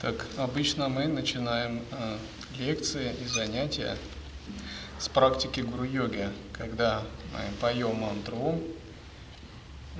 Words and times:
Так, 0.00 0.26
обычно 0.36 0.88
мы 0.88 1.08
начинаем 1.08 1.82
э, 1.90 2.18
лекции 2.56 3.12
и 3.20 3.26
занятия 3.26 3.96
с 5.00 5.08
практики 5.08 5.58
гуру-йоги, 5.58 6.28
когда 6.52 7.02
мы 7.32 7.40
поем 7.60 7.96
мантру 7.96 8.60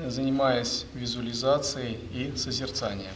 занимаясь 0.06 0.86
визуализацией 0.94 1.98
и 2.12 2.32
созерцанием. 2.36 3.14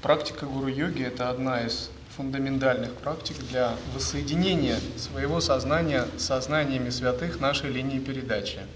Практика 0.00 0.46
гуру-йоги– 0.46 1.02
это 1.04 1.28
одна 1.28 1.66
из 1.66 1.90
фундаментальных 2.16 2.94
практик 2.94 3.36
для 3.50 3.74
воссоединения 3.94 4.78
своего 4.96 5.40
сознания 5.40 6.06
с 6.16 6.22
сознаниями 6.22 6.90
святых 6.90 7.40
нашей 7.40 7.70
линии 7.72 7.98
передачи– 7.98 8.60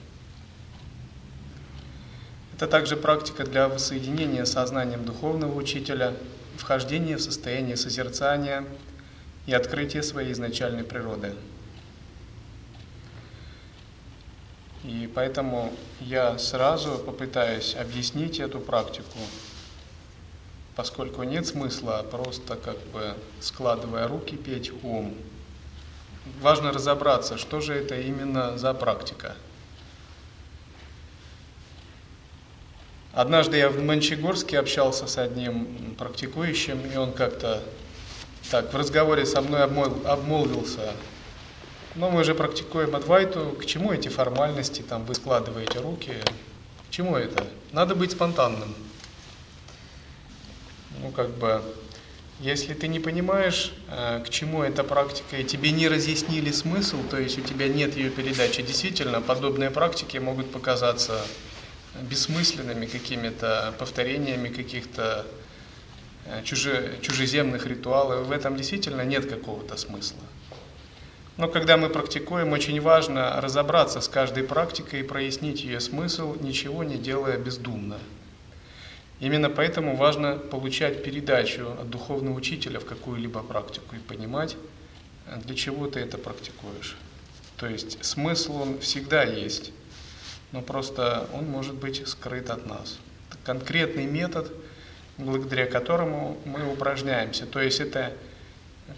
это 2.63 2.71
также 2.71 2.97
практика 2.97 3.43
для 3.43 3.67
воссоединения 3.67 4.45
сознанием 4.45 5.05
духовного 5.05 5.53
учителя, 5.53 6.15
вхождения 6.57 7.17
в 7.17 7.21
состояние 7.21 7.77
созерцания 7.77 8.65
и 9.47 9.53
открытия 9.53 10.05
своей 10.05 10.31
изначальной 10.31 10.85
природы. 10.85 11.35
И 14.85 15.11
поэтому 15.13 15.73
я 15.99 16.39
сразу 16.39 16.99
попытаюсь 16.99 17.75
объяснить 17.75 18.39
эту 18.39 18.61
практику, 18.61 19.19
поскольку 20.77 21.25
нет 21.25 21.49
смысла 21.49 22.07
просто 22.09 22.55
как 22.55 22.79
бы 22.93 23.15
складывая 23.41 24.07
руки 24.07 24.37
петь 24.37 24.71
ум. 24.85 25.17
Важно 26.41 26.71
разобраться, 26.71 27.39
что 27.39 27.61
же 27.61 27.75
это 27.75 27.99
именно 27.99 28.57
за 28.57 28.73
практика– 28.73 29.35
Однажды 33.13 33.59
я 33.59 33.69
в 33.69 33.79
Мончегорске 33.83 34.59
общался 34.59 35.07
с 35.07 35.19
одним 35.19 35.95
практикующим, 35.99 36.81
и 36.91 36.97
он 36.97 37.13
как-то 37.13 37.63
так 38.51 38.73
в 38.73 38.77
разговоре 38.77 39.27
со 39.27 39.43
мной 39.43 39.65
обмолвился. 39.65 40.95
Но 41.95 42.11
мы 42.11 42.25
же 42.25 42.35
практикуем 42.35 42.97
Адвайту, 42.97 43.55
к 43.61 43.67
чему 43.67 43.93
эти 43.93 44.09
формальности, 44.09 44.81
там 44.81 45.05
вы 45.05 45.15
складываете 45.15 45.79
руки, 45.81 46.15
к 46.89 46.91
чему 46.91 47.17
это? 47.17 47.47
Надо 47.71 47.95
быть 47.95 48.13
спонтанным. 48.13 48.75
Ну, 51.03 51.11
как 51.11 51.29
бы, 51.31 51.63
если 52.41 52.73
ты 52.73 52.89
не 52.89 52.99
понимаешь, 52.99 53.75
э, 53.91 54.23
к 54.25 54.31
чему 54.31 54.63
эта 54.63 54.85
практика, 54.85 55.37
и 55.37 55.45
тебе 55.45 55.71
не 55.71 55.87
разъяснили 55.87 56.51
смысл, 56.51 56.97
то 57.11 57.19
есть 57.19 57.39
у 57.39 57.43
тебя 57.43 57.69
нет 57.69 57.95
ее 57.95 58.09
передачи, 58.09 58.63
действительно, 58.63 59.21
подобные 59.21 59.71
практики 59.71 60.17
могут 60.17 60.51
показаться 60.51 61.21
бессмысленными 62.01 62.87
какими-то 62.87 63.75
повторениями 63.79 64.49
каких-то 64.49 65.27
э, 66.27 66.43
чуже, 66.45 66.99
чужеземных 67.03 67.67
ритуалов. 67.67 68.27
В 68.27 68.33
этом 68.33 68.57
действительно 68.57 69.03
нет 69.03 69.29
какого-то 69.29 69.77
смысла. 69.77 70.21
Но 71.37 71.49
когда 71.49 71.77
мы 71.77 71.89
практикуем, 71.89 72.53
очень 72.53 72.81
важно 72.81 73.41
разобраться 73.41 74.01
с 74.01 74.09
каждой 74.09 74.45
практикой 74.45 75.01
и 75.01 75.03
прояснить 75.03 75.65
ее 75.65 75.81
смысл, 75.81 76.37
ничего 76.41 76.85
не 76.85 76.97
делая 76.97 77.39
бездумно. 77.39 77.99
Именно 79.21 79.51
поэтому 79.51 79.97
важно 79.97 80.37
получать 80.37 81.05
передачу 81.05 81.77
от 81.81 81.89
духовного 81.89 82.35
учителя 82.35 82.81
в 82.81 82.85
какую-либо 82.85 83.43
практику 83.43 83.97
и 83.97 83.99
понимать, 83.99 84.57
для 85.45 85.55
чего 85.55 85.87
ты 85.87 86.01
это 86.01 86.19
практикуешь. 86.19 86.97
То 87.57 87.69
есть 87.69 88.05
смысл 88.05 88.61
он 88.61 88.81
всегда 88.81 89.23
есть 89.23 89.73
но 90.53 90.61
просто 90.63 91.29
он 91.33 91.47
может 91.47 91.75
быть 91.75 92.07
скрыт 92.07 92.51
от 92.51 92.67
нас. 92.67 92.99
Это 93.31 93.39
конкретный 93.45 94.07
метод, 94.07 94.53
благодаря 95.19 95.67
которому 95.67 96.39
мы 96.45 96.71
упражняемся. 96.71 97.47
То 97.47 97.61
есть 97.61 97.81
это 97.81 98.13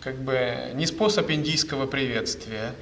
как 0.00 0.16
бы 0.16 0.72
не 0.74 0.86
способ 0.86 1.30
индийского 1.30 1.86
приветствия, 1.86 2.74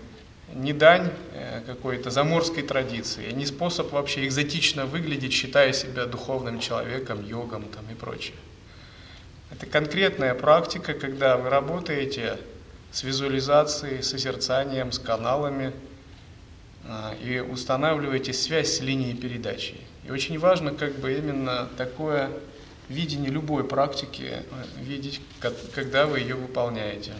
не 0.55 0.73
дань 0.73 1.11
э, 1.33 1.63
какой-то 1.67 2.11
заморской 2.11 2.63
традиции, 2.63 3.31
не 3.33 3.47
способ 3.47 3.93
вообще 3.93 4.27
экзотично 4.27 4.87
выглядеть, 4.87 5.33
считая 5.33 5.73
себя 5.73 6.07
духовным 6.07 6.61
человеком, 6.61 7.25
йогом 7.25 7.65
там 7.65 7.85
и 7.91 7.95
прочее. 7.95 8.37
Это 9.51 9.67
конкретная 9.67 10.35
практика, 10.35 10.95
когда 10.95 11.37
вы 11.37 11.49
работаете 11.51 12.39
с 12.91 13.03
визуализацией, 13.03 14.03
созерцанием, 14.03 14.93
с 14.93 14.99
каналами, 14.99 15.73
и 17.23 17.39
устанавливаете 17.41 18.33
связь 18.33 18.77
с 18.77 18.81
линией 18.81 19.15
передачи. 19.15 19.77
И 20.05 20.11
очень 20.11 20.39
важно 20.39 20.73
как 20.73 20.99
бы 20.99 21.13
именно 21.13 21.69
такое 21.77 22.31
видение 22.89 23.31
любой 23.31 23.65
практики 23.65 24.33
э, 24.33 24.43
видеть, 24.81 25.21
когда 25.75 26.07
вы 26.07 26.21
ее 26.21 26.35
выполняете. 26.35 27.13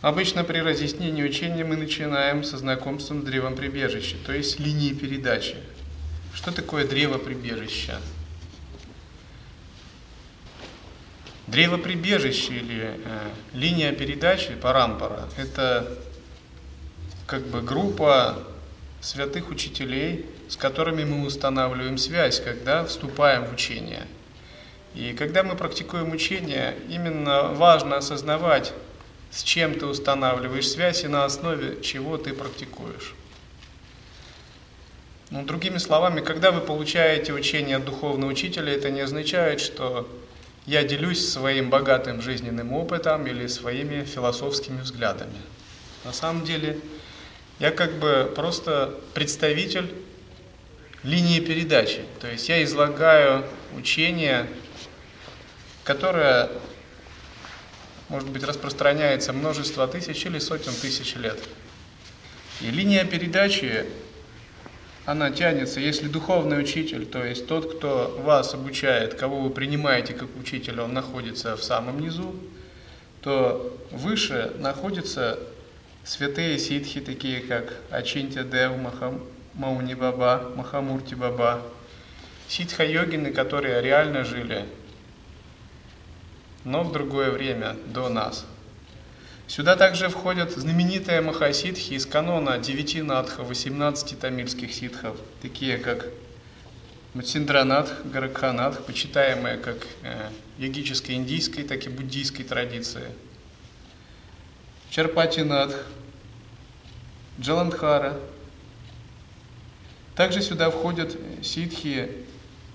Обычно 0.00 0.44
при 0.44 0.58
разъяснении 0.58 1.24
учения 1.24 1.64
мы 1.64 1.76
начинаем 1.76 2.44
со 2.44 2.56
знакомством 2.58 3.22
с 3.22 3.24
древом 3.24 3.56
прибежища, 3.56 4.16
то 4.24 4.32
есть 4.32 4.60
линии 4.60 4.92
передачи. 4.92 5.56
Что 6.34 6.52
такое 6.52 6.86
древо 6.86 7.18
прибежища? 7.18 8.00
Древо 11.48 11.78
прибежища 11.78 12.52
или 12.52 13.00
э, 13.02 13.28
линия 13.54 13.92
передачи, 13.92 14.54
парампара, 14.54 15.28
это 15.36 15.98
как 17.28 17.46
бы 17.46 17.60
группа 17.60 18.38
святых 19.02 19.50
учителей, 19.50 20.24
с 20.48 20.56
которыми 20.56 21.04
мы 21.04 21.26
устанавливаем 21.26 21.98
связь, 21.98 22.40
когда 22.40 22.84
вступаем 22.86 23.44
в 23.44 23.52
учение. 23.52 24.06
И 24.94 25.12
когда 25.12 25.42
мы 25.42 25.54
практикуем 25.54 26.10
учение, 26.10 26.74
именно 26.88 27.48
важно 27.52 27.98
осознавать, 27.98 28.72
с 29.30 29.42
чем 29.42 29.78
ты 29.78 29.84
устанавливаешь 29.84 30.70
связь 30.70 31.04
и 31.04 31.08
на 31.08 31.26
основе 31.26 31.82
чего 31.82 32.16
ты 32.16 32.32
практикуешь. 32.32 33.14
Ну, 35.28 35.44
другими 35.44 35.76
словами, 35.76 36.20
когда 36.20 36.50
вы 36.50 36.62
получаете 36.62 37.34
учение 37.34 37.76
от 37.76 37.84
духовного 37.84 38.30
учителя, 38.30 38.72
это 38.72 38.90
не 38.90 39.02
означает, 39.02 39.60
что 39.60 40.08
я 40.64 40.82
делюсь 40.82 41.28
своим 41.28 41.68
богатым 41.68 42.22
жизненным 42.22 42.72
опытом 42.72 43.26
или 43.26 43.46
своими 43.48 44.04
философскими 44.04 44.80
взглядами. 44.80 45.36
На 46.04 46.14
самом 46.14 46.46
деле, 46.46 46.78
я 47.58 47.70
как 47.70 47.98
бы 47.98 48.32
просто 48.34 48.94
представитель 49.14 49.92
линии 51.02 51.40
передачи. 51.40 52.04
То 52.20 52.28
есть 52.28 52.48
я 52.48 52.62
излагаю 52.64 53.44
учение, 53.76 54.46
которое, 55.84 56.50
может 58.08 58.28
быть, 58.30 58.44
распространяется 58.44 59.32
множество 59.32 59.86
тысяч 59.86 60.24
или 60.26 60.38
сотен 60.38 60.72
тысяч 60.72 61.16
лет. 61.16 61.38
И 62.60 62.70
линия 62.70 63.04
передачи, 63.04 63.86
она 65.04 65.30
тянется, 65.30 65.80
если 65.80 66.08
духовный 66.08 66.60
учитель, 66.60 67.06
то 67.06 67.24
есть 67.24 67.46
тот, 67.46 67.76
кто 67.76 68.20
вас 68.24 68.52
обучает, 68.54 69.14
кого 69.14 69.40
вы 69.40 69.50
принимаете 69.50 70.12
как 70.12 70.28
учителя, 70.38 70.82
он 70.82 70.92
находится 70.92 71.56
в 71.56 71.62
самом 71.62 72.00
низу, 72.00 72.34
то 73.22 73.76
выше 73.90 74.52
находится 74.58 75.38
Святые 76.08 76.58
ситхи, 76.58 77.02
такие 77.02 77.40
как 77.40 77.82
Ачинтя 77.90 78.42
Дев, 78.42 78.78
Махам, 78.78 79.20
Мауни 79.52 79.92
Баба, 79.92 80.50
Махамурти 80.56 81.14
Баба, 81.14 81.60
ситха-йогины, 82.48 83.30
которые 83.30 83.82
реально 83.82 84.24
жили, 84.24 84.64
но 86.64 86.82
в 86.82 86.92
другое 86.92 87.30
время, 87.30 87.76
до 87.88 88.08
нас. 88.08 88.46
Сюда 89.46 89.76
также 89.76 90.08
входят 90.08 90.52
знаменитые 90.52 91.20
махасидхи 91.20 91.92
из 91.92 92.06
канона 92.06 92.56
девяти 92.56 93.02
надха, 93.02 93.42
18 93.42 94.18
тамильских 94.18 94.72
ситхов, 94.72 95.14
такие 95.42 95.76
как 95.76 96.06
Матсиндранат, 97.12 97.92
Гаракханат, 98.10 98.86
почитаемые 98.86 99.58
как 99.58 99.86
э, 100.02 100.30
йогической 100.56 101.16
индийской, 101.16 101.64
так 101.64 101.84
и 101.84 101.90
буддийской 101.90 102.46
традиции. 102.46 103.04
Чарпатинат, 104.90 105.76
Джаландхара. 107.40 108.18
Также 110.14 110.42
сюда 110.42 110.70
входят 110.70 111.16
ситхи, 111.42 112.10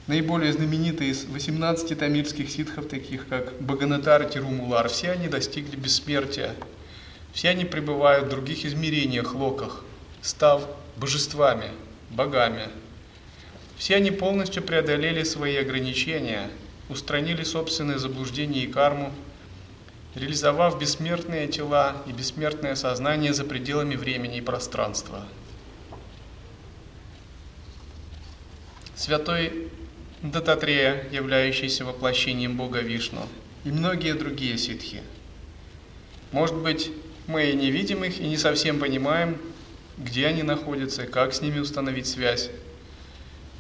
наиболее 0.08 0.54
знаменитые 0.54 1.12
из 1.12 1.26
18 1.26 1.98
тамильских 1.98 2.50
ситхов, 2.50 2.88
таких 2.88 3.28
как 3.28 3.54
Баганатар 3.62 4.26
Тирумулар. 4.26 4.88
Все 4.88 5.12
они 5.12 5.28
достигли 5.28 5.76
бессмертия. 5.76 6.56
Все 7.34 7.50
они 7.50 7.66
пребывают 7.66 8.28
в 8.28 8.30
других 8.30 8.66
измерениях, 8.66 9.34
локах, 9.34 9.84
став 10.22 10.66
божествами, 10.98 11.72
богами. 12.10 12.70
Все 13.78 13.96
они 13.96 14.12
полностью 14.12 14.64
преодолели 14.64 15.24
свои 15.24 15.58
ограничения, 15.58 16.50
устранили 16.90 17.44
собственные 17.44 17.98
заблуждения 17.98 18.64
и 18.64 18.68
карму, 18.68 19.12
реализовав 20.16 20.80
бессмертные 20.80 21.48
тела 21.48 22.04
и 22.08 22.12
бессмертное 22.12 22.76
сознание 22.76 23.34
за 23.34 23.44
пределами 23.46 23.96
времени 23.96 24.38
и 24.38 24.42
пространства. 24.42 25.26
Святой 28.96 29.70
Дататрея, 30.22 31.06
являющийся 31.12 31.84
воплощением 31.84 32.56
Бога 32.56 32.80
Вишну, 32.80 33.28
и 33.66 33.72
многие 33.72 34.14
другие 34.14 34.58
ситхи. 34.58 35.02
Может 36.32 36.56
быть, 36.56 36.92
мы 37.28 37.50
и 37.50 37.54
не 37.54 37.72
видим 37.72 38.04
их, 38.04 38.20
и 38.20 38.28
не 38.28 38.38
совсем 38.38 38.80
понимаем, 38.80 39.38
где 39.98 40.28
они 40.28 40.44
находятся, 40.44 41.06
как 41.06 41.34
с 41.34 41.42
ними 41.42 41.60
установить 41.60 42.08
связь. 42.08 42.50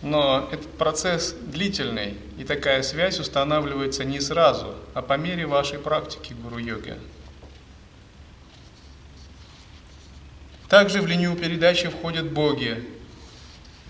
Но 0.03 0.49
этот 0.51 0.69
процесс 0.77 1.33
длительный, 1.33 2.17
и 2.37 2.43
такая 2.43 2.83
связь 2.83 3.19
устанавливается 3.19 4.03
не 4.03 4.19
сразу, 4.19 4.75
а 4.93 5.01
по 5.01 5.13
мере 5.13 5.47
вашей 5.47 5.79
практики 5.79 6.33
гуру-йоги. 6.33 6.97
Также 10.67 11.01
в 11.01 11.07
линию 11.07 11.33
передачи 11.37 11.87
входят 11.87 12.33
боги, 12.33 12.83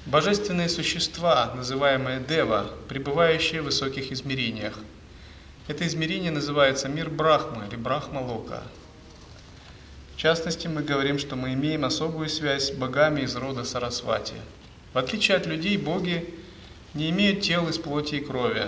божественные 0.05 0.69
существа, 0.69 1.51
называемые 1.55 2.19
Дева, 2.19 2.69
пребывающие 2.87 3.63
в 3.63 3.65
высоких 3.65 4.11
измерениях. 4.11 4.77
Это 5.67 5.87
измерение 5.87 6.29
называется 6.29 6.89
мир 6.89 7.09
Брахмы 7.09 7.65
или 7.65 7.75
Брахма-лока. 7.75 8.61
В 10.15 10.17
частности, 10.17 10.67
мы 10.67 10.83
говорим, 10.83 11.17
что 11.17 11.35
мы 11.35 11.53
имеем 11.53 11.83
особую 11.85 12.29
связь 12.29 12.67
с 12.67 12.71
богами 12.71 13.21
из 13.21 13.35
рода 13.35 13.63
Сарасвати– 13.63 14.35
в 14.93 14.97
отличие 14.97 15.37
от 15.37 15.45
людей, 15.47 15.77
боги 15.77 16.33
не 16.93 17.09
имеют 17.09 17.41
тел 17.41 17.67
из 17.67 17.77
плоти 17.77 18.15
и 18.15 18.19
крови. 18.19 18.67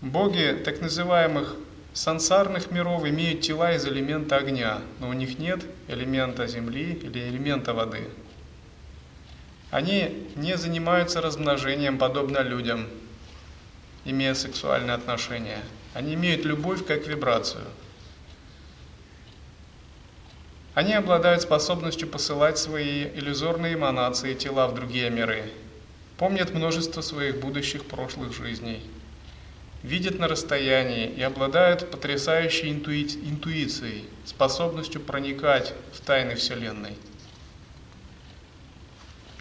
Боги 0.00 0.56
так 0.64 0.80
называемых 0.80 1.56
сансарных 1.92 2.70
миров 2.70 3.04
имеют 3.04 3.40
тела 3.40 3.74
из 3.74 3.84
элемента 3.84 4.36
огня, 4.36 4.80
но 5.00 5.08
у 5.08 5.12
них 5.12 5.38
нет 5.38 5.64
элемента 5.88 6.46
земли 6.46 6.92
или 7.02 7.18
элемента 7.28 7.74
воды. 7.74 8.04
Они 9.70 10.26
не 10.36 10.56
занимаются 10.56 11.20
размножением, 11.20 11.98
подобно 11.98 12.38
людям, 12.42 12.86
имея 14.04 14.34
сексуальные 14.34 14.94
отношения. 14.94 15.62
Они 15.94 16.14
имеют 16.14 16.44
любовь 16.44 16.86
как 16.86 17.06
вибрацию– 17.08 17.64
они 20.78 20.92
обладают 20.92 21.42
способностью 21.42 22.06
посылать 22.06 22.56
свои 22.56 23.06
иллюзорные 23.06 23.74
эманации 23.74 24.34
тела 24.34 24.68
в 24.68 24.76
другие 24.76 25.10
миры, 25.10 25.50
помнят 26.18 26.54
множество 26.54 27.00
своих 27.00 27.40
будущих 27.40 27.84
прошлых 27.84 28.32
жизней, 28.32 28.80
видят 29.82 30.20
на 30.20 30.28
расстоянии 30.28 31.08
и 31.08 31.20
обладают 31.20 31.90
потрясающей 31.90 32.70
интуи... 32.70 33.02
интуицией, 33.28 34.04
способностью 34.24 35.00
проникать 35.00 35.74
в 35.92 35.98
тайны 35.98 36.36
Вселенной. 36.36 36.96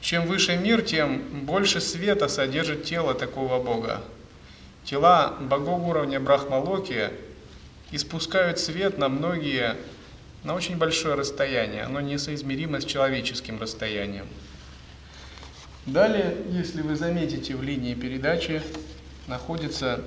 Чем 0.01 0.25
выше 0.25 0.57
мир, 0.57 0.81
тем 0.81 1.45
больше 1.45 1.81
света 1.81 2.29
содержит 2.29 2.85
тело 2.85 3.13
такого 3.13 3.61
Бога. 3.61 4.01
Тела 4.85 5.37
богов 5.39 5.83
уровня 5.83 6.19
Брахмалоки 6.19 7.11
испускают 7.91 8.57
свет 8.57 8.97
на 8.97 9.07
многие 9.07 9.75
на 10.47 10.55
очень 10.55 10.77
большое 10.77 11.15
расстояние, 11.15 11.83
оно 11.83 11.99
несоизмеримо 11.99 12.79
с 12.79 12.85
человеческим 12.85 13.59
расстоянием. 13.59 14.25
Далее, 15.85 16.37
если 16.51 16.81
вы 16.81 16.95
заметите, 16.95 17.53
в 17.53 17.61
линии 17.61 17.93
передачи 17.95 18.61
находятся 19.27 20.01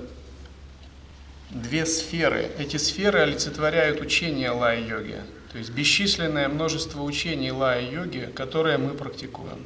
две 1.51 1.85
сферы. 1.85 2.49
Эти 2.57 2.77
сферы 2.77 3.19
олицетворяют 3.19 4.01
учение 4.01 4.49
лая-йоги, 4.49 5.21
то 5.51 5.59
есть 5.59 5.69
бесчисленное 5.69 6.47
множество 6.47 7.03
учений 7.03 7.51
лая-йоги, 7.51 8.31
которые 8.33 8.79
мы 8.79 8.95
практикуем. 8.95 9.63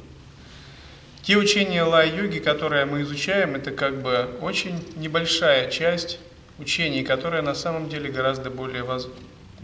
Те 1.22 1.38
учения 1.38 1.84
лая-йоги, 1.84 2.38
которые 2.38 2.84
мы 2.84 3.00
изучаем, 3.00 3.54
это 3.54 3.70
как 3.70 4.02
бы 4.02 4.28
очень 4.42 4.84
небольшая 4.96 5.70
часть 5.70 6.18
учений, 6.58 7.02
которые 7.02 7.40
на 7.40 7.54
самом 7.54 7.88
деле 7.88 8.10
гораздо 8.10 8.50
более 8.50 8.82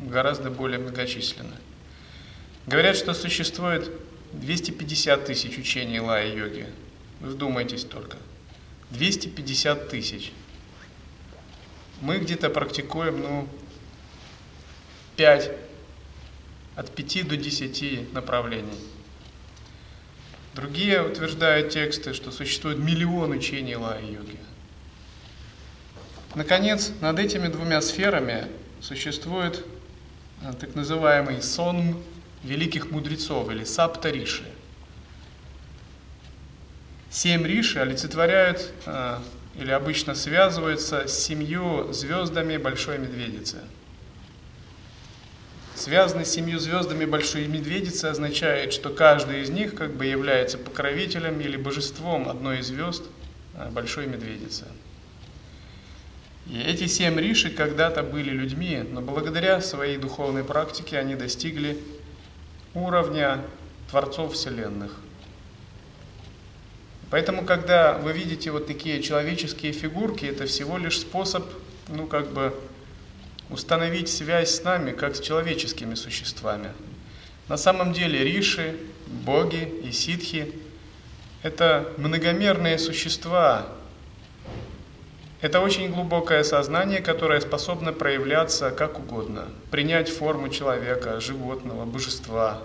гораздо 0.08 0.50
более 0.50 0.78
многочисленны. 0.78 1.56
Говорят, 2.66 2.96
что 2.96 3.14
существует 3.14 3.90
250 4.32 5.24
тысяч 5.26 5.58
учений 5.58 6.00
лая-йоги. 6.00 6.66
Вы 7.20 7.30
вдумайтесь 7.30 7.84
только. 7.84 8.16
250 8.90 9.88
тысяч. 9.88 10.32
Мы 12.00 12.18
где-то 12.18 12.50
практикуем, 12.50 13.20
ну, 13.20 13.48
5, 15.16 15.50
от 16.76 16.94
5 16.94 17.28
до 17.28 17.36
10 17.36 18.12
направлений. 18.12 18.78
Другие 20.54 21.02
утверждают 21.02 21.70
тексты, 21.70 22.12
что 22.12 22.30
существует 22.30 22.78
миллион 22.78 23.30
учений 23.30 23.76
лая-йоги. 23.76 24.38
Наконец, 26.34 26.92
над 27.00 27.18
этими 27.18 27.48
двумя 27.48 27.80
сферами 27.80 28.48
существует 28.80 29.64
так 30.58 30.74
называемый 30.74 31.40
сон 31.40 32.02
великих 32.42 32.90
мудрецов 32.90 33.50
или 33.50 33.64
сапта 33.64 34.10
риши. 34.10 34.44
Семь 37.10 37.46
риши 37.46 37.78
олицетворяют 37.78 38.72
э, 38.86 39.18
или 39.54 39.70
обычно 39.70 40.14
связываются 40.14 41.06
с 41.06 41.12
семью 41.12 41.92
звездами 41.92 42.56
Большой 42.56 42.98
Медведицы. 42.98 43.58
Связанный 45.74 46.24
с 46.24 46.30
семью 46.30 46.58
звездами 46.58 47.04
Большой 47.04 47.46
Медведицы 47.46 48.06
означает, 48.06 48.72
что 48.72 48.90
каждый 48.90 49.42
из 49.42 49.50
них 49.50 49.74
как 49.74 49.94
бы 49.94 50.06
является 50.06 50.58
покровителем 50.58 51.40
или 51.40 51.56
божеством 51.56 52.28
одной 52.28 52.60
из 52.60 52.66
звезд 52.66 53.04
э, 53.54 53.68
Большой 53.70 54.06
Медведицы. 54.06 54.64
И 56.46 56.58
эти 56.60 56.86
семь 56.86 57.18
риши 57.18 57.50
когда-то 57.50 58.02
были 58.02 58.30
людьми, 58.30 58.82
но 58.90 59.00
благодаря 59.00 59.60
своей 59.60 59.96
духовной 59.96 60.44
практике 60.44 60.98
они 60.98 61.14
достигли 61.14 61.78
уровня 62.74 63.40
творцов 63.90 64.34
вселенных. 64.34 64.96
Поэтому, 67.10 67.44
когда 67.44 67.98
вы 67.98 68.12
видите 68.12 68.50
вот 68.50 68.66
такие 68.66 69.02
человеческие 69.02 69.72
фигурки, 69.72 70.24
это 70.24 70.46
всего 70.46 70.78
лишь 70.78 71.00
способ, 71.00 71.44
ну, 71.88 72.06
как 72.06 72.32
бы, 72.32 72.54
установить 73.50 74.08
связь 74.08 74.54
с 74.54 74.64
нами, 74.64 74.92
как 74.92 75.14
с 75.14 75.20
человеческими 75.20 75.94
существами. 75.94 76.70
На 77.48 77.58
самом 77.58 77.92
деле 77.92 78.24
риши, 78.24 78.76
боги 79.06 79.70
и 79.84 79.92
ситхи– 79.92 80.52
это 81.42 81.92
многомерные 81.98 82.78
существа, 82.78 83.68
это 85.42 85.58
очень 85.58 85.92
глубокое 85.92 86.44
сознание, 86.44 87.00
которое 87.00 87.40
способно 87.40 87.92
проявляться 87.92 88.70
как 88.70 89.00
угодно, 89.00 89.48
принять 89.72 90.08
форму 90.08 90.48
человека, 90.48 91.20
животного, 91.20 91.84
божества, 91.84 92.62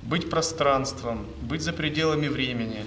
быть 0.00 0.30
пространством, 0.30 1.26
быть 1.42 1.60
за 1.60 1.74
пределами 1.74 2.28
времени. 2.28 2.86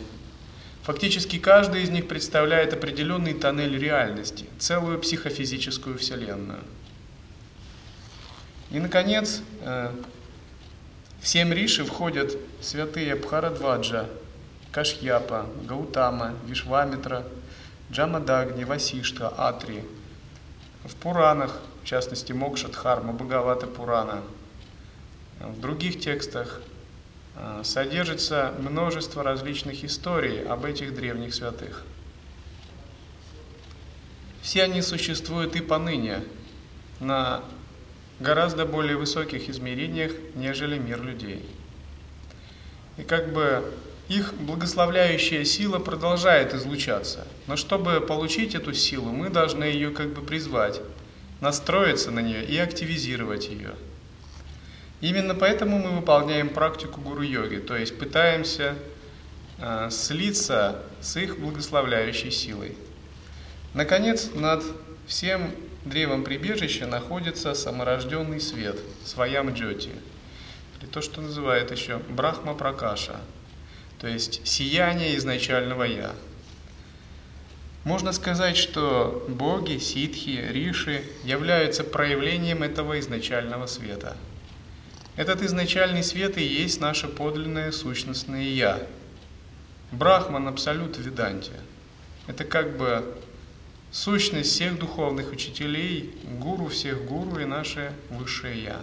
Фактически 0.81 1.37
каждый 1.37 1.83
из 1.83 1.89
них 1.89 2.07
представляет 2.07 2.73
определенный 2.73 3.35
тоннель 3.35 3.77
реальности, 3.77 4.47
целую 4.57 4.99
психофизическую 4.99 5.99
вселенную. 5.99 6.61
И, 8.71 8.79
наконец, 8.79 9.41
э, 9.61 9.91
в 11.21 11.27
семь 11.27 11.53
риши 11.53 11.85
входят 11.85 12.35
святые 12.59 13.15
Бхарадваджа, 13.15 14.07
Кашьяпа, 14.71 15.45
Гаутама, 15.67 16.33
Вишвамитра– 16.47 17.23
Джамадагни, 17.95 18.65
Васиштха, 18.65 19.29
Атри. 19.29 19.81
В 20.83 20.95
Пуранах, 20.97 21.61
в 21.81 21.85
частности 21.85 22.33
Мокшадхарма, 22.33 23.13
Бхагавата 23.13 23.67
Пурана, 23.67 24.21
в 25.39 25.61
других 25.61 26.01
текстах 26.01 26.61
э, 27.37 27.61
содержится 27.63 28.53
множество 28.59 29.23
различных 29.23 29.85
историй 29.85 30.43
об 30.45 30.65
этих 30.65 30.93
древних 30.93 31.33
святых. 31.33 31.83
Все 34.41 34.63
они 34.63 34.81
существуют 34.81 35.55
и 35.55 35.61
поныне 35.61 36.21
на 36.99 37.43
гораздо 38.19 38.65
более 38.65 38.97
высоких 38.97 39.47
измерениях, 39.47 40.11
нежели 40.35 40.77
мир 40.77 41.01
людей. 41.01 41.49
И 42.97 43.03
как 43.03 43.31
бы 43.31 43.73
их 44.07 44.35
благословляющая 44.35 45.43
сила 45.45 45.79
продолжает 45.79 46.53
излучаться. 46.53 47.27
Но 47.47 47.55
чтобы 47.55 48.01
получить 48.01 48.53
эту 48.53 48.73
силу, 48.73 49.11
мы 49.11 49.29
должны 49.29 49.63
ее 49.63 49.89
как 49.91 50.13
бы 50.13 50.21
призвать, 50.21 50.81
настроиться 51.41 52.11
на 52.11 52.19
нее 52.19 52.45
и 52.45 52.57
активизировать 52.57 53.49
ее. 53.49 53.71
Именно 55.01 55.35
поэтому 55.35 55.79
мы 55.79 55.89
выполняем 55.89 56.49
практику 56.49 57.01
гуру-йоги, 57.01 57.57
то 57.57 57.75
есть 57.75 57.97
пытаемся 57.97 58.75
э, 59.57 59.89
слиться 59.91 60.83
с 61.01 61.17
их 61.17 61.39
благословляющей 61.39 62.31
силой. 62.31 62.77
Наконец, 63.73 64.29
над 64.33 64.63
всем 65.05 65.51
древом 65.83 66.23
прибежища 66.23 66.87
находится 66.87 67.53
саморожденный 67.53 68.39
свет, 68.39 68.79
своям 69.03 69.53
джоти, 69.53 69.91
или 70.79 70.87
то, 70.87 71.01
что 71.01 71.21
называют 71.21 71.71
еще 71.71 71.97
Брахма 71.97 72.53
Пракаша– 72.53 73.19
то 74.05 74.09
есть 74.09 74.45
сияние 74.45 75.17
изначального 75.17 75.81
Я. 75.81 76.13
Можно 77.85 78.11
сказать, 78.11 78.55
что 78.55 79.25
боги, 79.27 79.79
ситхи, 79.79 80.45
риши 80.47 81.01
являются 81.23 81.83
проявлением 81.83 82.61
этого 82.61 82.99
изначального 82.99 83.65
света. 83.65 84.15
Этот 85.15 85.41
изначальный 85.41 86.03
свет 86.03 86.37
и 86.37 86.43
есть 86.43 86.79
наше 86.79 87.07
подлинное 87.07 87.71
сущностное 87.71 88.43
Я. 88.43 88.87
Брахман– 89.91 90.47
абсолют 90.49 90.99
Веданте. 90.99 91.53
Это 92.27 92.43
как 92.43 92.77
бы 92.77 93.03
сущность 93.91 94.51
всех 94.51 94.77
духовных 94.77 95.31
учителей, 95.31 96.13
гуру 96.39 96.67
всех 96.67 97.05
гуру 97.05 97.39
и 97.39 97.45
наше 97.45 97.91
высшее 98.11 98.65
Я. 98.65 98.81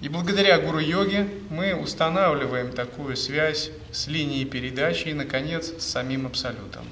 И 0.00 0.08
благодаря 0.08 0.58
гуру-йоге 0.58 1.28
мы 1.48 1.74
устанавливаем 1.74 2.72
такую 2.72 3.16
связь 3.16 3.70
с 3.92 4.08
линией 4.08 4.44
передачи 4.44 5.08
и, 5.08 5.14
наконец, 5.14 5.72
с 5.78 5.86
самим 5.86 6.26
Абсолютом. 6.26 6.84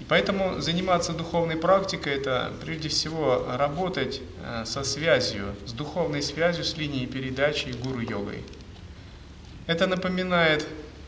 И 0.00 0.04
поэтому 0.04 0.60
заниматься 0.60 1.12
духовной 1.12 1.56
практикой– 1.56 2.14
это 2.16 2.52
прежде 2.60 2.88
всего 2.88 3.46
работать 3.56 4.20
э, 4.44 4.64
со 4.64 4.84
связью, 4.84 5.56
с 5.66 5.72
духовной 5.72 6.22
связью, 6.22 6.64
с 6.64 6.76
линией 6.76 7.06
передачи 7.06 7.68
гуру-йогой. 7.82 8.44
Это 9.66 9.86
напоминает 9.86 10.66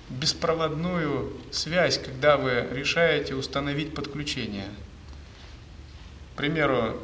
беспроводную 0.09 1.33
связь, 1.53 1.99
когда 1.99 2.37
вы 2.37 2.67
решаете 2.73 3.35
установить 3.35 3.95
подключение. 3.95 4.67
К 6.35 6.39
примеру, 6.39 7.01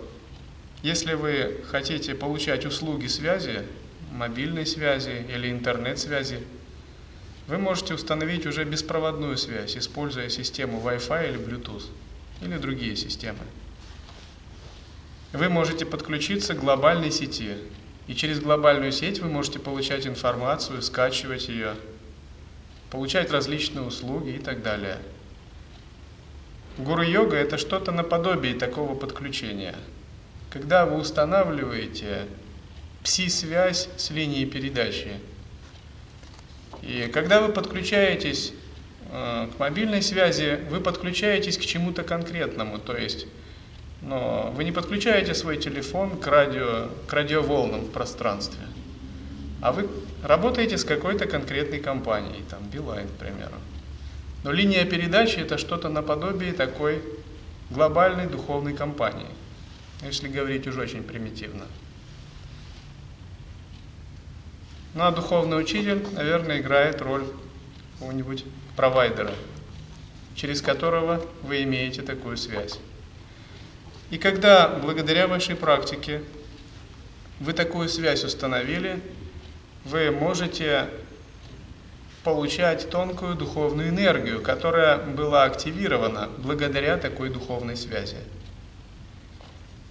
если 0.87 1.14
вы 1.14 1.64
хотите 1.69 2.14
получать 2.14 2.64
услуги 2.64 3.09
связи, 3.09 3.64
мобильной 4.12 4.64
связи 4.64 5.26
или 5.35 5.50
интернет-связи, 5.50 6.38
вы 7.49 7.59
можете 7.59 7.95
установить 7.95 8.47
уже 8.47 8.62
беспроводную 8.62 9.37
связь, 9.37 9.76
используя 9.76 10.28
систему 10.28 10.81
Wi-Fi 10.81 11.31
или 11.31 11.40
Bluetooth, 11.40 11.83
или 12.40 12.57
другие 12.57 12.95
системы. 12.95 13.40
Вы 15.33 15.49
можете 15.49 15.85
подключиться 15.85 16.55
к 16.55 16.61
глобальной 16.61 17.11
сети, 17.11 17.57
и 18.07 18.14
через 18.14 18.38
глобальную 18.38 18.93
сеть 18.93 19.19
вы 19.19 19.28
можете 19.28 19.59
получать 19.59 20.07
информацию, 20.07 20.83
скачивать 20.83 21.49
ее, 21.49 21.75
получать 22.93 23.33
различные 23.33 23.85
услуги 23.85 24.37
и 24.37 24.38
так 24.38 24.62
далее. 24.62 24.99
Гуру-йога– 26.78 27.35
это 27.38 27.59
что-то 27.59 27.90
наподобие 27.90 28.55
такого 28.55 28.95
подключения– 28.95 29.75
когда 30.56 30.86
вы 30.86 30.96
устанавливаете 30.96 32.26
пси-связь 33.04 33.90
с 33.98 34.10
линией 34.10 34.46
передачи. 34.46 35.12
И 36.80 37.10
когда 37.12 37.42
вы 37.42 37.52
подключаетесь 37.52 38.54
э, 39.12 39.48
к 39.54 39.58
мобильной 39.58 40.00
связи, 40.00 40.60
вы 40.70 40.80
подключаетесь 40.80 41.58
к 41.58 41.60
чему-то 41.60 42.04
конкретному, 42.04 42.78
то 42.78 42.96
есть 42.96 43.26
но 44.00 44.52
вы 44.54 44.64
не 44.64 44.72
подключаете 44.72 45.34
свой 45.34 45.58
телефон 45.58 46.18
к, 46.18 46.26
радио, 46.26 46.88
к 47.06 47.12
радиоволнам 47.12 47.80
в 47.80 47.90
пространстве, 47.90 48.62
а 49.60 49.72
вы 49.72 49.88
работаете 50.22 50.78
с 50.78 50.84
какой-то 50.84 51.26
конкретной 51.26 51.80
компанией, 51.80 52.44
там 52.48 52.60
Билайн, 52.70 53.08
к 53.08 53.18
примеру. 53.18 53.56
Но 54.42 54.52
линия 54.52 54.86
передачи 54.86 55.38
это 55.38 55.58
что-то 55.58 55.90
наподобие 55.90 56.52
такой 56.54 57.02
глобальной 57.70 58.26
духовной 58.26 58.72
компании– 58.72 59.28
если 60.03 60.29
говорить 60.29 60.67
уже 60.67 60.81
очень 60.81 61.03
примитивно. 61.03 61.67
Ну 64.95 65.05
а 65.05 65.11
духовный 65.11 65.61
учитель, 65.61 66.07
наверное, 66.12 66.61
играет 66.61 67.03
роль 67.03 67.25
какого-нибудь 67.95 68.45
провайдера, 68.76 69.33
через 70.35 70.62
которого 70.62 71.23
вы 71.43 71.62
имеете 71.62 72.03
такую 72.03 72.37
связь. 72.37 72.79
И 74.11 74.19
когда 74.19 74.69
благодаря 74.69 75.26
вашей 75.26 75.57
практике 75.57 76.23
вы 77.41 77.53
такую 77.53 77.88
связь 77.88 78.25
установили, 78.25 79.00
вы 79.85 80.11
можете 80.11 80.88
получать 82.25 82.91
тонкую 82.91 83.35
духовную 83.35 83.91
энергию, 83.91 84.43
которая 84.43 84.99
была 84.99 85.45
активирована 85.45 86.29
благодаря 86.38 86.97
такой 86.97 87.31
духовной 87.31 87.76
связи. 87.76 88.17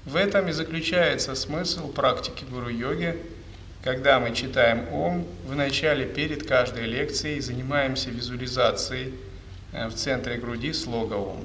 В 0.05 0.15
этом 0.15 0.47
и 0.47 0.51
заключается 0.51 1.33
смысл 1.33 1.91
практики 1.91 2.45
гуру-йоги, 2.47 3.17
когда 3.83 4.19
мы 4.19 4.35
читаем 4.35 4.87
Ом, 4.93 5.27
в 5.45 5.55
начале 5.55 6.05
перед 6.05 6.47
каждой 6.47 6.85
лекцией 6.85 7.39
занимаемся 7.39 8.11
визуализацией 8.11 9.15
э, 9.71 9.87
в 9.87 9.95
центре 9.95 10.37
груди 10.37 10.73
слога 10.73 11.15
Ом. 11.15 11.43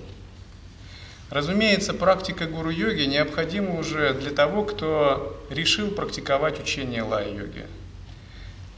Разумеется, 1.31 1.95
практика 1.95 2.47
гуру-йоги 2.47 3.03
необходима 3.05 3.79
уже 3.79 4.13
для 4.15 4.31
того, 4.31 4.65
кто 4.65 5.43
решил 5.49 5.91
практиковать 5.91 6.61
учение 6.61 7.03
лай-йоги. 7.03 7.67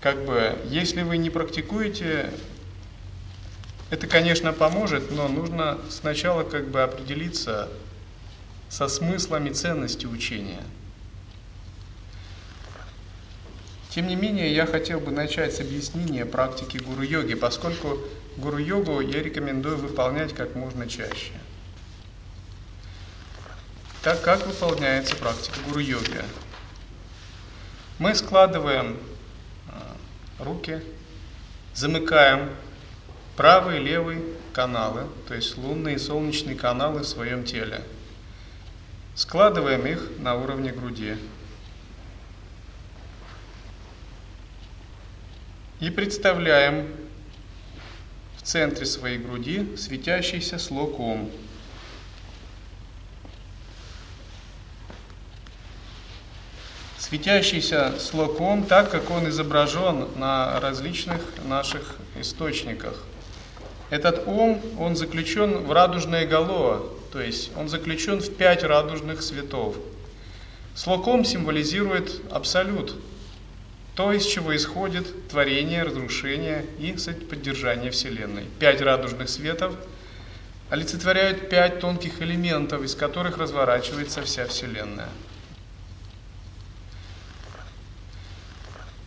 Как 0.00 0.24
бы, 0.24 0.56
если 0.68 1.02
вы 1.02 1.16
не 1.16 1.30
практикуете, 1.30 2.30
это, 3.90 4.06
конечно, 4.06 4.52
поможет, 4.52 5.10
но 5.10 5.26
нужно 5.28 5.78
сначала 5.90 6.44
как 6.44 6.68
бы 6.68 6.82
определиться, 6.82 7.68
со 8.72 8.88
смыслами 8.88 9.50
ценности 9.50 10.06
учения. 10.06 10.62
Тем 13.90 14.06
не 14.06 14.16
менее, 14.16 14.54
я 14.54 14.64
хотел 14.64 14.98
бы 14.98 15.10
начать 15.10 15.54
с 15.54 15.60
объяснения 15.60 16.24
практики 16.24 16.78
гуру-йоги, 16.78 17.34
поскольку 17.34 17.98
гуру-йогу 18.38 19.00
я 19.00 19.22
рекомендую 19.22 19.76
выполнять 19.76 20.34
как 20.34 20.54
можно 20.54 20.88
чаще. 20.88 21.32
Так 24.02 24.22
как 24.22 24.46
выполняется 24.46 25.16
практика 25.16 25.58
гуру-йоги? 25.68 26.22
Мы 27.98 28.14
складываем 28.14 28.96
а, 29.68 29.96
руки, 30.42 30.80
замыкаем 31.74 32.48
правый 33.36 33.80
и 33.80 33.84
левый 33.84 34.22
каналы, 34.54 35.08
то 35.28 35.34
есть 35.34 35.58
лунные 35.58 35.96
и 35.96 35.98
солнечные 35.98 36.56
каналы 36.56 37.00
в 37.00 37.06
своем 37.06 37.44
теле– 37.44 37.82
Складываем 39.14 39.86
их 39.86 40.10
на 40.18 40.36
уровне 40.36 40.72
груди. 40.72 41.16
И 45.80 45.90
представляем 45.90 46.88
в 48.38 48.42
центре 48.42 48.86
своей 48.86 49.18
груди 49.18 49.76
светящийся 49.76 50.58
слог 50.58 50.98
Ом. 50.98 51.30
Светящийся 56.98 57.98
слог 57.98 58.40
Ом 58.40 58.64
так, 58.64 58.90
как 58.90 59.10
он 59.10 59.28
изображен 59.28 60.08
на 60.16 60.58
различных 60.60 61.20
наших 61.44 61.96
источниках. 62.16 63.04
Этот 63.90 64.26
Ом, 64.26 64.62
он 64.78 64.96
заключен 64.96 65.66
в 65.66 65.72
радужное 65.72 66.26
гало, 66.26 67.01
то 67.12 67.20
есть 67.20 67.50
он 67.56 67.68
заключен 67.68 68.20
в 68.20 68.34
пять 68.34 68.64
радужных 68.64 69.22
светов. 69.22 69.76
Слоком 70.74 71.24
символизирует 71.24 72.22
абсолют, 72.30 72.96
то, 73.94 74.10
из 74.12 74.24
чего 74.24 74.56
исходит 74.56 75.28
творение, 75.28 75.82
разрушение 75.82 76.64
и 76.78 76.96
поддержание 77.28 77.90
Вселенной. 77.90 78.44
Пять 78.58 78.80
радужных 78.80 79.28
светов 79.28 79.74
олицетворяют 80.70 81.50
пять 81.50 81.80
тонких 81.80 82.22
элементов, 82.22 82.82
из 82.82 82.94
которых 82.94 83.36
разворачивается 83.36 84.22
вся 84.22 84.46
Вселенная. 84.46 85.10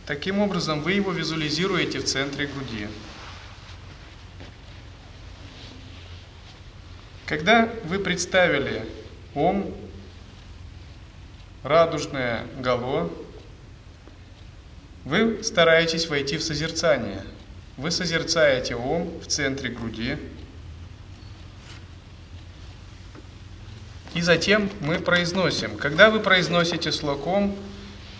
Таким 0.06 0.38
образом, 0.38 0.82
вы 0.82 0.92
его 0.92 1.10
визуализируете 1.10 1.98
в 1.98 2.04
центре 2.04 2.46
груди. 2.46 2.86
Когда 7.26 7.68
вы 7.84 7.98
представили 7.98 8.86
Ом, 9.34 9.74
радужное 11.64 12.46
гало, 12.58 13.10
вы 15.04 15.42
стараетесь 15.42 16.06
войти 16.08 16.36
в 16.36 16.42
созерцание. 16.42 17.24
Вы 17.76 17.90
созерцаете 17.90 18.76
Ом 18.76 19.18
в 19.20 19.26
центре 19.26 19.70
груди. 19.70 20.16
И 24.14 24.22
затем 24.22 24.70
мы 24.80 25.00
произносим. 25.00 25.76
Когда 25.76 26.10
вы 26.10 26.20
произносите 26.20 26.92
слог 26.92 27.26
Ом, 27.26 27.56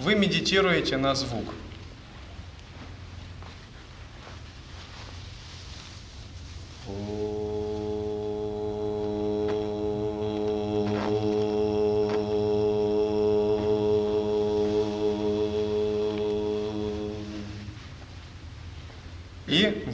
вы 0.01 0.17
медитируете 0.17 0.97
на 0.97 1.15
звук– 1.15 1.55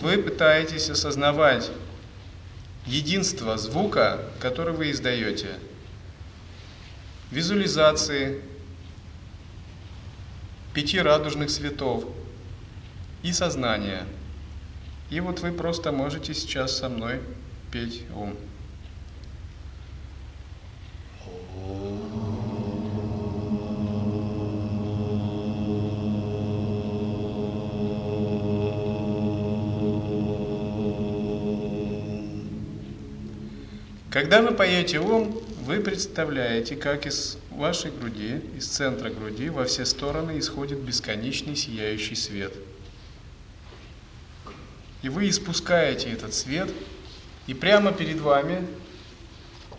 вы 0.02 0.18
пытаетесь 0.18 0.90
осознавать 0.90 1.70
единство 2.86 3.56
звука, 3.56 4.20
который 4.40 4.74
вы 4.74 4.90
издаете, 4.90 5.54
визуализации 7.30 8.42
пяти 10.74 10.98
радужных 10.98 11.50
светов 11.50 12.04
и 13.22 13.32
сознания. 13.32 14.04
И 15.08 15.20
вот 15.20 15.38
вы 15.38 15.52
просто 15.52 15.92
можете 15.92 16.34
сейчас 16.34 16.76
со 16.76 16.88
мной 16.88 17.20
петь 17.70 18.02
ум. 18.16 18.34
Когда 34.12 34.42
вы 34.42 34.54
поете 34.54 34.98
ум, 35.00 35.40
вы 35.62 35.80
представляете, 35.80 36.76
как 36.76 37.06
из 37.06 37.38
вашей 37.50 37.90
груди, 37.90 38.42
из 38.54 38.66
центра 38.66 39.08
груди 39.08 39.48
во 39.48 39.64
все 39.64 39.86
стороны 39.86 40.38
исходит 40.38 40.80
бесконечный 40.80 41.56
сияющий 41.56 42.14
свет. 42.14 42.52
И 45.00 45.08
вы 45.08 45.30
испускаете 45.30 46.10
этот 46.10 46.34
свет, 46.34 46.70
и 47.46 47.54
прямо 47.54 47.90
перед 47.90 48.20
вами 48.20 48.66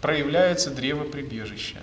проявляется 0.02 0.72
древо 0.72 1.04
прибежища. 1.04 1.78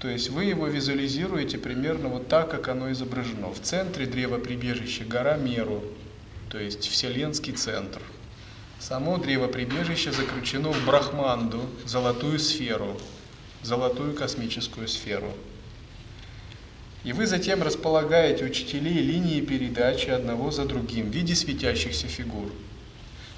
То 0.00 0.08
есть 0.08 0.30
вы 0.30 0.46
его 0.46 0.66
визуализируете 0.66 1.56
примерно 1.56 2.08
вот 2.08 2.26
так, 2.26 2.50
как 2.50 2.66
оно 2.66 2.90
изображено. 2.90 3.52
В 3.52 3.60
центре 3.60 4.06
древа 4.06 4.38
прибежища 4.38 5.04
гора 5.04 5.36
Меру, 5.36 5.84
то 6.50 6.58
есть 6.58 6.88
Вселенский 6.88 7.52
центр– 7.52 8.02
Само 8.78 9.16
древо 9.16 9.48
прибежища 9.48 10.12
заключено 10.12 10.70
в 10.70 10.84
Брахманду, 10.84 11.62
золотую 11.86 12.38
сферу, 12.38 13.00
золотую 13.62 14.14
космическую 14.14 14.86
сферу. 14.86 15.32
И 17.02 17.12
вы 17.12 17.26
затем 17.26 17.62
располагаете 17.62 18.44
учителей 18.44 18.98
линии 18.98 19.40
передачи 19.40 20.10
одного 20.10 20.50
за 20.50 20.66
другим 20.66 21.10
в 21.10 21.14
виде 21.14 21.34
светящихся 21.34 22.06
фигур. 22.06 22.52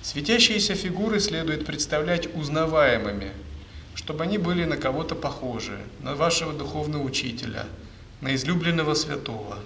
Светящиеся 0.03 0.75
фигуры 0.75 1.21
следует 1.21 1.67
представлять 1.67 2.35
узнаваемыми, 2.35 3.31
чтобы 3.95 4.25
они 4.25 4.39
были 4.39 4.65
на 4.65 4.77
кого-то 4.77 5.15
похожи, 5.15 5.79
на 6.01 6.15
вашего 6.15 6.53
духовного 6.53 7.03
учителя, 7.03 7.67
на 8.21 8.35
излюбленного 8.35 8.95
святого. 8.95 9.59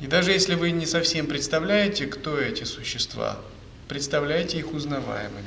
И 0.00 0.06
даже 0.06 0.32
если 0.32 0.54
вы 0.54 0.70
не 0.70 0.86
совсем 0.86 1.26
представляете, 1.26 2.06
кто 2.06 2.38
эти 2.38 2.64
существа– 2.64 3.38
представляйте 3.88 4.58
их 4.58 4.72
узнаваемыми. 4.72 5.44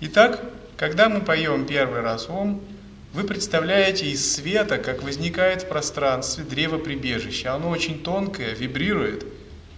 Итак, 0.00 0.42
когда 0.76 1.08
мы 1.08 1.20
поем 1.20 1.66
первый 1.66 2.00
раз 2.00 2.28
Ом, 2.28 2.62
вы 3.12 3.24
представляете 3.24 4.10
из 4.10 4.34
света, 4.34 4.76
как 4.76 5.02
возникает 5.02 5.62
в 5.62 5.68
пространстве 5.68 6.44
древо 6.44 6.76
прибежища. 6.76 7.54
Оно 7.54 7.70
очень 7.70 8.02
тонкое, 8.02 8.54
вибрирует 8.54 9.24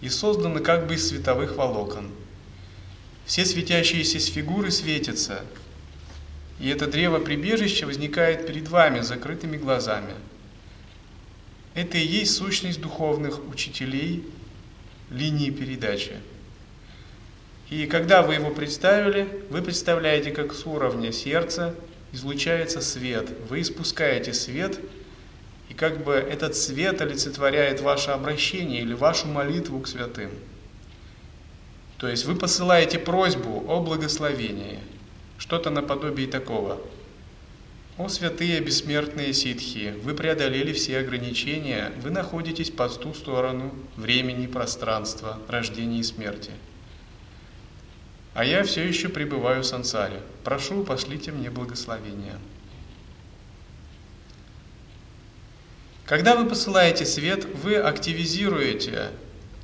и 0.01 0.09
создано 0.09 0.61
как 0.61 0.89
бы 0.89 0.95
из 0.95 1.09
световых 1.09 1.57
волокон. 1.57 2.11
Все 3.27 3.45
светящиеся 3.45 4.19
фигуры 4.19 4.71
светятся, 4.71 5.45
и 6.59 6.69
это 6.69 6.87
древо 6.87 7.21
прибежища 7.21 7.87
возникает 7.87 8.47
перед 8.47 8.69
вами 8.69 9.01
закрытыми 9.01 9.57
глазами. 9.57 10.15
Это 11.75 11.99
и 11.99 12.07
есть 12.07 12.35
сущность 12.35 12.81
духовных 12.81 13.47
учителей 13.49 14.25
линии 15.11 15.51
передачи. 15.51 16.17
И 17.71 17.87
когда 17.87 18.23
вы 18.23 18.35
его 18.35 18.51
представили, 18.51 19.29
вы 19.51 19.61
представляете, 19.61 20.31
как 20.31 20.55
с 20.55 20.65
уровня 20.65 21.13
сердца 21.13 21.75
излучается 22.13 22.81
свет. 22.81 23.29
Вы 23.51 23.61
испускаете 23.61 24.33
свет, 24.33 24.81
и 25.69 25.75
как 25.75 26.03
бы 26.03 26.15
этот 26.15 26.57
свет 26.57 27.03
олицетворяет 27.03 27.83
ваше 27.83 28.11
обращение 28.11 28.81
или 28.81 28.95
вашу 28.95 29.27
молитву 29.27 29.81
к 29.81 29.89
святым. 29.89 30.31
То 31.99 32.09
есть 32.09 32.25
вы 32.25 32.37
посылаете 32.37 32.99
просьбу 32.99 33.63
о 33.69 33.81
благословении, 33.81 34.79
что-то 35.37 35.69
наподобие 35.69 36.27
такого. 36.27 36.81
О 37.99 38.09
святые 38.09 38.61
бессмертные 38.61 39.35
ситхи, 39.35 39.93
вы 40.05 40.15
преодолели 40.15 40.73
все 40.73 41.01
ограничения, 41.01 41.93
вы 42.01 42.11
находитесь 42.11 42.71
по 42.71 42.89
ту 42.89 43.13
сторону 43.13 43.75
времени, 43.97 44.47
пространства, 44.47 45.39
рождения 45.49 46.01
и 46.01 46.05
смерти– 46.05 46.53
а 48.39 48.45
я 48.45 48.63
все 48.63 48.87
еще 48.87 49.09
пребываю 49.09 49.65
в 49.65 49.67
сансаре. 49.67 50.21
Прошу, 50.45 50.85
пошлите 50.85 51.33
мне 51.33 51.51
благословения. 51.51 52.39
Когда 56.05 56.37
вы 56.37 56.49
посылаете 56.49 57.05
свет, 57.05 57.47
вы 57.65 57.75
активизируете 57.75 59.11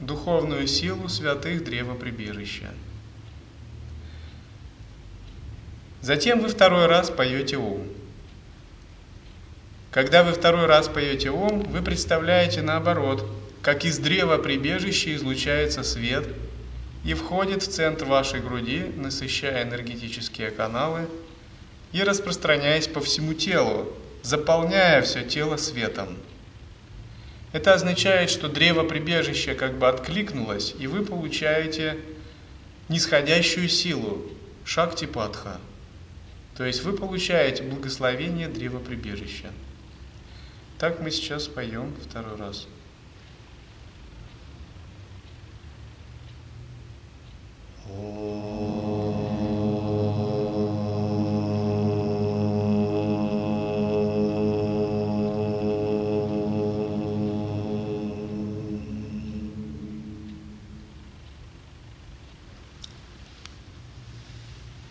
духовную 0.00 0.66
силу 0.66 1.08
святых 1.08 1.62
древоприбежища. 1.62 2.74
Затем 6.00 6.40
вы 6.40 6.48
второй 6.48 6.86
раз 6.86 7.10
поете 7.10 7.58
ум. 7.58 7.86
Когда 9.92 10.24
вы 10.24 10.32
второй 10.32 10.66
раз 10.66 10.88
поете 10.88 11.30
ум, 11.30 11.60
вы 11.60 11.80
представляете 11.80 12.60
наоборот, 12.60 13.24
как 13.62 13.84
из 13.84 13.98
древа 13.98 14.36
прибежища 14.38 15.14
излучается 15.14 15.84
свет– 15.84 16.26
и 17.04 17.14
входит 17.14 17.62
в 17.62 17.68
центр 17.70 18.06
вашей 18.06 18.40
груди, 18.40 18.84
насыщая 18.96 19.62
энергетические 19.62 20.50
каналы 20.50 21.06
и 21.92 22.02
распространяясь 22.02 22.88
по 22.88 23.00
всему 23.00 23.34
телу, 23.34 23.92
заполняя 24.22 25.02
все 25.02 25.22
тело 25.22 25.56
светом. 25.56 26.16
Это 27.52 27.74
означает, 27.74 28.30
что 28.30 28.48
древо 28.48 28.82
прибежища 28.82 29.54
как 29.54 29.78
бы 29.78 29.86
откликнулось, 29.86 30.74
и 30.78 30.86
вы 30.86 31.04
получаете 31.04 31.98
нисходящую 32.88 33.68
силу, 33.68 34.24
шакти 34.64 35.04
патха. 35.04 35.60
То 36.56 36.64
есть 36.64 36.82
вы 36.82 36.94
получаете 36.94 37.62
благословение 37.62 38.48
древа 38.48 38.78
прибежища. 38.78 39.50
Так 40.78 41.00
мы 41.00 41.10
сейчас 41.10 41.46
поем 41.46 41.94
второй 42.08 42.36
раз. 42.36 42.66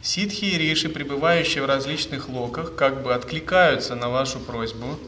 Ситхи 0.03 0.45
и 0.45 0.57
риши, 0.59 0.89
пребывающие 0.89 1.63
в 1.63 1.65
различных 1.65 2.29
локах, 2.29 2.75
как 2.75 3.01
бы 3.01 3.15
откликаются 3.15 3.95
на 3.95 4.09
вашу 4.09 4.39
просьбу, 4.39 4.99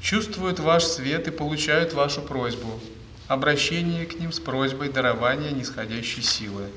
чувствуют 0.00 0.58
ваш 0.58 0.82
свет 0.82 1.28
и 1.28 1.30
получают 1.30 1.92
вашу 1.92 2.20
просьбу– 2.20 2.80
обращение 3.28 4.06
к 4.06 4.18
ним 4.18 4.32
с 4.32 4.40
просьбой 4.40 4.88
дарования 4.88 5.50
нисходящей 5.50 6.22
силы. 6.22 6.68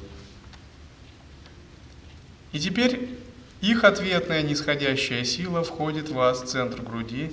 И 2.51 2.59
теперь 2.59 3.09
их 3.61 3.83
ответная 3.83 4.41
нисходящая 4.41 5.23
сила 5.23 5.63
входит 5.63 6.09
в 6.09 6.13
вас 6.13 6.43
в 6.43 6.47
центр 6.47 6.81
груди 6.81 7.31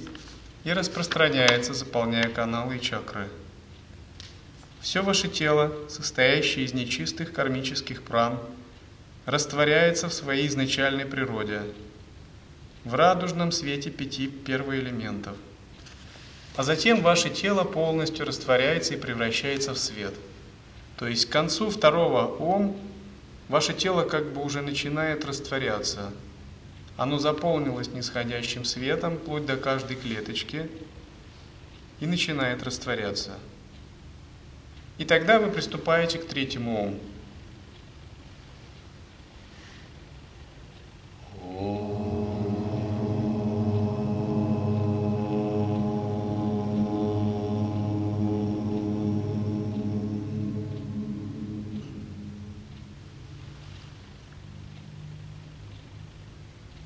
и 0.65 0.73
распространяется, 0.73 1.75
заполняя 1.75 2.29
каналы 2.29 2.77
и 2.77 2.81
чакры. 2.81 3.29
Все 4.81 5.03
ваше 5.03 5.29
тело, 5.29 5.73
состоящее 5.89 6.65
из 6.65 6.75
нечистых 6.75 7.33
кармических 7.33 8.03
пран, 8.03 8.41
растворяется 9.27 10.09
в 10.09 10.15
своей 10.15 10.49
изначальной 10.49 11.07
природе, 11.07 11.63
в 12.85 12.95
радужном 12.95 13.53
свете 13.53 13.91
пяти 13.91 14.27
первоэлементов– 14.27 15.37
а 16.57 16.63
затем 16.63 17.03
ваше 17.03 17.31
тело 17.31 17.65
полностью 17.65 18.27
растворяется 18.27 18.95
и 18.95 18.99
превращается 18.99 19.73
в 19.73 19.79
свет. 19.79 20.15
То 20.99 21.07
есть 21.07 21.27
к 21.27 21.33
концу 21.33 21.71
второго 21.71 22.27
ом 22.27 22.77
ваше 23.49 23.73
тело 23.73 24.05
как 24.05 24.33
бы 24.33 24.43
уже 24.43 24.61
начинает 24.61 25.25
растворяться. 25.25 26.13
Оно 26.97 27.19
заполнилось 27.19 27.89
нисходящим 27.89 28.65
светом, 28.65 29.17
вплоть 29.17 29.47
до 29.47 29.57
каждой 29.57 29.97
клеточки, 29.97 30.69
и 32.01 32.07
начинает 32.07 32.63
растворяться. 32.63 33.33
И 34.99 35.05
тогда 35.05 35.39
вы 35.39 35.51
приступаете 35.51 36.19
к 36.19 36.27
третьему 36.27 36.79
ому. 36.79 37.01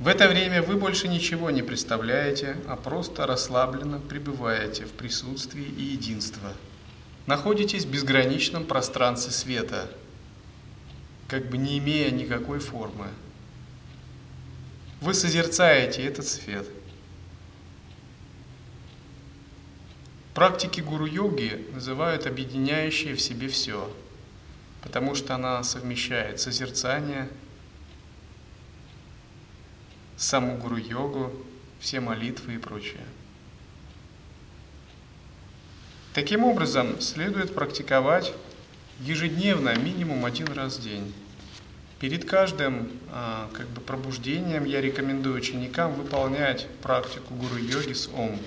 В 0.07 0.09
это 0.09 0.29
время 0.29 0.63
вы 0.63 0.77
больше 0.77 1.09
ничего 1.09 1.51
не 1.51 1.63
представляете, 1.63 2.59
а 2.69 2.77
просто 2.77 3.27
расслабленно 3.27 3.99
пребываете 3.99 4.85
в 4.85 4.93
присутствии 4.93 5.65
и 5.65 5.83
единства. 5.83 6.53
Находитесь 7.27 7.85
в 7.85 7.91
безграничном 7.91 8.67
пространстве 8.67 9.33
света, 9.33 9.91
как 11.27 11.51
бы 11.51 11.59
не 11.59 11.79
имея 11.79 12.13
никакой 12.13 12.61
формы. 12.61 13.09
Вы 15.01 15.13
созерцаете 15.13 16.05
этот 16.05 16.29
свет. 16.29 16.69
Практики 20.35 20.81
гуру-йоги 20.81 21.67
называют 21.75 22.29
объединяющие 22.29 23.17
в 23.17 23.21
себе 23.21 23.49
все, 23.49 23.93
потому 24.85 25.17
что 25.17 25.35
она 25.35 25.65
совмещает 25.65 26.39
созерцание, 26.39 27.29
саму 30.17 30.57
гуру-йогу, 30.57 31.33
все 31.79 32.01
молитвы 32.01 32.55
и 32.55 32.59
прочее. 32.59 33.05
Таким 36.15 36.45
образом, 36.45 37.01
следует 37.01 37.55
практиковать 37.55 38.33
ежедневно, 39.01 39.77
минимум 39.77 40.25
один 40.25 40.51
раз 40.53 40.79
в 40.79 40.83
день. 40.83 41.13
Перед 42.01 42.25
каждым 42.25 42.91
а, 43.11 43.49
как 43.53 43.67
бы, 43.69 43.81
пробуждением 43.81 44.65
я 44.65 44.81
рекомендую 44.81 45.37
ученикам 45.37 45.95
выполнять 45.95 46.67
практику 46.83 47.35
гуру-йоги 47.35 47.93
с 47.93 48.09
Ом. 48.15 48.39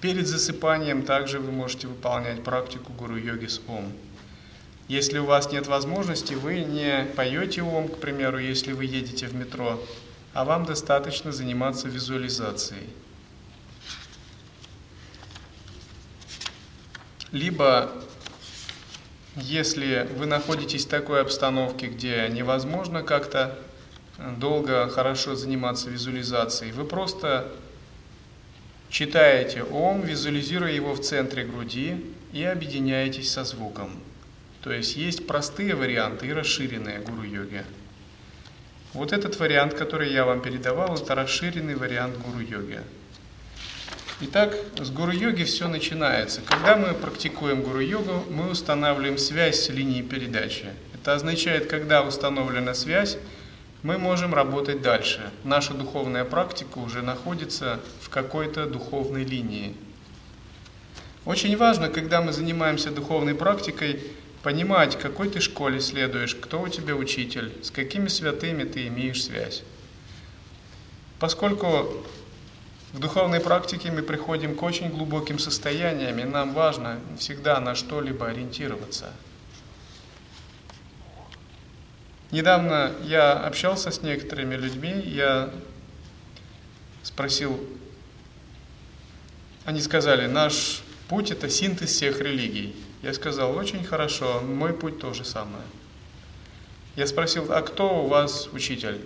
Перед 0.00 0.26
засыпанием 0.26 1.02
также 1.02 1.38
вы 1.38 1.52
можете 1.52 1.86
выполнять 1.86 2.42
практику 2.42 2.92
гуру-йоги 2.92 3.46
с 3.46 3.60
Ом. 3.66 3.92
Если 4.88 5.18
у 5.18 5.24
вас 5.24 5.52
нет 5.52 5.66
возможности, 5.68 6.34
вы 6.34 6.60
не 6.60 7.06
поете 7.16 7.62
Ом, 7.62 7.88
к 7.88 7.98
примеру, 7.98 8.38
если 8.38 8.72
вы 8.72 8.86
едете 8.86 9.26
в 9.26 9.34
метро, 9.34 9.78
а 10.32 10.44
вам 10.44 10.64
достаточно 10.64 11.32
заниматься 11.32 11.88
визуализацией. 11.88 12.88
Либо, 17.32 17.90
если 19.36 20.08
вы 20.16 20.26
находитесь 20.26 20.84
в 20.84 20.88
такой 20.88 21.20
обстановке, 21.20 21.86
где 21.86 22.28
невозможно 22.28 23.02
как-то 23.02 23.56
долго, 24.38 24.88
хорошо 24.88 25.36
заниматься 25.36 25.90
визуализацией, 25.90 26.72
вы 26.72 26.84
просто 26.84 27.50
читаете 28.88 29.62
Ом, 29.62 30.02
визуализируя 30.02 30.72
его 30.72 30.94
в 30.94 31.00
центре 31.00 31.44
груди 31.44 32.04
и 32.32 32.42
объединяетесь 32.42 33.32
со 33.32 33.44
звуком. 33.44 33.90
То 34.62 34.72
есть 34.72 34.96
есть 34.96 35.26
простые 35.26 35.74
варианты 35.74 36.26
и 36.26 36.32
расширенные 36.32 36.98
гуру-йоги. 36.98 37.64
Вот 38.92 39.12
этот 39.12 39.38
вариант, 39.38 39.74
который 39.74 40.12
я 40.12 40.24
вам 40.24 40.40
передавал, 40.40 40.96
это 40.96 41.14
расширенный 41.14 41.76
вариант 41.76 42.16
гуру-йоги. 42.18 42.80
Итак, 44.22 44.56
с 44.78 44.90
гуру-йоги 44.90 45.44
все 45.44 45.68
начинается. 45.68 46.40
Когда 46.42 46.76
мы 46.76 46.92
практикуем 46.94 47.62
гуру-йогу, 47.62 48.24
мы 48.30 48.50
устанавливаем 48.50 49.16
связь 49.16 49.60
с 49.60 49.68
линией 49.68 50.02
передачи. 50.02 50.66
Это 50.92 51.14
означает, 51.14 51.68
когда 51.68 52.02
установлена 52.02 52.74
связь, 52.74 53.16
мы 53.82 53.96
можем 53.96 54.34
работать 54.34 54.82
дальше. 54.82 55.30
Наша 55.44 55.72
духовная 55.72 56.24
практика 56.24 56.78
уже 56.78 57.00
находится 57.00 57.80
в 58.02 58.10
какой-то 58.10 58.66
духовной 58.66 59.24
линии. 59.24 59.76
Очень 61.24 61.56
важно, 61.56 61.88
когда 61.88 62.20
мы 62.20 62.32
занимаемся 62.32 62.90
духовной 62.90 63.34
практикой, 63.34 64.02
понимать, 64.42 64.98
какой 64.98 65.28
ты 65.28 65.40
школе 65.40 65.80
следуешь, 65.80 66.34
кто 66.34 66.62
у 66.62 66.68
тебя 66.68 66.94
учитель, 66.94 67.52
с 67.62 67.70
какими 67.70 68.08
святыми 68.08 68.64
ты 68.64 68.86
имеешь 68.86 69.24
связь. 69.24 69.62
Поскольку 71.18 72.04
в 72.92 72.98
духовной 72.98 73.40
практике 73.40 73.92
мы 73.92 74.02
приходим 74.02 74.56
к 74.56 74.62
очень 74.62 74.88
глубоким 74.88 75.38
состояниям, 75.38 76.18
и 76.18 76.24
нам 76.24 76.54
важно 76.54 76.98
всегда 77.18 77.60
на 77.60 77.74
что-либо 77.74 78.28
ориентироваться. 78.28 79.12
Недавно 82.30 82.92
я 83.02 83.32
общался 83.32 83.90
с 83.90 84.02
некоторыми 84.02 84.54
людьми, 84.54 85.02
я 85.04 85.50
спросил, 87.02 87.60
они 89.64 89.80
сказали, 89.80 90.26
наш 90.26 90.82
путь 91.08 91.30
это 91.30 91.48
синтез 91.48 91.90
всех 91.90 92.20
религий. 92.20 92.74
Я 93.02 93.14
сказал, 93.14 93.56
очень 93.56 93.82
хорошо, 93.82 94.42
мой 94.42 94.74
путь 94.74 94.98
то 94.98 95.14
же 95.14 95.24
самое. 95.24 95.64
Я 96.96 97.06
спросил, 97.06 97.50
а 97.50 97.62
кто 97.62 98.04
у 98.04 98.08
вас 98.08 98.48
учитель? 98.52 99.00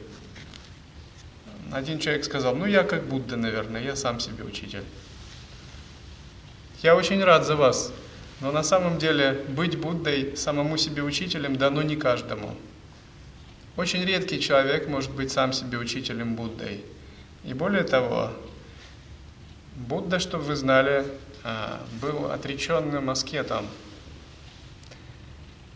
Один 1.70 2.00
человек 2.00 2.24
сказал, 2.24 2.56
ну 2.56 2.66
я 2.66 2.82
как 2.82 3.04
Будда, 3.04 3.36
наверное, 3.36 3.82
я 3.82 3.94
сам 3.94 4.18
себе 4.18 4.42
учитель. 4.44 4.84
Я 6.82 6.96
очень 6.96 7.22
рад 7.22 7.46
за 7.46 7.56
вас, 7.56 7.92
но 8.40 8.50
на 8.50 8.62
самом 8.62 8.98
деле 8.98 9.44
быть 9.48 9.78
Буддой, 9.78 10.36
самому 10.36 10.76
себе 10.76 11.02
учителем 11.02 11.56
дано 11.56 11.82
не 11.82 11.96
каждому. 11.96 12.56
Очень 13.76 14.04
редкий 14.04 14.40
человек 14.40 14.88
может 14.88 15.12
быть 15.12 15.30
сам 15.30 15.52
себе 15.52 15.78
учителем 15.78 16.34
Буддой. 16.34 16.84
И 17.44 17.54
более 17.54 17.84
того, 17.84 18.32
Будда, 19.76 20.18
чтобы 20.18 20.44
вы 20.44 20.56
знали, 20.56 21.06
а, 21.42 21.80
был 22.00 22.30
отреченным 22.30 23.10
аскетом, 23.10 23.66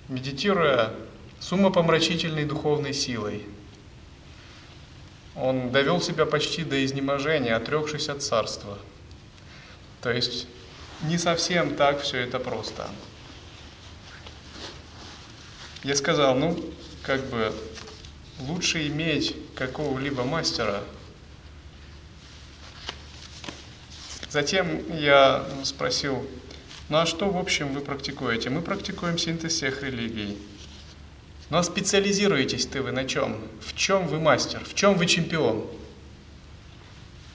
медитируя 0.09 0.95
с 1.39 1.53
умопомрачительной 1.53 2.45
духовной 2.45 2.95
силой. 2.95 3.47
Он 5.37 5.71
довел 5.71 6.01
себя 6.01 6.27
почти 6.27 6.65
до 6.65 6.85
изнеможения, 6.85 7.55
отрекшись 7.55 8.09
от 8.09 8.23
царства. 8.23 8.79
То 10.01 10.11
есть 10.11 10.47
не 11.03 11.17
совсем 11.19 11.77
так 11.77 12.01
все 12.01 12.19
это 12.19 12.41
просто. 12.41 12.89
Я 15.85 15.95
сказал, 15.95 16.35
ну, 16.35 16.59
как 17.03 17.25
бы 17.27 17.53
лучше 18.41 18.87
иметь 18.89 19.37
какого-либо 19.55 20.25
мастера. 20.25 20.83
Затем 24.29 24.83
я 24.99 25.47
спросил, 25.65 26.27
ну 26.89 26.99
а 26.99 27.07
что, 27.07 27.29
в 27.29 27.37
общем, 27.37 27.75
вы 27.75 27.81
практикуете? 27.81 28.49
Мы 28.51 28.63
практикуем 28.63 29.19
синтез 29.19 29.53
всех 29.53 29.83
религий. 29.83 30.39
Ну 31.51 31.59
а 31.59 31.63
специализируетесь 31.63 32.67
ты 32.67 32.83
вы 32.83 32.93
на 32.93 33.05
чем? 33.05 33.37
В 33.61 33.75
чем 33.75 34.07
вы 34.07 34.19
мастер? 34.21 34.63
В 34.65 34.75
чем 34.75 34.97
вы 34.97 35.07
чемпион? 35.07 35.67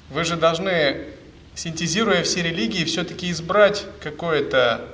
Вы 0.09 0.23
же 0.23 0.37
должны, 0.37 1.07
синтезируя 1.55 2.23
все 2.23 2.41
религии, 2.41 2.83
все-таки 2.83 3.31
избрать 3.31 3.85
какое-то 4.01 4.87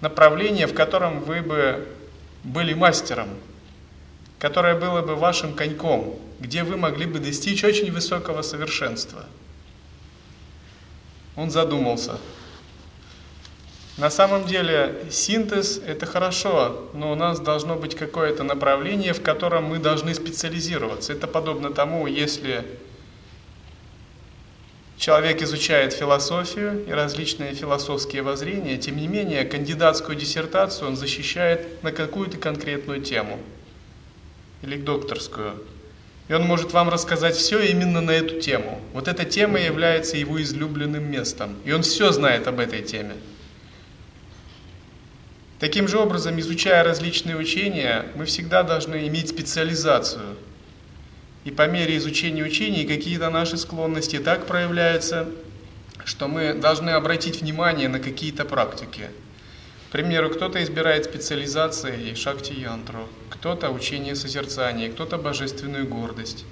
направление, 0.00 0.66
в 0.66 0.74
котором 0.74 1.20
вы 1.20 1.40
бы 1.40 1.86
были 2.42 2.74
мастером, 2.74 3.28
которое 4.38 4.78
было 4.78 5.00
бы 5.00 5.14
вашим 5.14 5.54
коньком, 5.54 6.18
где 6.40 6.62
вы 6.62 6.76
могли 6.76 7.06
бы 7.06 7.18
достичь 7.18 7.64
очень 7.64 7.90
высокого 7.90 8.42
совершенства. 8.42 9.24
Он 11.36 11.50
задумался. 11.50 12.18
На 13.96 14.10
самом 14.10 14.44
деле 14.46 15.06
синтез– 15.10 15.80
это 15.86 16.04
хорошо, 16.04 16.90
но 16.94 17.12
у 17.12 17.14
нас 17.14 17.38
должно 17.38 17.76
быть 17.76 17.94
какое-то 17.94 18.42
направление, 18.42 19.12
в 19.12 19.22
котором 19.22 19.64
мы 19.64 19.78
должны 19.78 20.14
специализироваться. 20.14 21.12
Это 21.12 21.28
подобно 21.28 21.70
тому, 21.70 22.08
если 22.08 22.64
человек 24.96 25.42
изучает 25.42 25.92
философию 25.92 26.84
и 26.88 26.90
различные 26.90 27.54
философские 27.54 28.22
воззрения, 28.22 28.78
тем 28.78 28.96
не 28.96 29.06
менее 29.06 29.44
кандидатскую 29.44 30.18
диссертацию 30.18 30.88
он 30.88 30.96
защищает 30.96 31.80
на 31.84 31.92
какую-то 31.92 32.36
конкретную 32.36 33.00
тему 33.00 33.38
или 34.62 34.76
докторскую. 34.76 35.62
И 36.26 36.32
он 36.32 36.42
может 36.42 36.72
вам 36.72 36.88
рассказать 36.88 37.36
все 37.36 37.60
именно 37.60 38.00
на 38.00 38.10
эту 38.10 38.40
тему. 38.40 38.80
Вот 38.92 39.06
эта 39.06 39.24
тема 39.24 39.60
является 39.60 40.16
его 40.16 40.42
излюбленным 40.42 41.04
местом, 41.04 41.54
и 41.64 41.70
он 41.70 41.82
все 41.82 42.10
знает 42.10 42.48
об 42.48 42.58
этой 42.58 42.82
теме. 42.82 43.14
Таким 45.60 45.86
же 45.86 45.98
образом, 45.98 46.38
изучая 46.40 46.82
различные 46.82 47.36
учения, 47.36 48.06
мы 48.16 48.24
всегда 48.24 48.64
должны 48.64 49.06
иметь 49.06 49.28
специализацию. 49.28 50.36
И 51.44 51.50
по 51.52 51.68
мере 51.68 51.96
изучения 51.96 52.42
учений 52.42 52.84
какие-то 52.84 53.30
наши 53.30 53.56
склонности 53.56 54.18
так 54.18 54.46
проявляются, 54.46 55.28
что 56.04 56.26
мы 56.26 56.54
должны 56.54 56.90
обратить 56.90 57.40
внимание 57.40 57.88
на 57.88 58.00
какие-то 58.00 58.44
практики. 58.44 59.10
К 59.88 59.92
примеру, 59.92 60.30
кто-то 60.30 60.60
избирает 60.62 61.04
специализации 61.04 62.14
шакти-янтру, 62.14 63.08
кто-то 63.30 63.70
учение 63.70 64.16
созерцания, 64.16 64.90
кто-то 64.90 65.18
божественную 65.18 65.86
гордость, 65.86 66.44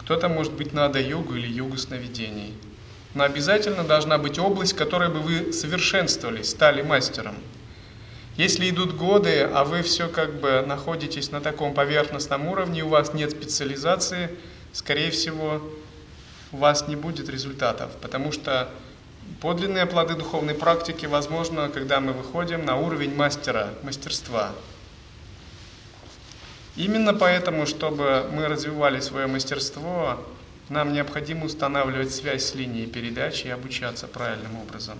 кто-то 0.00 0.28
может 0.28 0.52
быть 0.54 0.72
надо 0.72 1.00
йогу 1.00 1.36
или 1.36 1.46
йогу 1.46 1.76
сновидений. 1.78 2.54
Но 3.14 3.22
обязательно 3.22 3.84
должна 3.84 4.18
быть 4.18 4.40
область, 4.40 4.72
в 4.72 4.76
которой 4.76 5.10
бы 5.10 5.20
вы 5.20 5.52
совершенствовались, 5.52 6.50
стали 6.50 6.82
мастером– 6.82 7.36
если 8.36 8.68
идут 8.68 8.94
годы, 8.94 9.40
а 9.42 9.64
вы 9.64 9.82
все 9.82 10.08
как 10.08 10.40
бы 10.40 10.62
находитесь 10.66 11.30
на 11.30 11.40
таком 11.40 11.72
поверхностном 11.72 12.46
уровне, 12.48 12.84
у 12.84 12.88
вас 12.88 13.14
нет 13.14 13.30
специализации, 13.30 14.30
скорее 14.72 15.10
всего, 15.10 15.62
у 16.52 16.58
вас 16.58 16.86
не 16.86 16.96
будет 16.96 17.28
результатов, 17.28 17.90
потому 18.02 18.32
что 18.32 18.68
подлинные 19.40 19.86
плоды 19.86 20.14
духовной 20.14 20.54
практики 20.54 21.06
возможно, 21.06 21.68
когда 21.68 22.00
мы 22.00 22.12
выходим 22.12 22.64
на 22.64 22.76
уровень 22.76 23.14
мастера, 23.14 23.70
мастерства. 23.82 24.52
Именно 26.76 27.14
поэтому, 27.14 27.64
чтобы 27.64 28.28
мы 28.32 28.48
развивали 28.48 29.00
свое 29.00 29.26
мастерство, 29.26 30.22
нам 30.68 30.92
необходимо 30.92 31.46
устанавливать 31.46 32.14
связь 32.14 32.44
с 32.44 32.54
линией 32.54 32.86
передачи 32.86 33.46
и 33.46 33.50
обучаться 33.50 34.06
правильным 34.06 34.60
образом. 34.60 34.98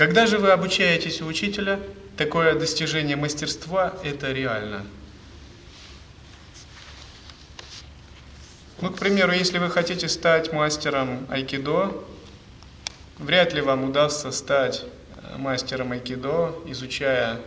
Когда 0.00 0.26
же 0.26 0.38
вы 0.38 0.50
обучаетесь 0.50 1.20
у 1.20 1.26
учителя, 1.26 1.78
такое 2.16 2.58
достижение 2.58 3.16
мастерства– 3.16 3.92
это 4.02 4.32
реально. 4.32 4.86
Ну, 8.80 8.88
к 8.88 8.98
примеру, 8.98 9.32
если 9.32 9.58
вы 9.58 9.68
хотите 9.68 10.08
стать 10.08 10.54
мастером 10.54 11.26
айкидо, 11.28 12.02
вряд 13.18 13.52
ли 13.52 13.60
вам 13.60 13.84
удастся 13.84 14.32
стать 14.32 14.84
э, 15.16 15.36
мастером 15.36 15.92
айкидо, 15.92 16.54
изучая 16.64 17.38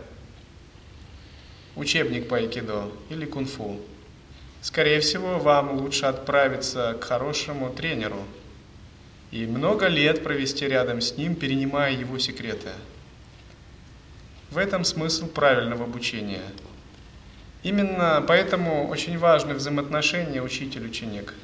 учебник 1.74 2.28
по 2.28 2.36
айкидо 2.36 2.88
или 3.10 3.26
кунг-фу. 3.26 3.80
Скорее 4.62 5.00
всего, 5.00 5.40
вам 5.40 5.72
лучше 5.72 6.06
отправиться 6.06 6.96
к 7.00 7.02
хорошему 7.02 7.70
тренеру– 7.70 8.22
и 9.30 9.46
много 9.46 9.88
лет 9.88 10.22
провести 10.22 10.66
рядом 10.66 11.00
с 11.00 11.16
ним, 11.16 11.34
перенимая 11.34 11.92
его 11.92 12.18
секреты. 12.18 12.70
В 14.50 14.58
этом 14.58 14.84
смысл 14.84 15.26
правильного 15.26 15.84
обучения. 15.84 16.44
Именно 17.62 18.24
поэтому 18.26 18.88
очень 18.88 19.18
важны 19.18 19.54
взаимоотношения 19.54 20.42
учитель-ученик. 20.42 21.34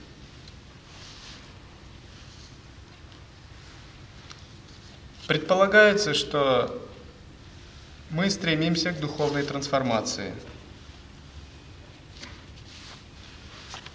Предполагается, 5.27 6.15
что 6.15 6.87
мы 8.11 8.31
стремимся 8.31 8.93
к 8.93 9.01
духовной 9.01 9.43
трансформации– 9.43 10.33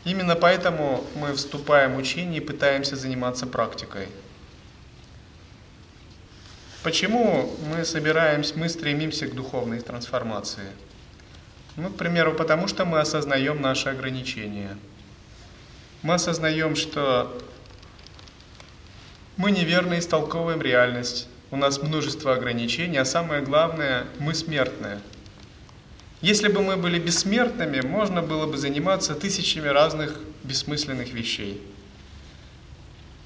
Именно 0.06 0.36
поэтому 0.36 1.04
мы 1.16 1.34
вступаем 1.34 1.96
в 1.96 1.98
учение 1.98 2.40
и 2.40 2.46
пытаемся 2.46 2.96
заниматься 2.96 3.48
практикой. 3.48 4.08
Почему 6.84 7.52
мы 7.68 7.84
собираемся, 7.84 8.54
мы 8.56 8.70
стремимся 8.70 9.26
к 9.26 9.34
духовной 9.34 9.82
трансформации? 9.82 10.70
Ну, 11.76 11.90
к 11.90 11.98
примеру, 11.98 12.34
потому 12.34 12.68
что 12.68 12.86
мы 12.86 13.00
осознаем 13.00 13.60
наши 13.60 13.90
ограничения. 13.90 14.78
Мы 16.04 16.14
осознаем, 16.14 16.76
что 16.76 17.36
мы 19.38 19.50
неверно 19.50 19.98
истолковываем 19.98 20.62
реальность, 20.62 21.28
у 21.50 21.58
нас 21.58 21.82
множество 21.82 22.34
ограничений, 22.34 22.98
а 22.98 23.06
самое 23.06 23.42
главное, 23.42 24.06
мы 24.20 24.36
смертные– 24.36 25.00
если 26.22 26.48
бы 26.48 26.62
мы 26.62 26.78
были 26.78 26.98
бессмертными, 26.98 27.82
можно 27.82 28.22
было 28.22 28.46
бы 28.46 28.58
заниматься 28.58 29.16
тысячами 29.16 29.68
разных 29.68 30.18
бессмысленных 30.44 31.12
вещей. 31.12 31.62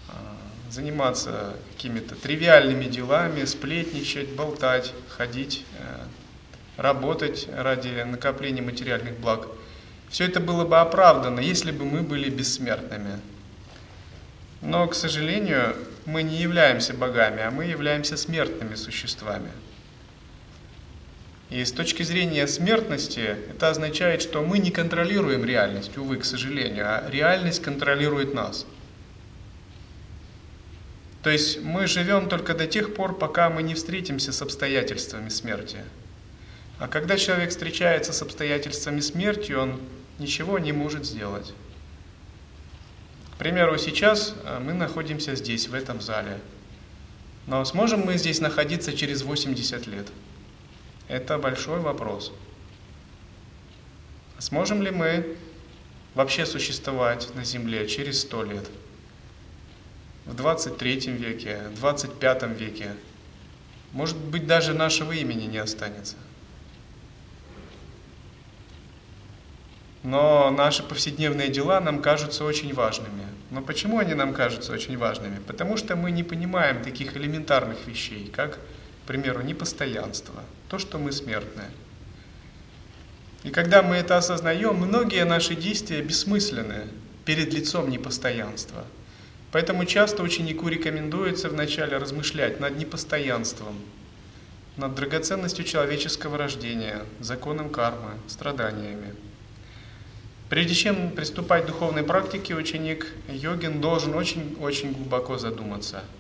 А, 0.08 0.36
заниматься 0.71 1.56
какими-то 1.75 2.15
тривиальными 2.15 2.86
делами, 2.86 3.45
сплетничать, 3.45 4.30
болтать, 4.30 4.93
ходить, 5.08 5.65
э, 5.78 6.82
работать 6.82 7.47
ради 7.56 8.02
накопления 8.04 8.63
материальных 8.63 9.19
благ. 9.19 9.47
Все 10.10 10.25
это 10.25 10.39
было 10.39 10.65
бы 10.65 10.80
оправдано, 10.80 11.39
если 11.39 11.71
бы 11.71 11.86
мы 11.86 12.02
были 12.02 12.30
бессмертными. 12.30 13.19
Но, 14.62 14.88
к 14.88 14.95
сожалению, 14.95 15.75
мы 16.06 16.23
не 16.23 16.38
являемся 16.38 16.95
богами, 16.95 17.43
а 17.43 17.52
мы 17.52 17.65
являемся 17.65 18.17
смертными 18.17 18.73
существами– 18.73 19.52
и 21.50 21.66
с 21.66 21.72
точки 21.72 22.04
зрения 22.04 22.48
смертности 22.48 23.38
это 23.50 23.70
означает, 23.70 24.22
что 24.22 24.44
мы 24.44 24.60
не 24.60 24.70
контролируем 24.70 25.44
реальность, 25.44 25.98
увы, 25.98 26.18
к 26.18 26.26
сожалению, 26.26 26.86
а 26.88 27.10
реальность 27.10 27.62
контролирует 27.62 28.34
нас. 28.36 28.68
То 31.24 31.32
есть 31.32 31.62
мы 31.62 31.88
живем 31.88 32.30
только 32.30 32.54
до 32.54 32.68
тех 32.68 32.94
пор, 32.94 33.18
пока 33.18 33.50
мы 33.50 33.64
не 33.64 33.74
встретимся 33.74 34.32
с 34.32 34.42
обстоятельствами 34.42 35.30
смерти. 35.30 35.78
А 36.78 36.88
когда 36.88 37.18
человек 37.18 37.50
встречается 37.50 38.14
с 38.14 38.22
обстоятельствами 38.22 39.00
смерти, 39.02 39.52
он 39.52 39.82
ничего 40.20 40.60
не 40.60 40.72
может 40.72 41.06
сделать. 41.06 41.54
К 43.34 43.38
примеру, 43.38 43.78
сейчас 43.78 44.34
э, 44.46 44.60
мы 44.60 44.74
находимся 44.74 45.36
здесь, 45.36 45.68
в 45.68 45.74
этом 45.74 46.00
зале. 46.00 46.40
Но 47.48 47.66
сможем 47.66 48.02
мы 48.02 48.18
здесь 48.18 48.40
находиться 48.40 48.94
через 48.94 49.24
80 49.24 49.88
лет? 49.88 50.08
Это 51.10 51.38
большой 51.39 51.80
вопрос. 51.80 52.32
Сможем 54.38 54.82
ли 54.82 54.91
мы 54.91 55.36
вообще 56.13 56.45
существовать 56.45 57.34
на 57.36 57.43
Земле 57.43 57.88
через 57.88 58.22
сто 58.22 58.43
лет? 58.43 58.69
В 60.26 60.36
23 60.36 61.12
веке, 61.12 61.63
в 61.74 61.80
25 61.80 62.43
веке? 62.58 62.95
Может 63.91 64.17
быть, 64.17 64.45
даже 64.45 64.74
нашего 64.74 65.12
имени 65.12 65.45
не 65.45 65.58
останется. 65.58 66.15
Но 70.04 70.52
наши 70.52 70.84
повседневные 70.84 71.50
дела 71.50 71.82
нам 71.82 72.02
кажутся 72.02 72.45
очень 72.45 72.74
важными. 72.74 73.26
Но 73.50 73.62
почему 73.62 73.98
они 73.98 74.13
нам 74.13 74.34
кажутся 74.34 74.72
очень 74.72 74.95
важными? 74.95 75.39
Потому 75.39 75.76
что 75.76 75.95
мы 75.95 76.12
не 76.12 76.24
понимаем 76.24 76.84
таких 76.84 77.17
элементарных 77.17 77.88
вещей, 77.88 78.32
как 78.34 78.60
примеру, 79.10 79.41
непостоянство, 79.41 80.43
то, 80.70 80.78
что 80.78 81.00
мы 81.00 81.12
смертные. 81.12 81.70
И 83.44 83.50
когда 83.50 83.82
мы 83.82 83.96
это 83.96 84.18
осознаем, 84.18 84.76
многие 84.76 85.26
наши 85.26 85.56
действия 85.56 86.02
бессмысленны 86.02 86.88
перед 87.26 87.54
лицом 87.54 87.90
непостоянства. 87.90 88.86
Поэтому 89.52 89.86
часто 89.86 90.22
ученику 90.22 90.68
рекомендуется 90.68 91.50
вначале 91.50 91.98
размышлять 91.98 92.60
над 92.60 92.78
непостоянством, 92.78 93.76
над 94.78 94.94
драгоценностью 94.94 95.66
человеческого 95.66 96.38
рождения, 96.38 97.02
законом 97.20 97.70
кармы, 97.70 98.12
страданиями. 98.28 99.16
Прежде 100.50 100.76
чем 100.76 101.12
приступать 101.12 101.64
к 101.64 101.68
духовной 101.68 102.04
практике, 102.04 102.56
ученик 102.56 103.08
йогин 103.28 103.82
должен 103.82 104.14
очень-очень 104.14 104.94
глубоко 104.94 105.38
задуматься– 105.38 106.04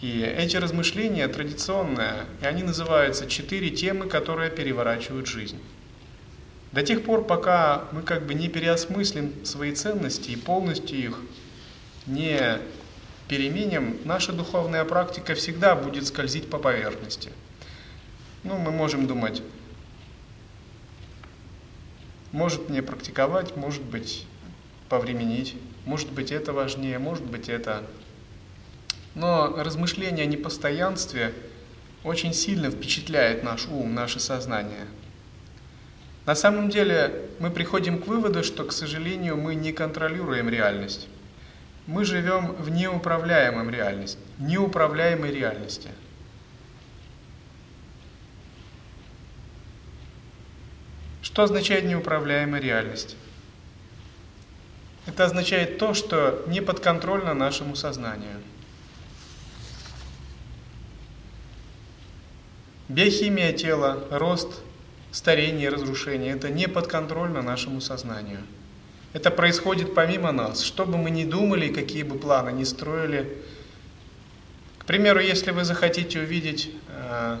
и 0.00 0.20
эти 0.20 0.56
размышления 0.56 1.26
традиционные, 1.26 2.24
и 2.40 2.46
они 2.46 2.62
называются 2.62 3.26
«четыре 3.26 3.70
темы, 3.70 4.06
которые 4.08 4.50
переворачивают 4.50 5.26
жизнь». 5.26 5.60
До 6.70 6.82
тех 6.82 7.02
пор, 7.02 7.24
пока 7.24 7.84
мы 7.92 8.02
как 8.02 8.26
бы 8.26 8.34
не 8.34 8.48
переосмыслим 8.48 9.44
свои 9.44 9.72
ценности 9.72 10.30
и 10.30 10.36
полностью 10.36 10.98
их 10.98 11.18
не 12.06 12.60
переменим, 13.26 13.98
наша 14.04 14.32
духовная 14.32 14.84
практика 14.84 15.34
всегда 15.34 15.74
будет 15.74 16.06
скользить 16.06 16.48
по 16.48 16.58
поверхности. 16.58 17.30
Ну, 18.44 18.56
мы 18.58 18.70
можем 18.70 19.06
думать, 19.06 19.42
может 22.32 22.68
мне 22.68 22.82
практиковать, 22.82 23.56
может 23.56 23.82
быть 23.82 24.26
повременить, 24.88 25.56
может 25.84 26.10
быть 26.12 26.30
это 26.30 26.52
важнее, 26.52 26.98
может 26.98 27.24
быть 27.24 27.48
это 27.48 27.84
но 29.14 29.54
размышление 29.56 30.24
о 30.24 30.26
непостоянстве 30.26 31.32
очень 32.04 32.32
сильно 32.32 32.70
впечатляет 32.70 33.42
наш 33.42 33.66
ум, 33.66 33.94
наше 33.94 34.20
сознание. 34.20 34.86
На 36.26 36.34
самом 36.34 36.68
деле 36.68 37.30
мы 37.38 37.50
приходим 37.50 38.02
к 38.02 38.06
выводу, 38.06 38.44
что, 38.44 38.64
к 38.64 38.72
сожалению, 38.72 39.36
мы 39.36 39.54
не 39.54 39.72
контролируем 39.72 40.48
реальность. 40.48 41.08
Мы 41.86 42.04
живем 42.04 42.52
в 42.52 42.68
неуправляемом 42.68 43.70
реальности, 43.70 44.20
неуправляемой 44.38 45.32
реальности. 45.32 45.88
Что 51.22 51.44
означает 51.44 51.84
неуправляемая 51.84 52.60
реальность? 52.60 53.16
Это 55.06 55.24
означает 55.24 55.78
то, 55.78 55.94
что 55.94 56.44
не 56.46 56.60
подконтрольно 56.60 57.32
нашему 57.32 57.74
сознанию. 57.74 58.42
Биохимия 62.88 63.52
тела, 63.52 64.04
рост, 64.10 64.48
старение, 65.12 65.68
разрушение– 65.68 66.32
это 66.34 66.48
не 66.48 66.68
подконтрольно 66.68 67.42
нашему 67.42 67.82
сознанию. 67.82 68.40
Это 69.12 69.30
происходит 69.30 69.94
помимо 69.94 70.32
нас. 70.32 70.62
Что 70.62 70.86
бы 70.86 70.96
мы 70.96 71.10
ни 71.10 71.24
думали, 71.24 71.68
какие 71.72 72.02
бы 72.02 72.18
планы 72.18 72.50
ни 72.50 72.64
строили. 72.64 73.36
К 74.78 74.86
примеру, 74.86 75.20
если 75.20 75.50
вы 75.50 75.64
захотите 75.64 76.20
увидеть 76.20 76.70
э, 76.88 77.38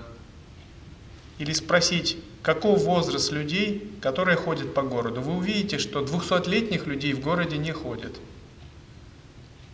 или 1.38 1.52
спросить, 1.52 2.18
каков 2.42 2.82
возраст 2.82 3.32
людей, 3.32 3.90
которые 4.02 4.36
ходят 4.36 4.74
по 4.74 4.82
городу, 4.82 5.22
вы 5.22 5.36
увидите, 5.36 5.78
что 5.78 6.00
200-летних 6.00 6.86
людей 6.86 7.14
в 7.14 7.20
городе 7.20 7.56
не 7.56 7.72
ходят. 7.72 8.12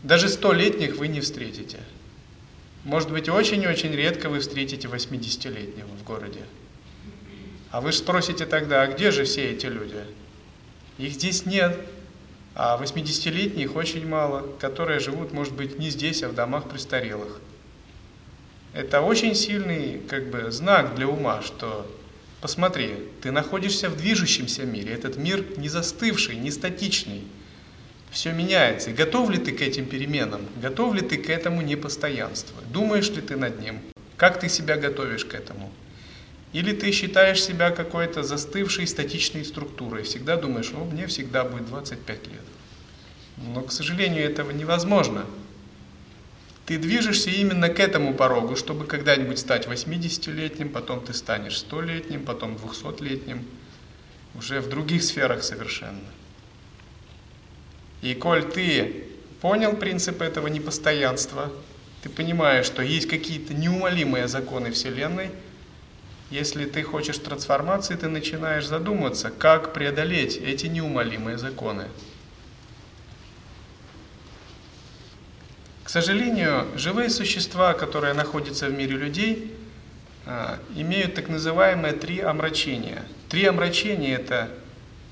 Даже 0.04 0.26
100-летних 0.28 0.96
вы 0.96 1.08
не 1.08 1.20
встретите. 1.20 1.78
Может 2.84 3.10
быть, 3.10 3.28
очень-очень 3.28 3.92
редко 3.92 4.28
вы 4.28 4.40
встретите 4.40 4.88
80-летнего 4.88 5.86
в 5.86 6.04
городе. 6.04 6.40
А 7.70 7.80
вы 7.80 7.92
же 7.92 7.98
спросите 7.98 8.46
тогда, 8.46 8.82
а 8.82 8.86
где 8.86 9.10
же 9.10 9.24
все 9.24 9.50
эти 9.50 9.66
люди? 9.66 10.04
Их 10.98 11.12
здесь 11.12 11.46
нет. 11.46 11.78
А 12.54 12.80
80-летних 12.80 13.74
очень 13.74 14.06
мало, 14.06 14.46
которые 14.60 15.00
живут, 15.00 15.32
может 15.32 15.54
быть, 15.54 15.78
не 15.78 15.90
здесь, 15.90 16.22
а 16.22 16.28
в 16.28 16.34
домах 16.34 16.68
престарелых. 16.68 17.40
Это 18.74 19.00
очень 19.00 19.34
сильный 19.34 20.00
как 20.08 20.30
бы, 20.30 20.52
знак 20.52 20.94
для 20.94 21.08
ума, 21.08 21.42
что 21.42 21.90
посмотри, 22.40 22.96
ты 23.22 23.32
находишься 23.32 23.88
в 23.88 23.96
движущемся 23.96 24.64
мире, 24.64 24.92
этот 24.92 25.16
мир 25.16 25.44
не 25.56 25.68
застывший, 25.68 26.36
не 26.36 26.50
статичный. 26.50 27.22
Все 28.14 28.30
меняется. 28.32 28.92
Готов 28.92 29.28
ли 29.28 29.38
ты 29.38 29.50
к 29.50 29.60
этим 29.60 29.86
переменам? 29.86 30.42
Готов 30.62 30.94
ли 30.94 31.00
ты 31.00 31.16
к 31.16 31.28
этому 31.28 31.62
непостоянству? 31.62 32.56
Думаешь 32.70 33.10
ли 33.10 33.20
ты 33.20 33.34
над 33.34 33.60
ним? 33.60 33.80
Как 34.16 34.38
ты 34.38 34.48
себя 34.48 34.76
готовишь 34.76 35.24
к 35.24 35.34
этому? 35.34 35.72
Или 36.52 36.72
ты 36.72 36.92
считаешь 36.92 37.42
себя 37.42 37.72
какой-то 37.72 38.22
застывшей 38.22 38.86
статичной 38.86 39.44
структурой, 39.44 40.04
всегда 40.04 40.36
думаешь, 40.36 40.70
о, 40.72 40.84
мне 40.84 41.08
всегда 41.08 41.42
будет 41.42 41.66
25 41.66 42.26
лет. 42.28 42.44
Но, 43.36 43.62
к 43.62 43.72
сожалению, 43.72 44.22
этого 44.22 44.52
невозможно. 44.52 45.26
Ты 46.66 46.78
движешься 46.78 47.30
именно 47.30 47.68
к 47.68 47.80
этому 47.80 48.14
порогу, 48.14 48.54
чтобы 48.54 48.86
когда-нибудь 48.86 49.40
стать 49.40 49.66
80-летним, 49.66 50.68
потом 50.68 51.04
ты 51.04 51.14
станешь 51.14 51.64
100-летним, 51.68 52.24
потом 52.24 52.54
200-летним, 52.54 53.44
уже 54.36 54.60
в 54.60 54.68
других 54.68 55.02
сферах 55.02 55.42
совершенно. 55.42 55.98
И 58.04 58.14
коль 58.14 58.44
ты 58.44 59.04
понял 59.40 59.74
принцип 59.74 60.22
этого 60.22 60.46
непостоянства, 60.46 61.50
ты 62.04 62.08
понимаешь, 62.08 62.66
что 62.66 62.82
есть 62.82 63.08
какие-то 63.08 63.52
неумолимые 63.54 64.28
законы 64.28 64.70
Вселенной– 64.70 65.30
если 66.34 66.64
ты 66.64 66.82
хочешь 66.82 67.18
трансформации, 67.18 67.94
ты 67.94 68.08
начинаешь 68.08 68.66
задумываться, 68.66 69.30
как 69.30 69.72
преодолеть 69.72 70.36
эти 70.36 70.66
неумолимые 70.66 71.38
законы. 71.38 71.86
К 75.84 75.88
сожалению, 75.88 76.66
живые 76.76 77.10
существа, 77.10 77.74
которые 77.74 78.14
находятся 78.14 78.66
в 78.66 78.72
мире 78.72 78.96
людей, 78.96 79.54
а, 80.26 80.58
имеют 80.74 81.14
так 81.14 81.28
называемые 81.28 81.92
три 81.92 82.18
омрачения. 82.20 83.04
Три 83.28 83.44
омрачения– 83.44 84.16
это 84.18 84.48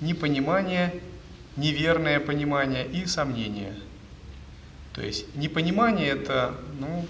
непонимание, 0.01 0.95
неверное 1.57 2.21
понимание 2.21 2.87
и 2.87 3.07
сомнение. 3.07 3.75
То 4.95 5.03
есть 5.03 5.35
непонимание– 5.35 6.09
это, 6.11 6.55
ну, 6.79 7.07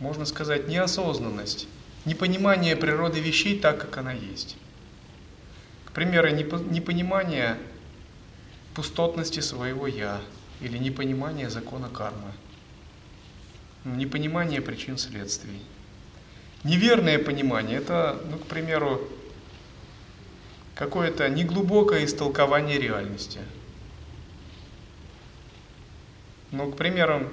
можно 0.00 0.24
сказать, 0.24 0.68
неосознанность 0.68 1.68
непонимание 2.04 2.76
природы 2.76 3.20
вещей 3.20 3.58
так, 3.58 3.80
как 3.80 3.96
она 3.98 4.12
есть. 4.12 4.56
К 5.84 5.92
примеру, 5.92 6.30
непонимание 6.30 7.58
пустотности 8.74 9.40
своего 9.40 9.86
«я» 9.86 10.20
или 10.60 10.78
непонимание 10.78 11.50
закона 11.50 11.88
кармы, 11.88 12.32
непонимание 13.84 14.60
причин 14.60 14.96
следствий. 14.96 15.60
Неверное 16.64 17.18
понимание– 17.18 17.78
это, 17.78 18.20
ну, 18.30 18.38
к 18.38 18.46
примеру, 18.46 19.06
какое-то 20.74 21.28
неглубокое 21.28 22.04
истолкование 22.04 22.78
реальности. 22.78 23.40
Ну, 26.52 26.70
к 26.70 26.76
примеру, 26.76 27.28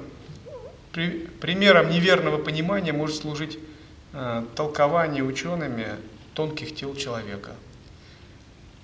при, 0.92 1.28
примером 1.40 1.92
неверного 1.92 2.38
понимания 2.38 2.94
может 2.94 3.18
служить 3.18 3.60
Э, 4.12 4.44
толкование 4.56 5.24
учеными 5.24 5.88
тонких 6.34 6.74
тел 6.74 6.96
человека. 6.96 7.52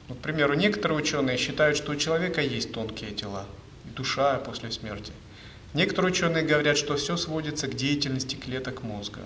Вот, 0.07 0.19
к 0.19 0.21
примеру, 0.21 0.53
некоторые 0.53 0.99
ученые 0.99 1.37
считают, 1.37 1.77
что 1.77 1.93
у 1.93 1.95
человека 1.95 2.41
есть 2.41 2.71
тонкие 2.71 3.09
тела, 3.11 3.47
душа 3.95 4.35
после 4.37 4.71
смерти. 4.71 5.11
Некоторые 5.73 6.11
ученые 6.11 6.43
говорят, 6.43 6.77
что 6.77 6.95
все 6.95 7.17
сводится 7.17 7.67
к 7.67 7.73
деятельности 7.73 8.35
клеток 8.35 8.83
мозга. 8.83 9.21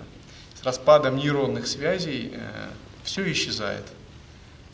С 0.54 0.64
распадом 0.64 1.16
нейронных 1.16 1.66
связей 1.66 2.32
э, 2.34 2.70
все 3.04 3.30
исчезает. 3.30 3.84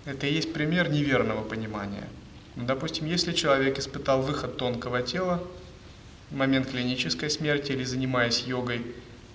Это 0.04 0.28
и 0.28 0.32
есть 0.32 0.52
пример 0.52 0.88
неверного 0.90 1.42
понимания. 1.42 2.08
Ну, 2.54 2.66
допустим, 2.66 3.06
если 3.06 3.32
человек 3.32 3.80
испытал 3.80 4.22
выход 4.22 4.58
тонкого 4.58 5.02
тела 5.02 5.42
момент 6.30 6.70
клинической 6.70 7.30
смерти 7.30 7.72
или 7.72 7.84
занимаясь 7.84 8.44
йогой, 8.46 8.82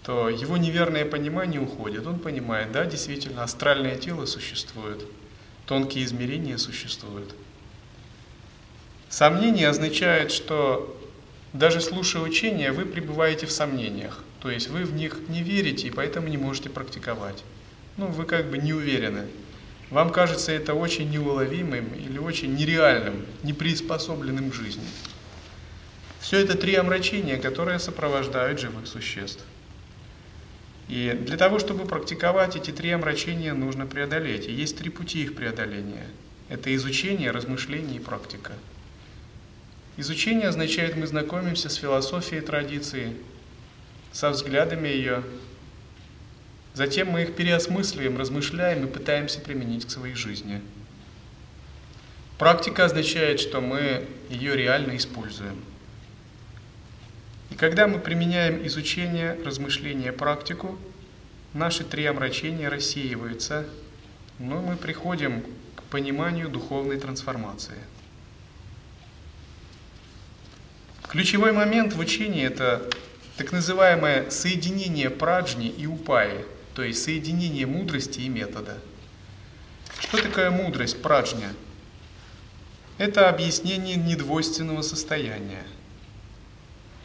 то 0.04 0.30
его 0.30 0.58
неверное 0.58 1.06
понимание 1.06 1.62
уходит. 1.62 2.08
Он 2.08 2.20
понимает, 2.20 2.72
да, 2.72 2.86
действительно, 2.86 3.44
астральное 3.44 3.96
тело 3.96 4.26
существует, 4.26 5.06
тонкие 5.66 6.06
измерения 6.06 6.58
существуют. 6.58 7.36
Сомнение 9.10 9.68
означает, 9.68 10.32
что 10.32 10.98
даже 11.54 11.82
слушая 11.82 12.24
учения, 12.24 12.72
вы 12.72 12.86
пребываете 12.86 13.46
в 13.46 13.52
сомнениях. 13.52 14.24
То 14.40 14.50
есть 14.50 14.70
вы 14.70 14.86
в 14.86 14.94
них 14.94 15.20
не 15.28 15.44
верите 15.44 15.88
и 15.88 15.92
поэтому 15.92 16.28
не 16.30 16.38
можете 16.38 16.70
практиковать. 16.70 17.44
Ну, 17.98 18.08
вы 18.08 18.24
как 18.24 18.50
бы 18.50 18.58
не 18.58 18.74
уверены. 18.74 19.28
Вам 19.90 20.12
кажется 20.12 20.54
это 20.54 20.74
очень 20.74 21.10
неуловимым 21.10 21.94
или 21.94 22.18
очень 22.18 22.56
нереальным, 22.56 23.26
неприспособленным 23.44 24.50
к 24.50 24.54
жизни. 24.54 24.86
Все 26.22 26.38
это 26.38 26.56
три 26.56 26.76
омрачения, 26.76 27.38
которые 27.38 27.80
сопровождают 27.80 28.60
живых 28.60 28.86
существ. 28.86 29.44
И 30.88 31.18
для 31.20 31.36
того, 31.36 31.58
чтобы 31.58 31.86
практиковать 31.86 32.56
эти 32.56 32.70
три 32.70 32.92
омрачения, 32.92 33.54
нужно 33.54 33.88
преодолеть. 33.88 34.48
И 34.48 34.52
есть 34.52 34.78
три 34.78 34.92
пути 34.92 35.24
их 35.24 35.36
преодоления. 35.36 36.06
Это 36.48 36.74
изучение, 36.76 37.32
размышление 37.32 37.96
и 37.96 38.00
практика. 38.00 38.54
Изучение 39.98 40.48
означает, 40.48 40.96
мы 40.96 41.08
знакомимся 41.08 41.70
с 41.70 41.76
философией 41.76 42.42
традиции, 42.42 43.16
со 44.12 44.30
взглядами 44.30 44.90
ее. 44.90 45.24
Затем 46.76 47.10
мы 47.10 47.24
их 47.24 47.36
переосмысливаем, 47.36 48.18
размышляем 48.18 48.86
и 48.86 48.92
пытаемся 48.92 49.42
применить 49.42 49.86
к 49.86 49.92
своей 49.92 50.16
жизни. 50.16 50.62
Практика 52.38 52.86
означает, 52.86 53.40
что 53.40 53.60
мы 53.60 54.06
ее 54.30 54.56
реально 54.56 54.98
используем. 54.98 55.71
И 57.52 57.56
когда 57.56 57.86
мы 57.86 58.00
применяем 58.00 58.66
изучение, 58.66 59.38
размышление, 59.46 60.14
практику, 60.14 60.80
наши 61.54 61.84
три 61.84 62.06
омрачения 62.06 62.70
рассеиваются, 62.70 63.68
но 64.40 64.62
мы 64.62 64.78
приходим 64.78 65.44
к 65.76 65.84
пониманию 65.84 66.50
духовной 66.50 66.98
трансформации. 66.98 67.78
Ключевой 71.10 71.52
момент 71.52 71.94
в 71.94 72.00
учении– 72.00 72.44
это 72.46 72.90
так 73.36 73.52
называемое 73.52 74.30
соединение 74.30 75.10
праджни 75.10 75.68
и 75.68 75.86
упаи, 75.88 76.46
то 76.74 76.84
есть 76.84 77.04
соединение 77.04 77.66
мудрости 77.66 78.22
и 78.22 78.30
метода. 78.30 78.78
Что 80.00 80.22
такое 80.22 80.52
мудрость, 80.52 81.02
праджня? 81.02 81.50
Это 82.98 83.28
объяснение 83.28 83.98
недвойственного 83.98 84.84
состояния– 84.84 85.64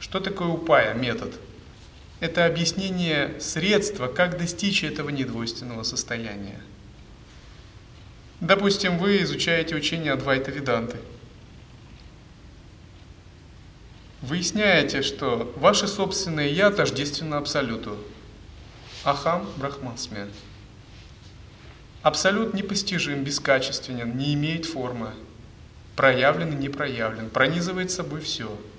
что 0.00 0.20
такое 0.20 0.48
упая, 0.48 0.94
метод? 0.94 1.34
Это 2.20 2.46
объяснение 2.46 3.38
средства, 3.40 4.08
как 4.08 4.38
достичь 4.38 4.82
этого 4.84 5.10
недвойственного 5.10 5.82
состояния. 5.82 6.60
Допустим, 8.40 8.98
вы 8.98 9.22
изучаете 9.22 9.74
учение 9.74 10.12
Адвайта 10.12 10.50
Веданты. 10.50 10.98
Выясняете, 14.22 15.02
что 15.02 15.52
ваше 15.56 15.88
собственное 15.88 16.48
«я» 16.48 16.70
тождественно 16.70 17.38
Абсолюту. 17.38 17.98
Ахам 19.04 19.48
Брахмасме. 19.56 20.28
Абсолют 22.02 22.54
непостижим, 22.54 23.24
бескачественен, 23.24 24.16
не 24.16 24.34
имеет 24.34 24.64
формы. 24.64 25.10
Проявлен 25.96 26.52
и 26.52 26.56
не 26.56 26.68
проявлен, 26.68 27.30
пронизывает 27.30 27.90
собой 27.90 28.20
все– 28.20 28.58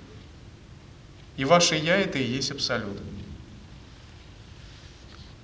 и 1.38 1.44
ваше 1.44 1.76
«я»— 1.76 1.96
это 1.98 2.18
и 2.18 2.24
есть 2.24 2.50
Абсолют. 2.50 2.98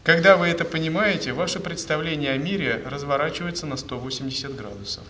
Когда 0.03 0.37
вы 0.37 0.49
это 0.49 0.65
понимаете, 0.65 1.33
ваше 1.33 1.61
представление 1.61 2.33
о 2.33 2.37
мире 2.37 2.83
разворачивается 2.85 3.65
на 3.65 3.77
180 3.77 4.55
градусов. 4.57 5.05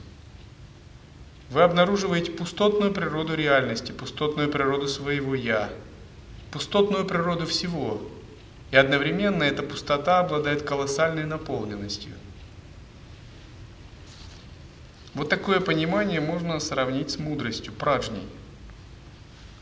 Вы 1.49 1.63
обнаруживаете 1.63 2.33
пустотную 2.33 2.93
природу 2.93 3.35
реальности, 3.35 3.93
пустотную 3.93 4.51
природу 4.51 4.87
своего 4.87 5.35
«я», 5.35 5.71
пустотную 6.53 7.07
природу 7.07 7.47
всего. 7.47 8.03
И 8.71 8.77
одновременно 8.77 9.43
эта 9.43 9.63
пустота 9.63 10.21
обладает 10.21 10.63
колоссальной 10.63 11.25
наполненностью. 11.25 12.13
Вот 15.15 15.31
такое 15.31 15.61
понимание 15.61 16.21
можно 16.21 16.61
сравнить 16.61 17.11
с 17.11 17.19
мудростью, 17.19 17.73
праджней. 17.73 18.25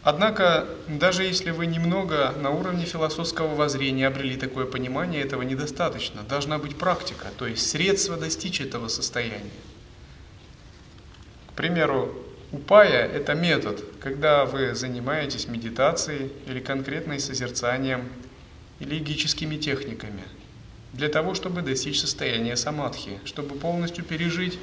Однако, 0.05 0.66
даже 0.88 1.22
если 1.22 1.50
вы 1.50 1.66
немного 1.66 2.34
на 2.40 2.50
уровне 2.50 2.84
философского 2.84 3.55
воззрения 3.55 4.09
обрели 4.09 4.36
такое 4.36 4.66
понимание, 4.66 5.22
этого 5.22 5.42
недостаточно. 5.42 6.22
Должна 6.24 6.59
быть 6.59 6.76
практика, 6.76 7.28
то 7.38 7.46
есть 7.46 7.70
средство 7.70 8.16
достичь 8.16 8.61
этого 8.61 8.88
состояния. 8.88 9.50
К 11.50 11.53
примеру, 11.53 12.12
упая– 12.50 13.07
это 13.14 13.34
метод, 13.34 13.84
когда 14.00 14.44
вы 14.44 14.74
занимаетесь 14.74 15.46
медитацией 15.46 16.32
или 16.46 16.59
конкретным 16.59 17.20
созерцанием 17.20 18.09
или 18.80 18.98
эгическими 18.98 19.57
техниками 19.57 20.24
для 20.92 21.09
того, 21.09 21.34
чтобы 21.34 21.62
достичь 21.62 22.00
состояния 22.00 22.57
самадхи, 22.57 23.20
чтобы 23.24 23.55
полностью 23.55 24.05
пережить 24.05 24.59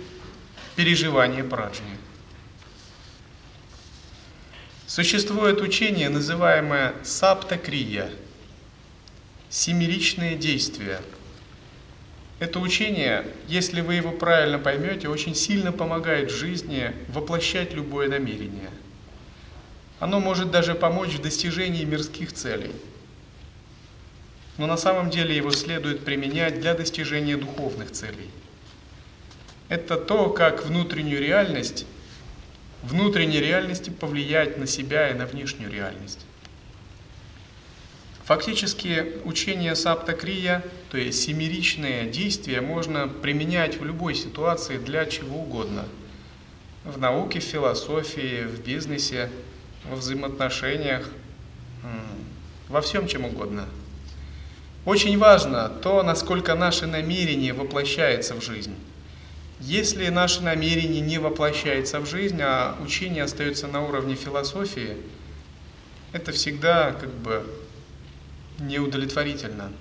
переживание 0.76 1.44
праджни. 1.44 1.98
Существует 4.90 5.62
учение, 5.62 6.10
называемое 6.10 6.96
саптакрия, 7.04 8.10
семеричные 9.48 10.36
действия. 10.36 11.00
Это 12.40 12.60
учение, 12.60 13.28
если 13.48 13.82
вы 13.82 13.94
его 13.94 14.12
правильно 14.12 14.58
поймете, 14.58 15.08
очень 15.08 15.36
сильно 15.36 15.72
помогает 15.72 16.32
в 16.32 16.36
жизни 16.36 16.92
воплощать 17.10 17.72
любое 17.76 18.10
намерение. 18.10 18.72
Оно 20.00 20.20
может 20.20 20.50
даже 20.50 20.74
помочь 20.74 21.12
в 21.12 21.22
достижении 21.22 21.84
мирских 21.84 22.34
целей. 22.34 22.72
Но 24.58 24.66
на 24.66 24.76
самом 24.76 25.12
деле 25.12 25.36
его 25.36 25.52
следует 25.52 26.04
применять 26.04 26.62
для 26.62 26.74
достижения 26.74 27.38
духовных 27.38 27.92
целей. 27.92 28.32
Это 29.68 29.98
то, 29.98 30.32
как 30.32 30.66
внутреннюю 30.66 31.22
реальность 31.22 31.86
внутренней 32.84 33.40
реальности 33.40 33.90
повлиять 33.90 34.58
на 34.58 34.68
себя 34.68 35.10
и 35.10 35.14
на 35.14 35.26
внешнюю 35.26 35.72
реальность. 35.72 36.26
Фактически 38.24 39.18
учение 39.26 39.76
саптакрия, 39.76 40.64
то 40.92 40.98
есть 40.98 41.24
семеричные 41.24 42.06
действия, 42.06 42.62
можно 42.62 43.08
применять 43.08 43.80
в 43.80 43.84
любой 43.84 44.14
ситуации 44.14 44.78
для 44.78 45.06
чего 45.08 45.40
угодно. 45.40 45.86
В 46.84 47.00
науке, 47.00 47.40
в 47.40 47.44
философии, 47.44 48.44
в 48.44 48.64
бизнесе, 48.64 49.30
во 49.90 49.96
взаимоотношениях, 49.96 51.10
во 52.68 52.82
всем 52.82 53.08
чем 53.08 53.26
угодно. 53.26 53.66
Очень 54.86 55.18
важно 55.18 55.68
то, 55.68 56.04
насколько 56.04 56.54
наше 56.56 56.86
намерение 56.86 57.54
воплощается 57.54 58.36
в 58.36 58.44
жизнь. 58.44 58.76
Если 59.60 60.08
наше 60.08 60.42
намерение 60.42 61.02
не 61.02 61.18
воплощается 61.18 62.00
в 62.00 62.06
жизнь, 62.06 62.40
а 62.42 62.78
учение 62.82 63.24
остается 63.24 63.68
на 63.68 63.84
уровне 63.84 64.16
философии, 64.16 64.96
это 66.14 66.32
всегда 66.32 66.94
как 66.94 67.10
бы 67.10 67.46
неудовлетворительно. 68.60 69.72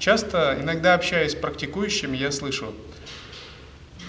Часто, 0.00 0.56
иногда 0.60 0.94
общаясь 0.94 1.32
с 1.32 1.34
практикующими, 1.36 2.16
я 2.16 2.32
слышу, 2.32 2.74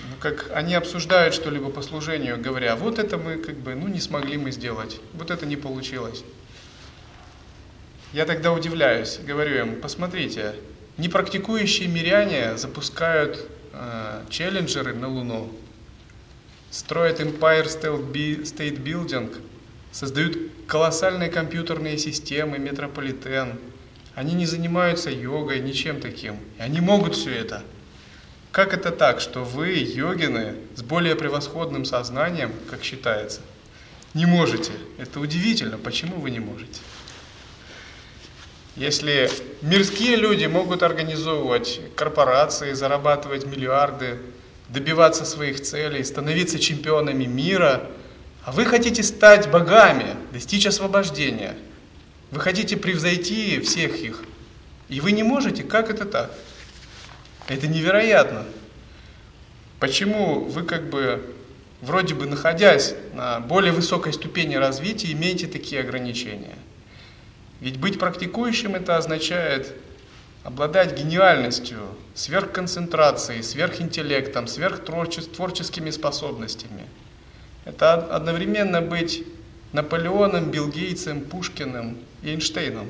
ну, 0.09 0.15
как 0.19 0.49
они 0.53 0.73
обсуждают 0.73 1.35
что-либо 1.35 1.69
по 1.69 1.83
служению, 1.83 2.41
говоря, 2.41 2.75
вот 2.75 2.97
это 2.97 3.17
мы 3.17 3.37
как 3.37 3.55
бы, 3.55 3.75
ну 3.75 3.87
не 3.87 3.99
смогли 3.99 4.37
мы 4.37 4.51
сделать, 4.51 4.99
вот 5.13 5.29
это 5.29 5.45
не 5.45 5.57
получилось. 5.57 6.23
Я 8.13 8.25
тогда 8.25 8.51
удивляюсь, 8.51 9.19
говорю 9.19 9.59
им, 9.59 9.81
посмотрите, 9.81 10.55
непрактикующие 10.97 11.87
миряне 11.87 12.57
запускают 12.57 13.47
челленджеры 14.29 14.93
на 14.93 15.07
Луну, 15.07 15.51
строят 16.71 17.19
Empire 17.19 17.65
State 17.65 18.83
Building, 18.83 19.35
создают 19.91 20.37
колоссальные 20.67 21.29
компьютерные 21.29 21.97
системы, 21.97 22.59
метрополитен. 22.59 23.59
Они 24.15 24.33
не 24.33 24.45
занимаются 24.45 25.09
йогой, 25.09 25.61
ничем 25.61 26.01
таким. 26.01 26.35
И 26.57 26.61
они 26.61 26.81
могут 26.81 27.15
все 27.15 27.31
это. 27.31 27.63
Как 28.51 28.73
это 28.73 28.91
так, 28.91 29.21
что 29.21 29.43
вы, 29.43 29.73
йогины, 29.73 30.55
с 30.75 30.81
более 30.81 31.15
превосходным 31.15 31.85
сознанием, 31.85 32.51
как 32.69 32.83
считается, 32.83 33.41
не 34.13 34.25
можете? 34.25 34.71
Это 34.97 35.19
удивительно. 35.19 35.77
Почему 35.77 36.19
вы 36.19 36.31
не 36.31 36.39
можете? 36.39 36.79
Если 38.79 39.29
мирские 39.61 40.15
люди 40.15 40.45
могут 40.45 40.83
организовывать 40.83 41.81
корпорации, 41.97 42.71
зарабатывать 42.71 43.45
миллиарды, 43.45 44.19
добиваться 44.69 45.25
своих 45.25 45.59
целей, 45.59 46.01
становиться 46.05 46.59
чемпионами 46.59 47.25
мира, 47.25 47.89
а 48.45 48.53
вы 48.53 48.63
хотите 48.63 49.03
стать 49.03 49.51
богами, 49.51 50.15
достичь 50.31 50.65
освобождения, 50.65 51.57
вы 52.31 52.39
хотите 52.39 52.77
превзойти 52.77 53.59
всех 53.59 53.97
их, 53.97 54.23
и 54.87 55.01
вы 55.01 55.11
не 55.11 55.23
можете, 55.23 55.63
как 55.63 55.89
это 55.89 56.05
так? 56.05 56.31
Это 57.49 57.67
невероятно. 57.67 58.45
Почему 59.81 60.45
вы 60.45 60.63
как 60.63 60.89
бы, 60.89 61.35
вроде 61.81 62.15
бы 62.15 62.27
находясь 62.27 62.95
на 63.13 63.41
более 63.41 63.73
высокой 63.73 64.13
ступени 64.13 64.55
развития, 64.55 65.11
имеете 65.11 65.47
такие 65.47 65.81
ограничения? 65.81 66.55
Ведь 67.59 67.77
быть 67.79 67.99
практикующим 67.99 68.75
это 68.75 68.97
означает 68.97 69.73
обладать 70.43 70.97
гениальностью, 70.97 71.79
сверхконцентрацией, 72.15 73.43
сверхинтеллектом, 73.43 74.47
сверхтворческими 74.47 75.89
способностями. 75.89 76.85
Это 77.65 77.93
одновременно 77.93 78.81
быть 78.81 79.25
Наполеоном, 79.73 80.49
Билл 80.49 80.69
Гейтсом, 80.69 81.21
Пушкиным 81.21 81.97
и 82.23 82.29
Эйнштейном. 82.29 82.89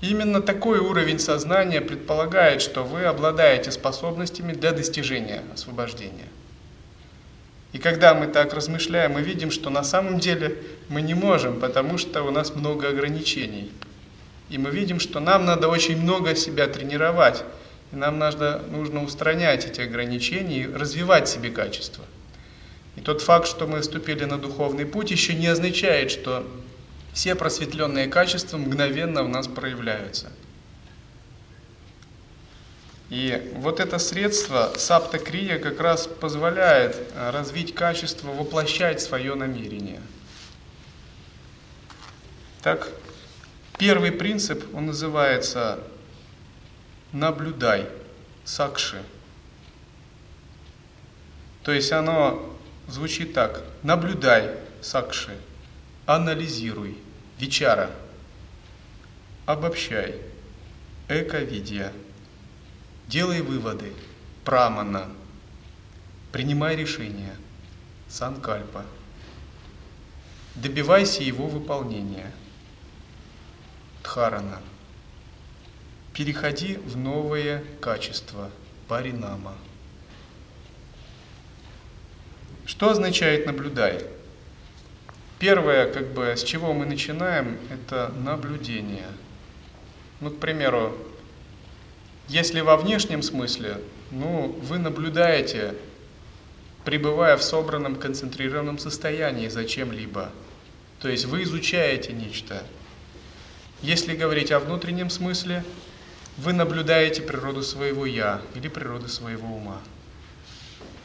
Именно 0.00 0.42
такой 0.42 0.80
уровень 0.80 1.20
сознания 1.20 1.80
предполагает, 1.80 2.60
что 2.60 2.82
вы 2.82 3.04
обладаете 3.04 3.70
способностями 3.70 4.52
для 4.52 4.72
достижения 4.72 5.42
освобождения. 5.54 6.26
И 7.72 7.78
когда 7.78 8.14
мы 8.14 8.26
так 8.26 8.52
размышляем, 8.52 9.12
мы 9.12 9.22
видим, 9.22 9.50
что 9.50 9.70
на 9.70 9.82
самом 9.82 10.18
деле 10.18 10.58
мы 10.88 11.00
не 11.00 11.14
можем, 11.14 11.58
потому 11.58 11.96
что 11.96 12.22
у 12.22 12.30
нас 12.30 12.54
много 12.54 12.88
ограничений. 12.88 13.72
И 14.50 14.58
мы 14.58 14.70
видим, 14.70 15.00
что 15.00 15.20
нам 15.20 15.46
надо 15.46 15.68
очень 15.68 16.00
много 16.00 16.34
себя 16.34 16.66
тренировать. 16.66 17.44
И 17.92 17.96
нам 17.96 18.18
нужно, 18.18 18.58
нужно 18.70 19.02
устранять 19.02 19.64
эти 19.64 19.80
ограничения 19.80 20.64
и 20.64 20.72
развивать 20.72 21.28
себе 21.28 21.50
качество. 21.50 22.04
И 22.96 23.00
тот 23.00 23.22
факт, 23.22 23.48
что 23.48 23.66
мы 23.66 23.80
вступили 23.80 24.24
на 24.24 24.36
духовный 24.36 24.84
путь, 24.84 25.10
еще 25.10 25.32
не 25.32 25.46
означает, 25.46 26.10
что 26.10 26.46
все 27.14 27.34
просветленные 27.34 28.08
качества 28.08 28.58
мгновенно 28.58 29.22
в 29.22 29.28
нас 29.28 29.48
проявляются– 29.48 30.30
и 33.12 33.52
вот 33.56 33.78
это 33.78 33.98
средство 33.98 34.72
саптакрия 34.78 35.58
как 35.58 35.80
раз 35.80 36.06
позволяет 36.06 36.96
э, 37.12 37.28
развить 37.28 37.74
качество, 37.74 38.28
воплощать 38.28 39.02
свое 39.02 39.34
намерение. 39.34 40.00
Так, 42.62 42.88
первый 43.76 44.12
принцип, 44.12 44.64
он 44.74 44.86
называется 44.86 45.80
«наблюдай», 47.12 47.86
сакши. 48.44 49.02
То 51.64 51.72
есть 51.72 51.92
оно 51.92 52.56
звучит 52.88 53.34
так 53.34 53.62
«наблюдай, 53.82 54.56
сакши», 54.80 55.36
«анализируй», 56.06 56.96
«вечара», 57.38 57.90
«обобщай», 59.44 60.14
«эковидия», 61.10 61.92
Делай 63.12 63.42
выводы. 63.42 63.92
Прамана. 64.42 65.06
Принимай 66.32 66.76
решения. 66.76 67.36
Санкальпа. 68.08 68.86
Добивайся 70.54 71.22
его 71.22 71.46
выполнения. 71.46 72.32
Дхарана. 74.02 74.62
Переходи 76.14 76.76
в 76.78 76.96
новое 76.96 77.62
качество. 77.82 78.50
Паринама. 78.88 79.56
Что 82.64 82.92
означает 82.92 83.44
наблюдай? 83.44 84.06
Первое, 85.38 85.92
как 85.92 86.14
бы, 86.14 86.34
с 86.34 86.42
чего 86.42 86.72
мы 86.72 86.86
начинаем, 86.86 87.58
это 87.68 88.10
наблюдение. 88.16 89.08
Ну, 90.20 90.30
к 90.30 90.38
примеру, 90.38 90.96
если 92.28 92.60
во 92.60 92.76
внешнем 92.76 93.22
смысле, 93.22 93.78
ну, 94.10 94.48
вы 94.62 94.78
наблюдаете, 94.78 95.74
пребывая 96.84 97.36
в 97.36 97.42
собранном, 97.42 97.96
концентрированном 97.96 98.78
состоянии 98.78 99.48
за 99.48 99.64
чем-либо. 99.64 100.30
То 101.00 101.08
есть 101.08 101.24
вы 101.24 101.42
изучаете 101.42 102.12
нечто. 102.12 102.62
Если 103.82 104.14
говорить 104.14 104.52
о 104.52 104.60
внутреннем 104.60 105.10
смысле, 105.10 105.64
вы 106.38 106.52
наблюдаете 106.52 107.22
природу 107.22 107.62
своего 107.62 108.06
«я» 108.06 108.40
или 108.54 108.68
природу 108.68 109.08
своего 109.08 109.56
ума. 109.56 109.80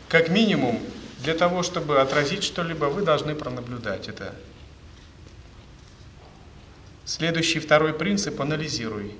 Как 0.07 0.29
минимум, 0.29 0.79
для 1.19 1.33
того, 1.33 1.63
чтобы 1.63 1.99
отразить 1.99 2.43
что-либо, 2.43 2.85
вы 2.85 3.01
должны 3.01 3.35
пронаблюдать 3.35 4.07
это. 4.07 4.35
Следующий 7.03 7.59
второй 7.59 7.93
принцип– 7.93 8.39
анализируй. 8.41 9.15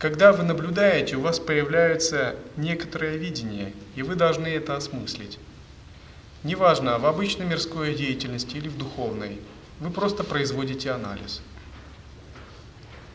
Когда 0.00 0.32
вы 0.32 0.44
наблюдаете, 0.44 1.16
у 1.16 1.20
вас 1.20 1.38
появляется 1.38 2.34
некоторое 2.56 3.18
видение, 3.18 3.74
и 3.96 4.02
вы 4.02 4.14
должны 4.14 4.46
это 4.46 4.74
осмыслить. 4.74 5.38
Неважно, 6.42 6.98
в 6.98 7.04
обычной 7.04 7.44
мирской 7.44 7.94
деятельности 7.94 8.56
или 8.56 8.68
в 8.68 8.78
духовной, 8.78 9.38
вы 9.78 9.90
просто 9.90 10.24
производите 10.24 10.90
анализ. 10.90 11.42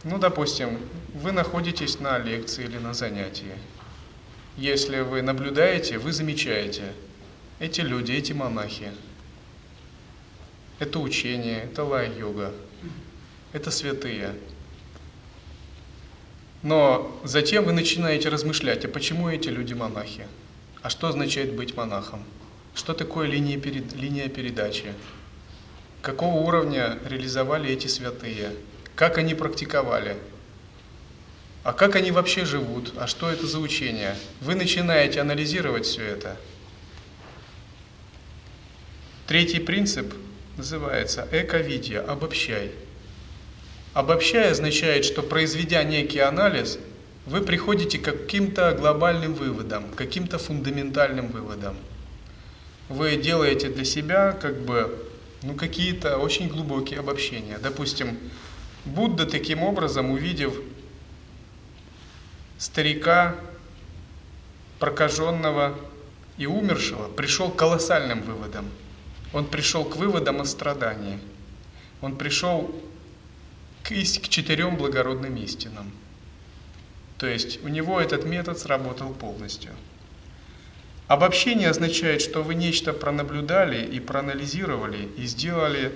Ну, 0.04 0.20
допустим, 0.20 0.78
вы 1.16 1.32
находитесь 1.32 2.00
на 2.00 2.20
лекции 2.20 2.66
или 2.66 2.78
на 2.78 2.94
занятии. 2.94 3.56
Если 4.56 5.00
вы 5.00 5.24
наблюдаете, 5.24 5.98
вы 5.98 6.14
замечаете, 6.14 6.94
эти 7.58 7.82
люди, 7.82 8.12
эти 8.12 8.32
монахи, 8.32 8.92
это 10.78 11.00
учение, 11.00 11.64
это 11.64 11.84
лай-йога, 11.84 12.54
это 13.54 13.72
святые. 13.72 14.36
Но 16.66 17.22
затем 17.24 17.64
вы 17.66 17.74
начинаете 17.74 18.30
размышлять, 18.30 18.86
а 18.86 18.88
почему 18.88 19.30
эти 19.30 19.50
люди 19.50 19.76
монахи? 19.76 20.26
А 20.82 20.90
что 20.90 21.08
означает 21.08 21.54
быть 21.54 21.78
монахом? 21.78 22.24
Что 22.74 22.96
такое 22.96 23.28
линия, 23.28 23.60
перед, 23.60 23.94
линия 23.94 24.30
передачи? 24.30 24.92
Какого 26.02 26.40
уровня 26.40 26.98
реализовали 27.06 27.70
эти 27.70 27.86
святые? 27.86 28.50
Как 28.96 29.20
они 29.20 29.36
практиковали? 29.36 30.18
А 31.64 31.72
как 31.72 31.96
они 31.98 32.10
вообще 32.10 32.46
живут? 32.46 32.94
А 32.98 33.06
что 33.06 33.30
это 33.30 33.46
за 33.46 33.60
учение? 33.60 34.16
Вы 34.42 34.56
начинаете 34.56 35.22
анализировать 35.22 35.86
все 35.86 36.02
это. 36.02 36.36
Третий 39.28 39.60
принцип 39.60 40.16
называется 40.58 41.28
эковидия, 41.32 42.02
обобщай. 42.02 42.72
Обобщай 43.96 44.52
означает, 44.52 45.06
что 45.06 45.24
произведя 45.24 45.82
некий 45.86 46.20
анализ, 46.20 46.80
вы 47.26 47.40
приходите 47.40 47.98
к 47.98 48.04
каким-то 48.04 48.74
глобальным 48.74 49.34
выводам, 49.34 49.86
каким-то 49.96 50.38
фундаментальным 50.38 51.30
выводам. 51.30 51.78
Вы 52.90 53.16
делаете 53.16 53.70
для 53.70 53.86
себя 53.86 54.34
как 54.34 54.60
бы 54.60 55.02
ну, 55.44 55.56
какие-то 55.56 56.18
очень 56.18 56.50
глубокие 56.50 57.00
обобщения. 57.00 57.58
Допустим, 57.58 58.20
Будда 58.84 59.26
таким 59.26 59.64
образом, 59.64 60.12
увидев 60.12 60.60
старика, 62.58 63.38
прокаженного 64.78 65.74
и 66.38 66.48
умершего, 66.48 67.08
пришел 67.08 67.50
к 67.50 67.56
колоссальным 67.56 68.24
выводам. 68.24 68.66
Он 69.32 69.46
пришел 69.46 69.86
к 69.86 69.96
выводам 69.96 70.42
о 70.42 70.46
страдании. 70.46 71.18
Он 72.02 72.18
пришел 72.18 72.76
к, 73.86 73.90
к 73.90 74.28
четырем 74.30 74.78
благородным 74.78 75.38
истинам. 75.38 75.92
То 77.20 77.28
есть 77.28 77.64
у 77.64 77.68
него 77.68 78.02
этот 78.02 78.26
метод 78.26 78.58
сработал 78.58 79.14
полностью. 79.14 79.72
Обобщение 81.08 81.70
означает, 81.70 82.22
что 82.22 82.42
вы 82.42 82.56
нечто 82.56 82.92
пронаблюдали 82.92 83.86
и 83.86 84.00
проанализировали 84.00 85.08
и 85.18 85.26
сделали 85.28 85.92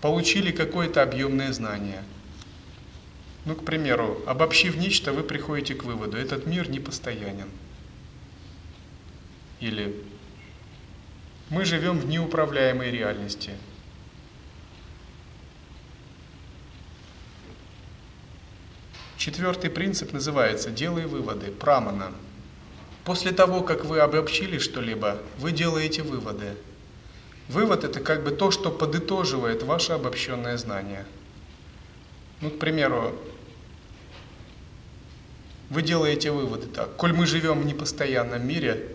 получили 0.00 0.50
какое-то 0.50 1.02
объемное 1.02 1.52
знание. 1.52 2.02
Ну, 3.44 3.54
к 3.54 3.64
примеру, 3.64 4.20
обобщив 4.26 4.76
нечто, 4.76 5.12
вы 5.12 5.22
приходите 5.22 5.74
к 5.74 5.84
выводу, 5.84 6.16
этот 6.16 6.46
мир 6.46 6.68
непостоянен. 6.68 7.48
Или 9.60 9.94
мы 11.48 11.64
живем 11.64 11.98
в 12.00 12.06
неуправляемой 12.06 12.90
реальности. 12.90 13.52
Четвертый 19.24 19.70
принцип 19.70 20.12
называется 20.12 20.70
«делай 20.70 21.06
выводы», 21.06 21.52
прамана. 21.52 22.10
После 23.04 23.30
того, 23.30 23.62
как 23.62 23.84
вы 23.84 24.00
обобщили 24.00 24.58
что-либо, 24.58 25.18
вы 25.38 25.52
делаете 25.52 26.02
выводы– 26.02 26.56
Вывод– 27.48 27.84
это 27.84 28.00
как 28.00 28.24
бы 28.24 28.30
то, 28.30 28.50
что 28.50 28.70
подытоживает 28.70 29.62
ваше 29.62 29.92
обобщенное 29.92 30.56
знание. 30.56 31.04
Ну, 32.40 32.50
к 32.50 32.58
примеру, 32.58 33.14
вы 35.68 35.82
делаете 35.82 36.30
выводы 36.30 36.66
так. 36.66 36.96
Коль 36.96 37.12
мы 37.12 37.26
живем 37.26 37.60
в 37.60 37.66
непостоянном 37.66 38.46
мире, 38.46 38.88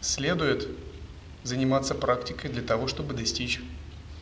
следует 0.00 0.68
заниматься 1.44 1.94
практикой 1.94 2.50
для 2.50 2.62
того, 2.62 2.88
чтобы 2.88 3.14
достичь 3.14 3.60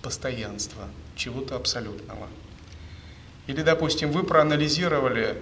постоянства, 0.03 0.89
чего-то 1.17 1.57
абсолютного. 1.57 2.29
Или, 3.47 3.63
допустим, 3.63 4.11
вы 4.11 4.25
проанализировали 4.25 5.37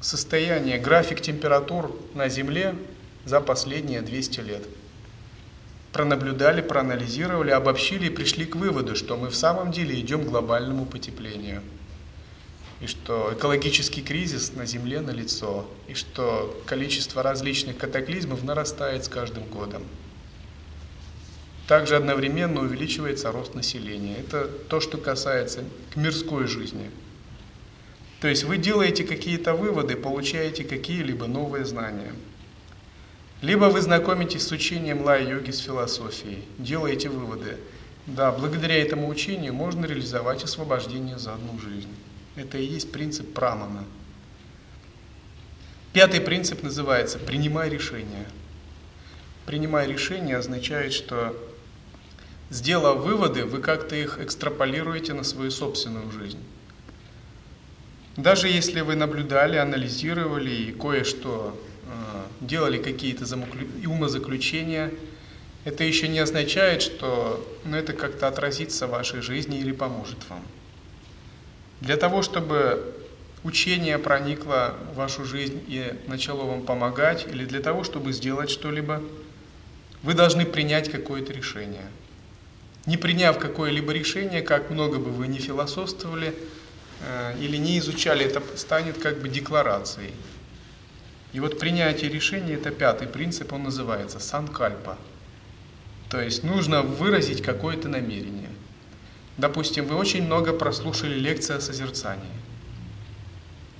состояние, 0.00 0.78
график 0.78 1.20
температур 1.20 1.94
на 2.14 2.28
Земле 2.28 2.74
за 3.24 3.40
последние 3.40 4.02
200 4.02 4.40
лет– 4.40 4.62
пронаблюдали, 5.92 6.62
проанализировали, 6.62 7.50
обобщили 7.50 8.06
и 8.06 8.10
пришли 8.10 8.46
к 8.46 8.56
выводу, 8.56 8.96
что 8.96 9.16
мы 9.16 9.28
в 9.28 9.36
самом 9.36 9.70
деле 9.70 9.98
идем 10.00 10.24
к 10.24 10.28
глобальному 10.28 10.86
потеплению. 10.86 11.62
И 12.80 12.86
что 12.86 13.32
экологический 13.32 14.02
кризис 14.02 14.54
на 14.54 14.66
Земле 14.66 15.00
налицо, 15.00 15.66
и 15.86 15.94
что 15.94 16.60
количество 16.66 17.22
различных 17.22 17.76
катаклизмов 17.76 18.42
нарастает 18.42 19.04
с 19.04 19.08
каждым 19.08 19.44
годом. 19.44 19.82
Также 21.68 21.96
одновременно 21.96 22.60
увеличивается 22.60 23.30
рост 23.30 23.54
населения. 23.54 24.16
Это 24.18 24.48
то, 24.68 24.80
что 24.80 24.98
касается 24.98 25.64
к 25.92 25.96
мирской 25.96 26.46
жизни. 26.46 26.90
То 28.20 28.28
есть 28.28 28.44
вы 28.44 28.56
делаете 28.56 29.04
какие-то 29.04 29.54
выводы, 29.54 29.96
получаете 29.96 30.64
какие-либо 30.64 31.26
новые 31.26 31.64
знания. 31.64 32.12
Либо 33.40 33.64
вы 33.64 33.80
знакомитесь 33.80 34.46
с 34.46 34.52
учением 34.52 35.02
лай-йоги, 35.02 35.50
с 35.50 35.58
философией, 35.58 36.44
делаете 36.58 37.08
выводы. 37.08 37.58
Да, 38.06 38.30
благодаря 38.30 38.76
этому 38.80 39.08
учению 39.08 39.54
можно 39.54 39.86
реализовать 39.86 40.44
освобождение 40.44 41.18
за 41.18 41.34
одну 41.34 41.58
жизнь. 41.58 41.94
Это 42.36 42.58
и 42.58 42.64
есть 42.64 42.92
принцип 42.92 43.32
прамана. 43.34 43.84
Пятый 45.92 46.20
принцип 46.20 46.62
называется 46.62 47.18
«принимай 47.18 47.68
решение». 47.68 48.26
«Принимай 49.46 49.88
решение» 49.88 50.36
означает, 50.36 50.92
что 50.92 51.36
сделав 52.52 52.98
выводы, 52.98 53.44
вы 53.44 53.58
как-то 53.58 53.96
их 53.96 54.20
экстраполируете 54.20 55.12
на 55.12 55.24
свою 55.24 55.50
собственную 55.50 56.12
жизнь. 56.12 56.38
Даже 58.16 58.46
если 58.46 58.82
вы 58.82 58.94
наблюдали, 58.94 59.56
анализировали 59.56 60.50
и 60.50 60.72
кое-что 60.72 61.58
Э, 61.92 62.22
делали 62.40 62.78
какие-то 62.78 63.24
умозаключения, 63.86 64.90
это 65.64 65.84
еще 65.84 66.08
не 66.08 66.18
означает, 66.18 66.82
что 66.82 67.44
ну, 67.64 67.76
это 67.76 67.92
как-то 67.92 68.28
отразится 68.28 68.86
в 68.86 68.90
вашей 68.90 69.20
жизни 69.20 69.58
или 69.58 69.72
поможет 69.72 70.18
вам. 70.28 70.42
Для 71.80 71.96
того, 71.96 72.22
чтобы 72.22 72.94
учение 73.44 73.98
проникло 73.98 74.76
в 74.92 74.96
вашу 74.96 75.24
жизнь 75.24 75.62
и 75.68 75.92
начало 76.06 76.44
вам 76.44 76.62
помогать, 76.62 77.26
или 77.26 77.44
для 77.44 77.60
того, 77.60 77.84
чтобы 77.84 78.12
сделать 78.12 78.50
что-либо, 78.50 79.02
вы 80.02 80.14
должны 80.14 80.44
принять 80.44 80.90
какое-то 80.90 81.32
решение. 81.32 81.86
Не 82.86 82.96
приняв 82.96 83.38
какое-либо 83.38 83.92
решение, 83.92 84.42
как 84.42 84.70
много 84.70 84.98
бы 84.98 85.10
вы 85.10 85.28
не 85.28 85.38
философствовали 85.38 86.34
э, 87.00 87.36
или 87.38 87.56
не 87.56 87.78
изучали, 87.78 88.24
это 88.24 88.42
станет 88.56 88.98
как 88.98 89.20
бы 89.20 89.28
декларацией. 89.28 90.12
И 91.32 91.40
вот 91.40 91.58
принятие 91.58 92.10
решения– 92.10 92.54
это 92.54 92.70
пятый 92.70 93.06
принцип, 93.06 93.52
он 93.52 93.62
называется 93.62 94.18
санкальпа. 94.18 94.98
То 96.10 96.20
есть 96.20 96.42
нужно 96.42 96.82
выразить 96.82 97.42
какое-то 97.42 97.88
намерение. 97.88 98.50
Допустим, 99.38 99.86
вы 99.86 99.96
очень 99.96 100.24
много 100.24 100.52
прослушали 100.52 101.14
лекции 101.14 101.54
о 101.54 101.60
созерцании. 101.60 102.24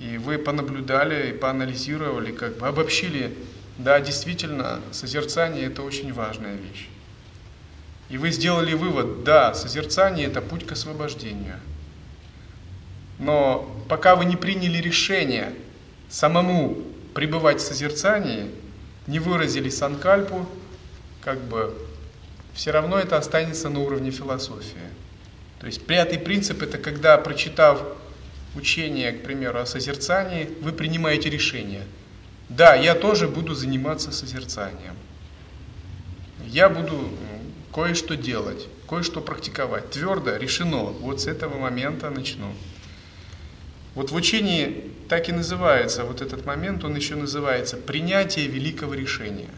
И 0.01 0.17
вы 0.17 0.39
понаблюдали 0.39 1.31
и 1.31 1.33
поанализировали, 1.33 2.33
как 2.33 2.57
бы 2.57 2.69
обобщили, 2.69 3.37
да, 3.79 4.01
действительно, 4.01 4.81
созерцание– 4.93 5.67
это 5.67 5.83
очень 5.83 6.13
важная 6.13 6.55
вещь. 6.55 6.89
И 8.13 8.19
вы 8.19 8.31
сделали 8.31 8.75
вывод, 8.75 9.25
да, 9.25 9.55
созерцание– 9.55 10.27
это 10.29 10.43
путь 10.43 10.67
к 10.67 10.73
освобождению. 10.73 11.59
Но 13.19 13.75
пока 13.89 14.17
вы 14.17 14.27
не 14.27 14.37
приняли 14.37 14.77
решение 14.77 15.55
самому 16.11 16.77
пребывать 17.15 17.61
в 17.61 17.65
созерцании, 17.65 18.51
не 19.07 19.19
выразили 19.19 19.71
санкальпу, 19.71 20.47
как 21.23 21.41
бы 21.41 21.75
все 22.53 22.71
равно 22.71 22.99
это 22.99 23.17
останется 23.17 23.71
на 23.71 23.81
уровне 23.81 24.11
философии. 24.11 24.91
То 25.59 25.67
есть 25.67 25.87
пятый 25.87 26.19
принцип 26.19 26.61
это 26.61 26.77
когда, 26.77 27.17
прочитав 27.17 27.83
учение, 28.55 29.13
к 29.13 29.23
примеру, 29.23 29.59
о 29.59 29.65
созерцании, 29.65 30.51
вы 30.61 30.73
принимаете 30.73 31.31
решение. 31.31 31.87
Да, 32.51 32.75
я 32.75 32.95
тоже 32.95 33.27
буду 33.27 33.55
заниматься 33.55 34.13
созерцанием. 34.13 34.97
Я 36.45 36.69
буду 36.69 37.09
кое-что 37.73 38.17
делать, 38.17 38.69
кое-что 38.89 39.21
практиковать. 39.21 39.91
Твердо 39.91 40.37
решено, 40.37 40.85
вот 40.85 41.21
с 41.21 41.27
этого 41.27 41.59
момента 41.59 42.11
начну. 42.11 42.53
Вот 43.95 44.11
в 44.11 44.15
учении 44.15 44.91
так 45.09 45.29
и 45.29 45.33
называется 45.33 46.05
вот 46.05 46.23
этот 46.23 46.47
момент, 46.47 46.85
он 46.85 46.97
еще 46.97 47.15
называется 47.15 47.77
принятие 47.77 48.47
великого 48.47 48.95
решения. 48.95 49.51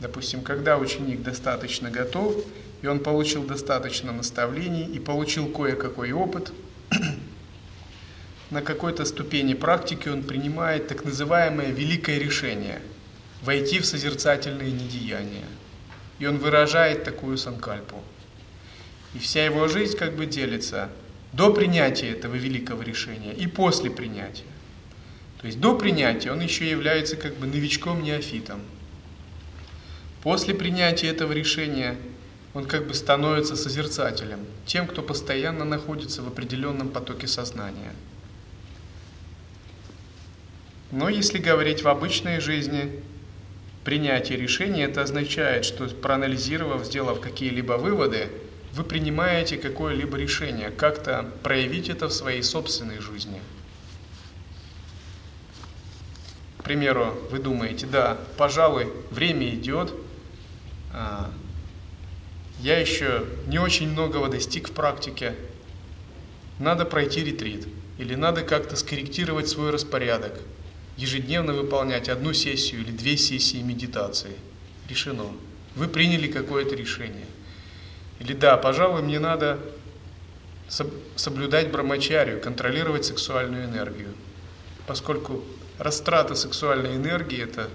Допустим, 0.00 0.42
когда 0.42 0.78
ученик 0.78 1.22
достаточно 1.22 1.90
готов, 1.90 2.34
и 2.82 2.86
он 2.88 2.98
получил 2.98 3.44
достаточно 3.44 4.12
наставлений, 4.12 4.84
и 4.84 4.98
получил 4.98 5.46
кое-какой 5.48 6.10
опыт, 6.12 6.52
на 8.50 8.62
какой-то 8.62 9.04
ступени 9.04 9.54
практики 9.54 10.08
он 10.08 10.24
принимает 10.24 10.88
так 10.88 11.04
называемое 11.04 11.70
великое 11.70 12.18
решение– 12.18 12.82
войти 13.42 13.80
в 13.80 13.86
созерцательные 13.86 14.70
недеяния. 14.70 15.44
И 16.22 16.26
он 16.26 16.38
выражает 16.38 17.02
такую 17.02 17.36
санкальпу. 17.36 18.00
И 19.12 19.18
вся 19.18 19.44
его 19.44 19.66
жизнь 19.66 19.96
как 19.96 20.14
бы 20.14 20.24
делится 20.24 20.88
до 21.32 21.52
принятия 21.52 22.10
этого 22.10 22.36
великого 22.36 22.80
решения 22.82 23.34
и 23.34 23.48
после 23.48 23.90
принятия. 23.90 24.44
То 25.40 25.48
есть 25.48 25.58
до 25.58 25.76
принятия 25.76 26.30
он 26.30 26.40
еще 26.40 26.70
является 26.70 27.16
как 27.16 27.34
бы 27.38 27.48
новичком-неофитом. 27.48 28.60
После 30.22 30.54
принятия 30.54 31.08
этого 31.08 31.32
решения 31.32 31.96
он 32.54 32.66
как 32.66 32.86
бы 32.86 32.94
становится 32.94 33.56
созерцателем, 33.56 34.46
тем, 34.64 34.86
кто 34.86 35.02
постоянно 35.02 35.64
находится 35.64 36.22
в 36.22 36.28
определенном 36.28 36.90
потоке 36.90 37.26
сознания. 37.26 37.92
Но 40.92 41.08
если 41.08 41.38
говорить 41.38 41.82
в 41.82 41.88
обычной 41.88 42.38
жизни, 42.38 43.02
принятие 43.84 44.38
решения 44.38 44.84
это 44.84 45.02
означает, 45.02 45.64
что 45.64 45.88
проанализировав, 45.88 46.84
сделав 46.84 47.20
какие-либо 47.20 47.74
выводы, 47.74 48.28
вы 48.72 48.84
принимаете 48.84 49.58
какое-либо 49.58 50.16
решение, 50.16 50.70
как-то 50.70 51.30
проявить 51.42 51.88
это 51.88 52.08
в 52.08 52.12
своей 52.12 52.42
собственной 52.42 53.00
жизни. 53.00 53.40
К 56.58 56.64
примеру, 56.64 57.18
вы 57.30 57.38
думаете, 57.38 57.86
да, 57.86 58.16
пожалуй, 58.38 58.86
время 59.10 59.50
идет, 59.50 59.92
а, 60.92 61.30
я 62.60 62.78
еще 62.78 63.24
не 63.48 63.58
очень 63.58 63.90
многого 63.90 64.28
достиг 64.28 64.68
в 64.68 64.72
практике, 64.72 65.34
надо 66.58 66.84
пройти 66.84 67.24
ретрит, 67.24 67.66
или 67.98 68.14
надо 68.14 68.42
как-то 68.42 68.76
скорректировать 68.76 69.48
свой 69.48 69.70
распорядок, 69.70 70.38
ежедневно 70.96 71.52
выполнять 71.52 72.08
одну 72.08 72.32
сессию 72.32 72.82
или 72.82 72.90
две 72.90 73.16
сессии 73.16 73.62
медитации. 73.62 74.36
Решено. 74.88 75.26
Вы 75.74 75.88
приняли 75.88 76.28
какое-то 76.30 76.74
решение. 76.74 77.26
Или 78.20 78.34
да, 78.34 78.56
пожалуй, 78.56 79.02
мне 79.02 79.18
надо 79.18 79.58
соблюдать 81.16 81.70
брамачарию, 81.70 82.40
контролировать 82.40 83.04
сексуальную 83.04 83.64
энергию. 83.64 84.14
Поскольку 84.86 85.42
растрата 85.78 86.34
сексуальной 86.34 86.96
энергии– 86.96 87.42
это 87.42 87.68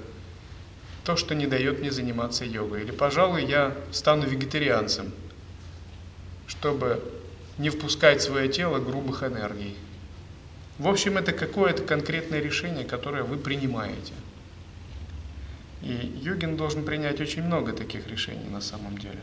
то, 1.04 1.16
что 1.16 1.36
не 1.36 1.48
дает 1.48 1.80
мне 1.80 1.92
заниматься 1.92 2.44
йогой. 2.44 2.84
Или, 2.84 2.92
пожалуй, 2.92 3.46
я 3.46 3.76
стану 3.92 4.28
вегетарианцем, 4.28 5.14
чтобы 6.48 7.02
не 7.58 7.70
впускать 7.70 8.20
в 8.20 8.26
свое 8.26 8.50
тело 8.50 8.80
грубых 8.80 9.24
энергий. 9.24 9.76
В 10.80 10.88
общем, 10.88 11.18
это 11.18 11.32
какое-то 11.32 11.84
конкретное 11.84 12.40
решение, 12.40 12.86
которое 12.86 13.24
вы 13.24 13.38
принимаете. 13.38 14.14
И 15.82 16.20
йогин 16.22 16.58
должен 16.58 16.84
принять 16.86 17.20
очень 17.20 17.44
много 17.44 17.74
таких 17.74 18.08
решений 18.08 18.50
на 18.50 18.62
самом 18.62 18.98
деле. 18.98 19.20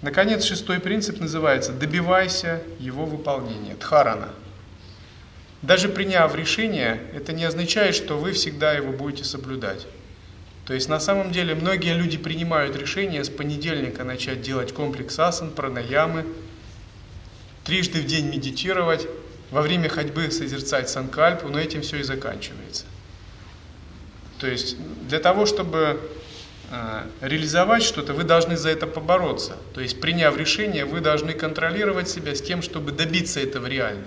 Наконец, 0.00 0.44
шестой 0.44 0.80
принцип 0.80 1.20
называется 1.20 1.72
«добивайся 1.72 2.62
его 2.80 3.04
выполнения»– 3.04 3.74
дхарана. 3.80 4.30
Даже 5.62 5.88
приняв 5.88 6.34
решение, 6.34 7.00
это 7.14 7.32
не 7.32 7.44
означает, 7.44 7.94
что 7.94 8.18
вы 8.18 8.32
всегда 8.32 8.72
его 8.72 8.92
будете 8.92 9.24
соблюдать. 9.24 9.86
То 10.66 10.74
есть 10.74 10.88
на 10.88 10.98
самом 10.98 11.30
деле 11.30 11.54
многие 11.54 11.94
люди 11.94 12.18
принимают 12.18 12.76
решение 12.76 13.22
с 13.22 13.28
понедельника 13.28 14.02
начать 14.02 14.42
делать 14.42 14.72
комплекс 14.72 15.18
асан, 15.18 15.50
пранаямы, 15.50 16.24
трижды 17.64 18.00
в 18.00 18.06
день 18.06 18.28
медитировать, 18.28 19.06
во 19.52 19.62
время 19.62 19.88
ходьбы 19.88 20.32
созерцать 20.32 20.90
санкальпу, 20.90 21.48
но 21.48 21.60
этим 21.60 21.82
все 21.82 21.98
и 21.98 22.02
заканчивается. 22.02 22.86
То 24.40 24.48
есть 24.48 24.76
для 25.06 25.20
того, 25.20 25.46
чтобы 25.46 26.00
Э, 26.74 27.04
реализовать 27.20 27.82
что-то, 27.82 28.14
вы 28.14 28.24
должны 28.24 28.56
за 28.56 28.70
это 28.70 28.86
побороться. 28.86 29.58
То 29.74 29.82
есть, 29.82 30.00
приняв 30.00 30.38
решение, 30.38 30.86
вы 30.86 31.00
должны 31.00 31.34
контролировать 31.34 32.08
себя 32.08 32.34
с 32.34 32.40
тем, 32.40 32.62
чтобы 32.62 32.92
добиться 32.92 33.40
этого 33.40 33.66
реально. 33.66 34.06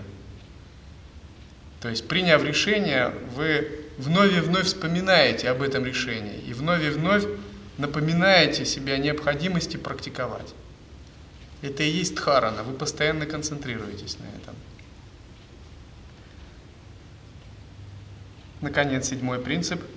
То 1.80 1.90
есть, 1.90 2.08
приняв 2.08 2.44
решение, 2.44 3.14
вы 3.36 3.70
вновь 4.00 4.36
и 4.36 4.40
вновь 4.40 4.66
вспоминаете 4.66 5.50
об 5.50 5.62
этом 5.62 5.86
решении 5.86 6.40
и 6.40 6.54
вновь 6.54 6.84
и 6.84 6.90
вновь 6.90 7.26
напоминаете 7.78 8.66
себе 8.66 8.94
о 8.94 8.98
необходимости 8.98 9.78
практиковать. 9.78 10.56
Это 11.62 11.84
и 11.84 11.90
есть 11.90 12.16
дхарана, 12.16 12.64
вы 12.64 12.74
постоянно 12.74 13.28
концентрируетесь 13.28 14.18
на 14.18 14.26
этом. 14.42 14.56
Наконец, 18.62 19.10
седьмой 19.10 19.40
принцип– 19.40 19.82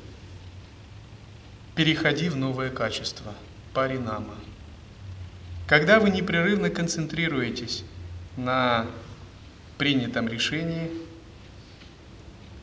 переходи 1.79 2.29
в 2.29 2.35
новое 2.35 2.71
качество, 2.71 3.33
паринама. 3.73 4.35
Когда 5.69 6.01
вы 6.01 6.11
непрерывно 6.11 6.71
концентрируетесь 6.71 7.85
на 8.37 8.85
принятом 9.77 10.27
решении, 10.27 10.91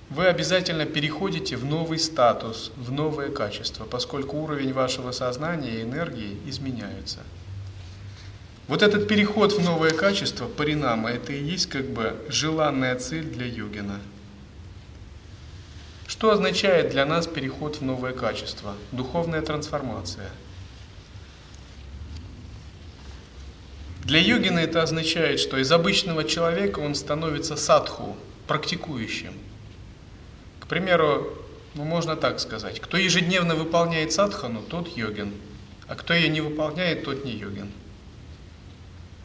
вы 0.09 0.25
обязательно 0.25 0.85
переходите 0.85 1.55
в 1.55 1.63
новый 1.63 1.97
статус, 1.97 2.73
в 2.75 2.91
новое 2.91 3.29
качество, 3.29 3.85
поскольку 3.85 4.35
уровень 4.35 4.73
вашего 4.73 5.13
сознания 5.13 5.79
и 5.79 5.83
энергии 5.83 6.37
изменяются. 6.45 7.19
Вот 8.67 8.81
этот 8.81 9.07
переход 9.07 9.53
в 9.53 9.63
новое 9.63 9.91
качество, 9.91 10.49
паринама, 10.49 11.11
это 11.11 11.31
и 11.31 11.41
есть 11.41 11.67
как 11.67 11.85
бы 11.85 12.17
желанная 12.27 12.97
цель 12.97 13.23
для 13.23 13.45
йогина– 13.45 14.01
что 16.07 16.31
означает 16.31 16.89
для 16.89 17.05
нас 17.05 17.27
переход 17.27 17.77
в 17.77 17.81
новое 17.81 18.13
качество, 18.13 18.75
духовная 18.91 19.41
трансформация? 19.41 20.29
Для 24.03 24.19
йогина 24.19 24.59
это 24.59 24.83
означает, 24.83 25.39
что 25.39 25.57
из 25.57 25.71
обычного 25.71 26.23
человека 26.23 26.79
он 26.79 26.93
становится 26.93 27.55
садху, 27.55 28.15
практикующим. 28.47 29.33
К 30.59 30.67
примеру, 30.67 31.33
ну 31.73 31.85
можно 31.85 32.15
так 32.15 32.39
сказать, 32.39 32.79
кто 32.79 32.97
ежедневно 32.97 33.55
выполняет 33.55 34.13
садхану, 34.13 34.61
тот 34.61 34.95
йогин, 34.95 35.33
а 35.87 35.95
кто 35.95 36.13
ее 36.13 36.29
не 36.29 36.39
выполняет, 36.39 37.03
тот 37.03 37.25
не 37.25 37.31
йогин. 37.31 37.71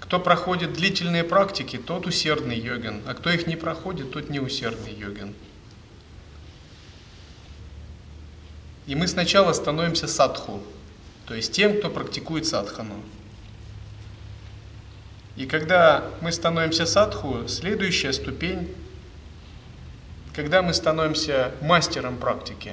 Кто 0.00 0.18
проходит 0.18 0.72
длительные 0.72 1.24
практики, 1.24 1.76
тот 1.76 2.06
усердный 2.06 2.58
йогин, 2.58 3.02
а 3.06 3.12
кто 3.12 3.28
их 3.28 3.46
не 3.46 3.56
проходит, 3.56 4.12
тот 4.12 4.30
неусердный 4.30 4.94
йогин. 4.94 5.34
И 8.90 8.96
мы 8.96 9.06
сначала 9.06 9.52
становимся 9.52 10.08
садху, 10.08 10.60
то 11.24 11.36
есть 11.36 11.52
тем, 11.52 11.78
кто 11.78 11.90
практикует 11.90 12.44
садхану. 12.44 12.96
И 15.36 15.46
когда 15.46 16.02
мы 16.20 16.32
становимся 16.32 16.86
садху, 16.86 17.46
следующая 17.46 18.12
ступень, 18.12 18.74
когда 20.34 20.60
мы 20.60 20.74
становимся 20.74 21.52
мастером 21.62 22.16
практики, 22.16 22.72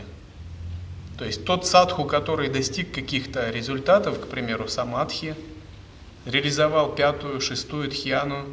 то 1.19 1.25
есть 1.25 1.45
тот 1.45 1.67
садху, 1.67 2.05
который 2.05 2.49
достиг 2.49 2.91
каких-то 2.91 3.51
результатов, 3.51 4.19
к 4.19 4.27
примеру, 4.27 4.67
самадхи, 4.67 5.35
реализовал 6.25 6.95
пятую, 6.95 7.39
шестую 7.41 7.91
тхьяну, 7.91 8.47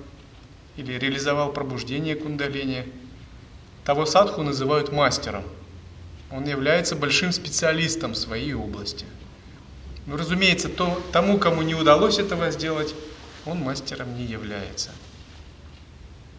или 0.76 0.98
реализовал 0.98 1.50
пробуждение 1.50 2.14
кундалини, 2.14 2.84
того 3.86 4.04
садху 4.04 4.42
называют 4.42 4.92
мастером– 4.92 5.44
он 6.34 6.44
является 6.48 6.96
большим 6.96 7.30
специалистом 7.30 8.12
в 8.12 8.16
своей 8.16 8.54
области. 8.54 9.06
Ну, 10.06 10.16
разумеется, 10.16 10.68
то, 10.68 11.00
тому, 11.12 11.38
кому 11.38 11.62
не 11.62 11.76
удалось 11.76 12.18
этого 12.18 12.50
сделать, 12.50 12.92
он 13.46 13.58
мастером 13.58 14.16
не 14.18 14.24
является. 14.24 14.90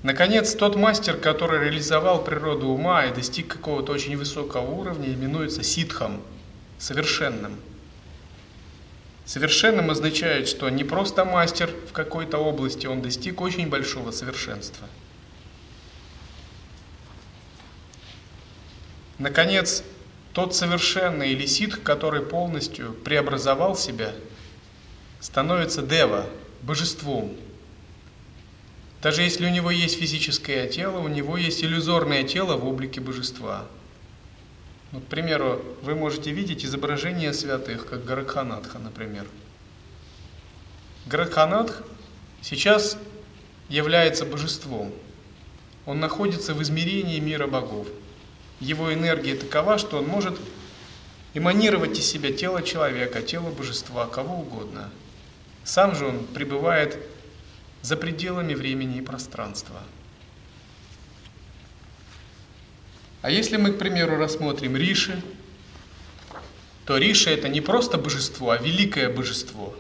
Наконец, 0.04 0.54
тот 0.54 0.76
мастер, 0.76 1.16
который 1.16 1.64
реализовал 1.64 2.24
природу 2.24 2.68
ума 2.68 3.06
и 3.06 3.16
достиг 3.16 3.48
какого-то 3.48 3.94
очень 3.94 4.18
высокого 4.18 4.70
уровня, 4.70 5.14
именуется 5.14 5.64
ситхом, 5.64 6.22
совершенным. 6.78 7.58
Совершенным 9.24 9.90
означает, 9.90 10.50
что 10.50 10.70
не 10.70 10.84
просто 10.84 11.24
мастер 11.24 11.70
в 11.90 11.94
какой-то 11.94 12.38
области, 12.38 12.86
он 12.86 13.02
достиг 13.02 13.40
очень 13.40 13.70
большого 13.70 14.12
совершенства. 14.12 14.88
Наконец, 19.18 19.84
тот 20.34 20.54
совершенный 20.54 21.32
или 21.32 21.46
ситх, 21.46 21.82
который 21.82 22.22
полностью 22.22 22.94
преобразовал 22.94 23.78
себя, 23.78 24.14
становится 25.22 25.82
дева, 25.82 26.28
божеством. 26.62 27.36
Даже 29.02 29.22
если 29.22 29.46
у 29.46 29.50
него 29.50 29.72
есть 29.72 29.98
физическое 29.98 30.68
тело, 30.68 31.00
у 31.00 31.08
него 31.08 31.38
есть 31.38 31.64
иллюзорное 31.64 32.24
тело 32.24 32.58
в 32.58 32.68
облике 32.68 33.00
божества. 33.00 33.66
Вот, 34.92 35.04
к 35.04 35.08
примеру, 35.08 35.64
вы 35.82 35.96
можете 35.96 36.32
видеть 36.32 36.66
изображения 36.66 37.32
святых, 37.32 37.86
как 37.86 38.04
Гаракханатха, 38.04 38.80
например. 38.80 39.26
Гаракханатх 41.06 41.84
сейчас 42.42 42.98
является 43.70 44.26
божеством. 44.26 44.92
Он 45.86 46.00
находится 46.00 46.54
в 46.54 46.62
измерении 46.62 47.20
мира 47.20 47.48
богов– 47.48 47.88
его 48.66 48.94
энергия 48.94 49.36
такова, 49.36 49.78
что 49.78 50.00
он 50.00 50.08
может 50.08 50.38
эманировать 51.34 51.98
из 52.00 52.06
себя 52.06 52.32
тело 52.32 52.64
человека, 52.64 53.22
тело 53.22 53.52
божества, 53.52 54.08
кого 54.08 54.40
угодно. 54.40 54.90
Сам 55.64 55.96
же 55.96 56.06
он 56.06 56.26
пребывает 56.26 56.98
за 57.82 57.96
пределами 57.96 58.56
времени 58.56 58.98
и 58.98 59.02
пространства. 59.02 59.80
А 63.22 63.30
если 63.30 63.58
мы, 63.58 63.72
к 63.72 63.78
примеру, 63.78 64.18
рассмотрим 64.18 64.76
Риши, 64.76 65.22
то 66.86 66.98
Риши 66.98 67.30
это 67.30 67.50
не 67.50 67.62
просто 67.62 67.98
божество, 67.98 68.52
а 68.52 68.58
великое 68.58 69.10
божество. 69.10 69.76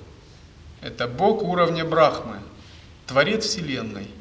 Это 0.81 1.07
Бог 1.07 1.41
уровня 1.43 1.86
Брахмы, 1.86 2.39
Творец 3.07 3.45
Вселенной– 3.45 4.09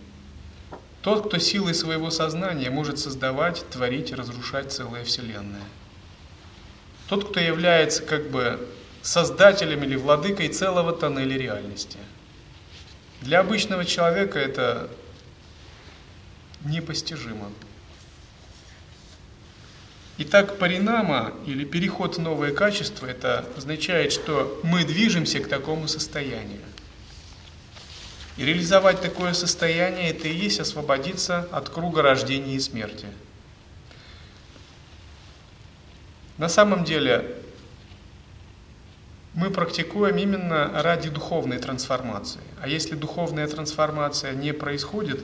тот, 1.04 1.26
кто 1.26 1.38
силой 1.38 1.74
своего 1.74 2.08
сознания 2.10 2.70
может 2.70 2.98
создавать, 2.98 3.62
творить 3.68 4.10
и 4.10 4.14
разрушать 4.14 4.72
целое 4.72 5.04
Вселенная. 5.04 5.62
Тот, 7.08 7.28
кто 7.28 7.40
является 7.40 8.02
как 8.02 8.30
бы 8.30 8.66
создателем 9.02 9.84
или 9.84 9.96
владыкой 9.96 10.48
целого 10.48 10.94
тоннеля 10.94 11.36
реальности. 11.36 11.98
Для 13.20 13.40
обычного 13.40 13.84
человека 13.84 14.38
это 14.38 14.88
непостижимо. 16.64 17.52
Итак, 20.16 20.58
паринама 20.58 21.34
или 21.44 21.66
переход 21.66 22.16
в 22.16 22.20
новое 22.20 22.54
качество, 22.54 23.04
это 23.04 23.44
означает, 23.58 24.10
что 24.10 24.58
мы 24.62 24.84
движемся 24.84 25.40
к 25.40 25.48
такому 25.48 25.86
состоянию. 25.86 26.62
И 28.36 28.44
реализовать 28.44 29.00
такое 29.00 29.32
состояние– 29.32 30.10
это 30.10 30.26
и 30.26 30.34
есть 30.34 30.58
освободиться 30.58 31.48
от 31.52 31.68
круга 31.68 32.02
рождения 32.02 32.56
и 32.56 32.60
смерти. 32.60 33.06
На 36.36 36.48
самом 36.48 36.82
деле 36.82 37.36
мы 39.34 39.50
практикуем 39.50 40.16
именно 40.16 40.70
ради 40.82 41.10
духовной 41.10 41.58
трансформации. 41.58 42.40
А 42.60 42.66
если 42.66 42.96
духовная 42.96 43.46
трансформация 43.46 44.32
не 44.32 44.52
происходит, 44.52 45.20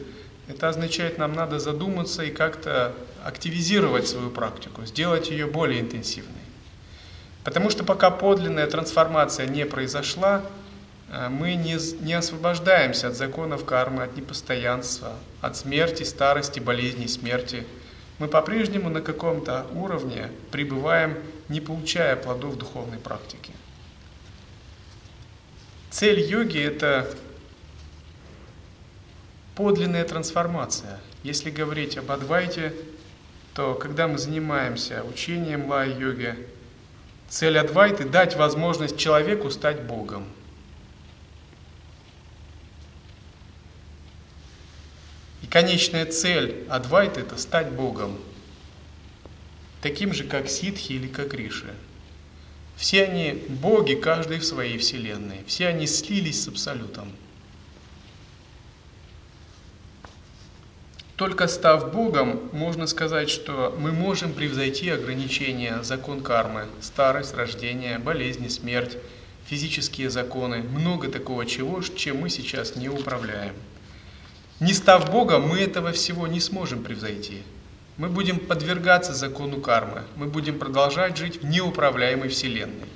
это 0.49 0.69
означает, 0.69 1.19
нам 1.19 1.33
надо 1.33 1.59
задуматься 1.59 2.23
и 2.23 2.31
как-то 2.31 2.95
активизировать 3.25 4.09
свою 4.09 4.31
практику, 4.31 4.85
сделать 4.85 5.31
ее 5.31 5.47
более 5.47 5.81
интенсивной. 5.81 6.35
Потому 7.45 7.71
что 7.71 7.85
пока 7.85 8.11
подлинная 8.11 8.67
трансформация 8.67 9.47
не 9.47 9.65
произошла, 9.65 10.43
мы 11.11 11.57
не, 11.57 11.77
не 12.05 12.15
освобождаемся 12.15 13.09
от 13.09 13.17
законов 13.17 13.65
кармы, 13.65 14.05
от 14.05 14.17
непостоянства, 14.17 15.17
от 15.41 15.57
смерти, 15.57 16.05
старости, 16.05 16.61
болезней, 16.61 17.09
смерти. 17.09 17.67
Мы 18.21 18.29
по-прежнему 18.29 18.91
на 18.91 19.01
каком-то 19.01 19.67
уровне 19.75 20.31
пребываем, 20.53 21.19
не 21.49 21.61
получая 21.61 22.15
плодов 22.15 22.57
духовной 22.59 22.99
практики. 22.99 23.53
Цель 25.91 26.21
йоги– 26.21 26.59
это 26.61 27.13
подлинная 29.57 30.05
трансформация. 30.05 31.01
Если 31.25 31.51
говорить 31.51 31.99
об 31.99 32.13
Адвайте, 32.13 32.73
то 33.55 33.75
когда 33.75 34.07
мы 34.07 34.17
занимаемся 34.17 35.03
учением 35.03 35.69
лай-йоги, 35.69 36.37
цель 37.29 37.59
Адвайты– 37.59 38.05
дать 38.09 38.37
возможность 38.37 38.97
человеку 38.97 39.51
стать 39.51 39.83
Богом– 39.83 40.25
конечная 45.51 46.07
цель 46.07 46.64
Адвайты– 46.68 47.20
это 47.22 47.36
стать 47.36 47.70
Богом, 47.72 48.18
таким 49.82 50.14
же, 50.14 50.24
как 50.24 50.48
ситхи 50.48 50.92
или 50.92 51.09
как 51.09 51.34
риши. 51.34 51.74
Все 52.76 53.05
они 53.05 53.32
боги, 53.48 53.94
каждый 53.94 54.38
в 54.38 54.44
своей 54.44 54.78
вселенной. 54.78 55.44
Все 55.46 55.66
они 55.66 55.86
слились 55.86 56.44
с 56.44 56.48
Абсолютом. 56.48 57.12
Только 61.16 61.46
став 61.48 61.92
Богом, 61.92 62.48
можно 62.53 62.86
сказать, 62.86 63.28
что 63.28 63.76
мы 63.78 63.92
можем 63.92 64.32
превзойти 64.32 64.88
ограничения, 64.88 65.82
закон 65.82 66.22
кармы, 66.22 66.66
старость, 66.80 67.34
рождение, 67.34 67.98
болезни, 67.98 68.48
смерть, 68.48 68.96
физические 69.44 70.09
законы, 70.09 70.62
много 70.62 71.09
такого 71.09 71.44
чего, 71.44 71.82
чем 71.82 72.20
мы 72.20 72.30
сейчас 72.30 72.76
не 72.76 72.88
управляем. 72.88 73.55
Не 74.61 74.75
став 74.75 75.11
Богом, 75.11 75.49
мы 75.49 75.59
этого 75.59 75.91
всего 75.93 76.27
не 76.27 76.39
сможем 76.39 76.83
превзойти. 76.83 77.43
Мы 77.97 78.11
будем 78.11 78.39
подвергаться 78.39 79.15
закону 79.15 79.59
кармы, 79.59 80.03
мы 80.17 80.27
будем 80.27 80.59
продолжать 80.59 81.17
жить 81.17 81.43
в 81.43 81.47
неуправляемой 81.47 82.29
Вселенной. 82.29 82.89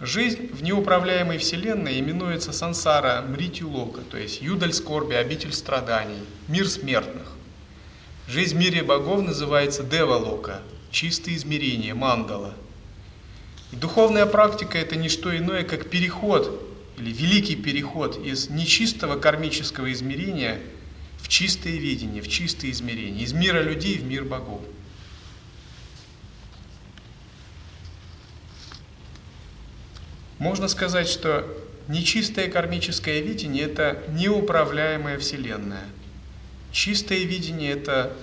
Жизнь 0.00 0.48
в 0.52 0.62
неуправляемой 0.62 1.36
Вселенной 1.36 2.00
именуется 2.00 2.52
сансара 2.52 3.22
мритюлока, 3.22 4.00
то 4.00 4.16
есть 4.16 4.40
юдаль 4.40 4.72
скорби, 4.72 5.12
обитель 5.14 5.52
страданий, 5.52 6.22
мир 6.48 6.68
смертных. 6.68 7.32
Жизнь 8.26 8.56
в 8.56 8.58
мире 8.58 8.82
богов 8.82 9.22
называется 9.22 9.82
девалока, 9.82 10.62
чистое 10.90 11.34
измерение, 11.36 11.92
мандала. 11.92 12.54
И 13.72 13.76
духовная 13.76 14.24
практика– 14.24 14.78
это 14.78 14.96
не 14.96 15.10
что 15.10 15.36
иное, 15.36 15.64
как 15.64 15.90
переход 15.90 16.65
или 16.98 17.12
великий 17.12 17.56
переход 17.56 18.24
из 18.24 18.48
нечистого 18.48 19.18
кармического 19.18 19.92
измерения 19.92 20.60
в 21.18 21.28
чистое 21.28 21.76
видение, 21.76 22.22
в 22.22 22.28
чистое 22.28 22.70
измерение, 22.70 23.24
из 23.24 23.32
мира 23.32 23.62
людей 23.62 23.98
в 23.98 24.04
мир 24.04 24.24
богов. 24.24 24.62
Можно 30.38 30.68
сказать, 30.68 31.08
что 31.08 31.46
нечистое 31.88 32.48
кармическое 32.50 33.20
видение– 33.20 33.64
это 33.66 34.02
неуправляемая 34.10 35.18
Вселенная. 35.18 35.84
Чистое 36.72 37.24
видение– 37.24 37.72
это 37.72 38.14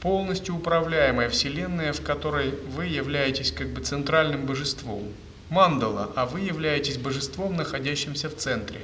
полностью 0.00 0.56
управляемая 0.56 1.30
Вселенная, 1.30 1.92
в 1.92 2.02
которой 2.02 2.50
вы 2.50 2.86
являетесь 2.86 3.50
как 3.50 3.70
бы 3.70 3.80
центральным 3.82 4.46
божеством– 4.46 5.08
мандала, 5.52 6.10
а 6.16 6.24
вы 6.24 6.40
являетесь 6.40 6.96
божеством, 6.96 7.56
находящимся 7.56 8.30
в 8.30 8.36
центре, 8.36 8.80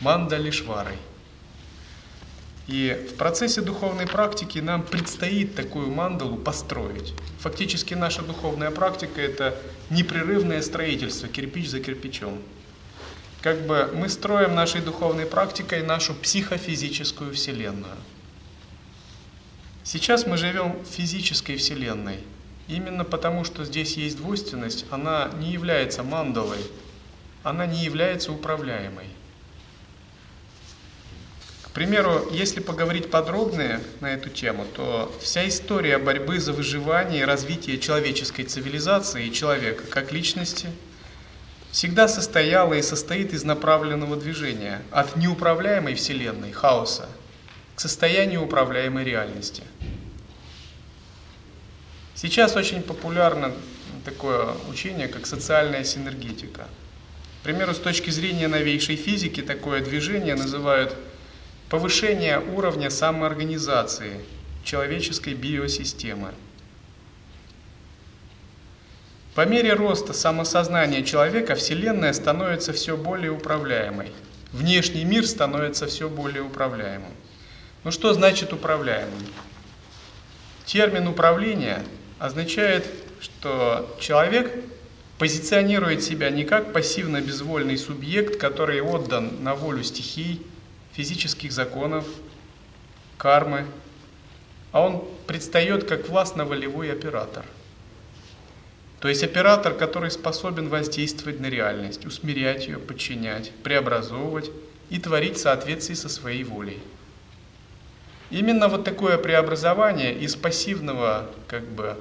мандалишварой. 0.00 0.98
И 2.68 3.08
в 3.10 3.16
процессе 3.16 3.62
духовной 3.62 4.06
практики 4.06 4.58
нам 4.58 4.82
предстоит 4.82 5.54
такую 5.54 5.90
мандалу 5.90 6.36
построить. 6.36 7.14
Фактически 7.40 7.94
наша 7.94 8.20
духовная 8.22 8.70
практика– 8.70 9.20
это 9.22 9.58
непрерывное 9.88 10.60
строительство, 10.60 11.28
кирпич 11.28 11.70
за 11.70 11.80
кирпичом. 11.80 12.38
Как 13.40 13.66
бы 13.66 13.90
мы 13.94 14.10
строим 14.10 14.54
нашей 14.54 14.82
духовной 14.82 15.24
практикой 15.24 15.82
нашу 15.82 16.14
психофизическую 16.14 17.32
вселенную. 17.32 17.96
Сейчас 19.82 20.26
мы 20.26 20.36
живем 20.36 20.76
в 20.84 20.86
физической 20.86 21.56
вселенной– 21.56 22.18
Именно 22.68 23.04
потому, 23.04 23.44
что 23.44 23.64
здесь 23.64 23.96
есть 23.96 24.16
двойственность, 24.16 24.86
она 24.90 25.30
не 25.38 25.50
является 25.50 26.02
мандалой, 26.02 26.64
она 27.42 27.66
не 27.66 27.84
является 27.84 28.32
управляемой. 28.32 29.06
К 31.62 31.70
примеру, 31.70 32.28
если 32.30 32.60
поговорить 32.60 33.10
подробнее 33.10 33.80
на 34.00 34.12
эту 34.12 34.28
тему, 34.28 34.66
то 34.76 35.10
вся 35.20 35.48
история 35.48 35.98
борьбы 35.98 36.38
за 36.38 36.52
выживание 36.52 37.22
и 37.22 37.24
развитие 37.24 37.78
человеческой 37.78 38.44
цивилизации 38.44 39.26
и 39.26 39.32
человека 39.32 39.84
как 39.84 40.12
личности 40.12 40.68
всегда 41.70 42.08
состояла 42.08 42.74
и 42.74 42.82
состоит 42.82 43.32
из 43.32 43.42
направленного 43.42 44.16
движения 44.16 44.82
от 44.90 45.16
неуправляемой 45.16 45.94
Вселенной, 45.94 46.52
хаоса, 46.52 47.08
к 47.74 47.80
состоянию 47.80 48.44
управляемой 48.44 49.04
реальности– 49.04 49.64
Сейчас 52.22 52.54
очень 52.54 52.82
популярно 52.82 53.52
такое 54.04 54.54
учение, 54.70 55.08
как 55.08 55.26
социальная 55.26 55.82
синергетика. 55.82 56.68
К 57.40 57.42
примеру, 57.42 57.74
с 57.74 57.78
точки 57.78 58.10
зрения 58.10 58.46
новейшей 58.46 58.94
физики, 58.94 59.42
такое 59.42 59.80
движение 59.80 60.36
называют 60.36 60.94
повышение 61.68 62.38
уровня 62.38 62.90
самоорганизации 62.90 64.20
человеческой 64.62 65.34
биосистемы. 65.34 66.32
По 69.34 69.44
мере 69.44 69.72
роста 69.72 70.12
самосознания 70.12 71.02
человека 71.02 71.56
Вселенная 71.56 72.12
становится 72.12 72.72
все 72.72 72.96
более 72.96 73.32
управляемой. 73.32 74.12
Внешний 74.52 75.04
мир 75.04 75.26
становится 75.26 75.88
все 75.88 76.08
более 76.08 76.44
управляемым. 76.44 77.10
Ну 77.82 77.90
что 77.90 78.14
значит 78.14 78.52
управляемым? 78.52 79.26
Термин 80.66 81.08
управления 81.08 81.82
означает, 82.22 82.86
что 83.20 83.96
человек 83.98 84.52
позиционирует 85.18 86.04
себя 86.04 86.30
не 86.30 86.44
как 86.44 86.72
пассивно-безвольный 86.72 87.76
субъект, 87.76 88.36
который 88.36 88.80
отдан 88.80 89.42
на 89.42 89.56
волю 89.56 89.82
стихий, 89.82 90.40
физических 90.92 91.50
законов, 91.50 92.04
кармы, 93.18 93.66
а 94.70 94.82
он 94.82 95.04
предстает 95.26 95.88
как 95.88 96.08
властно-волевой 96.08 96.92
оператор. 96.92 97.44
То 99.00 99.08
есть 99.08 99.24
оператор, 99.24 99.74
который 99.74 100.12
способен 100.12 100.68
воздействовать 100.68 101.40
на 101.40 101.46
реальность, 101.46 102.06
усмирять 102.06 102.68
ее, 102.68 102.78
подчинять, 102.78 103.50
преобразовывать 103.64 104.48
и 104.90 105.00
творить 105.00 105.38
в 105.38 105.40
соответствии 105.40 105.94
со 105.94 106.08
своей 106.08 106.44
волей. 106.44 106.78
Именно 108.30 108.68
вот 108.68 108.84
такое 108.84 109.18
преобразование 109.18 110.14
из 110.14 110.36
пассивного, 110.36 111.28
как 111.48 111.64
бы, 111.64 111.96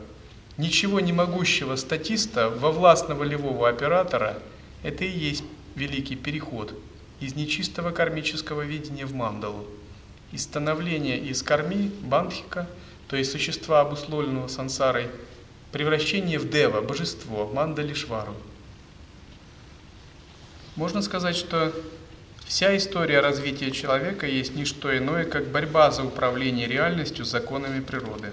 ничего 0.62 1.00
не 1.00 1.12
могущего 1.12 1.76
статиста 1.76 2.50
во 2.50 2.72
властно-волевого 2.72 3.68
оператора, 3.68 4.40
это 4.84 5.04
и 5.04 5.10
есть 5.10 5.44
великий 5.76 6.16
переход 6.16 6.74
из 7.20 7.36
нечистого 7.36 7.92
кармического 7.92 8.62
видения 8.62 9.06
в 9.06 9.14
мандалу, 9.14 9.66
из 10.32 10.44
становления 10.44 11.18
из 11.18 11.44
карми, 11.44 11.92
бандхика, 12.02 12.70
то 13.08 13.16
есть 13.18 13.32
существа, 13.32 13.82
обусловленного 13.82 14.48
сансарой, 14.48 15.08
превращение 15.72 16.40
в 16.40 16.50
дева, 16.50 16.82
божество, 16.82 17.48
мандалишвару. 17.54 18.36
Можно 20.76 21.02
сказать, 21.02 21.36
что 21.36 21.74
Вся 22.52 22.76
история 22.76 23.22
развития 23.22 23.72
человека 23.72 24.28
есть 24.28 24.56
не 24.56 24.66
что 24.66 24.96
иное, 24.98 25.24
как 25.24 25.48
борьба 25.48 25.90
за 25.90 26.04
управление 26.04 26.68
реальностью 26.68 27.24
законами 27.24 27.80
природы. 27.80 28.28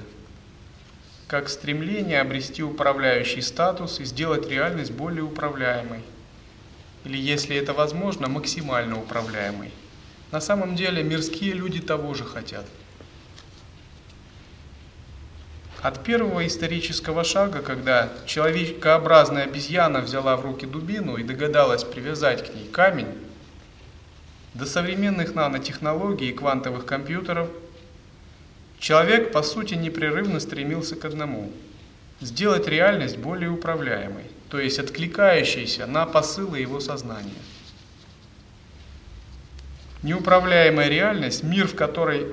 Как 1.28 1.50
стремление 1.50 2.22
обрести 2.22 2.62
управляющий 2.62 3.42
статус 3.42 4.00
и 4.00 4.04
сделать 4.04 4.48
реальность 4.48 4.92
более 4.92 5.22
управляемой. 5.22 6.00
Или, 7.04 7.18
если 7.18 7.54
это 7.54 7.74
возможно, 7.74 8.28
максимально 8.28 8.98
управляемой. 8.98 9.70
На 10.32 10.40
самом 10.40 10.74
деле 10.74 11.02
мирские 11.02 11.52
люди 11.52 11.80
того 11.80 12.14
же 12.14 12.24
хотят. 12.24 12.64
От 15.82 16.02
первого 16.02 16.46
исторического 16.46 17.24
шага, 17.24 17.60
когда 17.60 18.10
человекообразная 18.24 19.44
обезьяна 19.44 20.00
взяла 20.00 20.34
в 20.34 20.46
руки 20.46 20.64
дубину 20.64 21.18
и 21.18 21.22
догадалась 21.22 21.84
привязать 21.84 22.50
к 22.50 22.54
ней 22.54 22.66
камень, 22.68 23.18
до 24.54 24.64
современных 24.64 25.34
нанотехнологий 25.34 26.30
и 26.30 26.32
квантовых 26.32 26.86
компьютеров, 26.86 27.50
человек 28.78 29.32
по 29.32 29.42
сути 29.42 29.74
непрерывно 29.74 30.40
стремился 30.40 30.96
к 30.96 31.04
одному– 31.04 31.52
сделать 32.20 32.66
реальность 32.66 33.16
более 33.16 33.50
управляемой, 33.50 34.24
то 34.50 34.58
есть 34.58 34.78
откликающейся 34.78 35.86
на 35.86 36.06
посылы 36.06 36.58
его 36.58 36.80
сознания. 36.80 37.42
Неуправляемая 40.02 40.88
реальность– 40.88 41.42
мир, 41.44 41.66
в, 41.68 41.74
которой, 41.74 42.26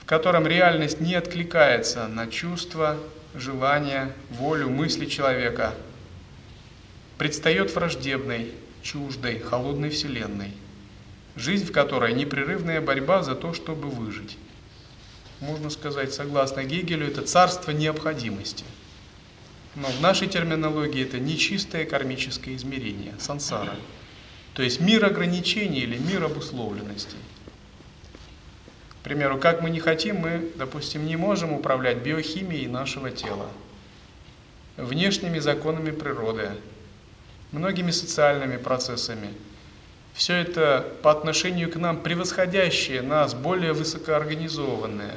в 0.00 0.04
котором 0.04 0.46
реальность 0.46 1.00
не 1.00 1.14
откликается 1.14 2.08
на 2.08 2.26
чувства, 2.26 2.98
желания, 3.34 4.12
волю, 4.30 4.68
мысли 4.68 5.06
человека, 5.06 5.74
предстает 7.16 7.74
враждебной, 7.74 8.52
чуждой, 8.82 9.38
холодной 9.38 9.90
вселенной– 9.90 10.52
жизнь 11.38 11.66
в 11.66 11.72
которой 11.72 12.12
непрерывная 12.12 12.80
борьба 12.80 13.22
за 13.22 13.34
то, 13.34 13.54
чтобы 13.54 13.88
выжить. 13.88 14.36
Можно 15.40 15.70
сказать, 15.70 16.12
согласно 16.12 16.64
Гегелю, 16.64 17.06
это 17.06 17.22
царство 17.22 17.70
необходимости. 17.70 18.64
Но 19.76 19.86
в 19.88 20.00
нашей 20.00 20.26
терминологии 20.26 21.04
это 21.04 21.20
нечистое 21.20 21.84
кармическое 21.84 22.56
измерение, 22.56 23.14
сансара. 23.20 23.76
То 24.54 24.62
есть 24.62 24.80
мир 24.80 25.04
ограничений 25.04 25.80
или 25.80 25.96
мир 25.96 26.24
обусловленностей. 26.24 27.18
К 29.00 29.04
примеру, 29.04 29.38
как 29.38 29.62
мы 29.62 29.70
не 29.70 29.78
хотим, 29.78 30.16
мы, 30.16 30.50
допустим, 30.56 31.06
не 31.06 31.16
можем 31.16 31.52
управлять 31.52 31.98
биохимией 31.98 32.66
нашего 32.66 33.12
тела, 33.12 33.48
внешними 34.76 35.38
законами 35.38 35.92
природы, 35.92 36.50
многими 37.52 37.92
социальными 37.92 38.56
процессами– 38.56 39.28
все 40.18 40.34
это 40.34 40.84
по 41.02 41.12
отношению 41.12 41.70
к 41.70 41.76
нам 41.76 42.02
превосходящие 42.02 43.02
нас, 43.02 43.34
более 43.34 43.72
высокоорганизованные, 43.72 45.14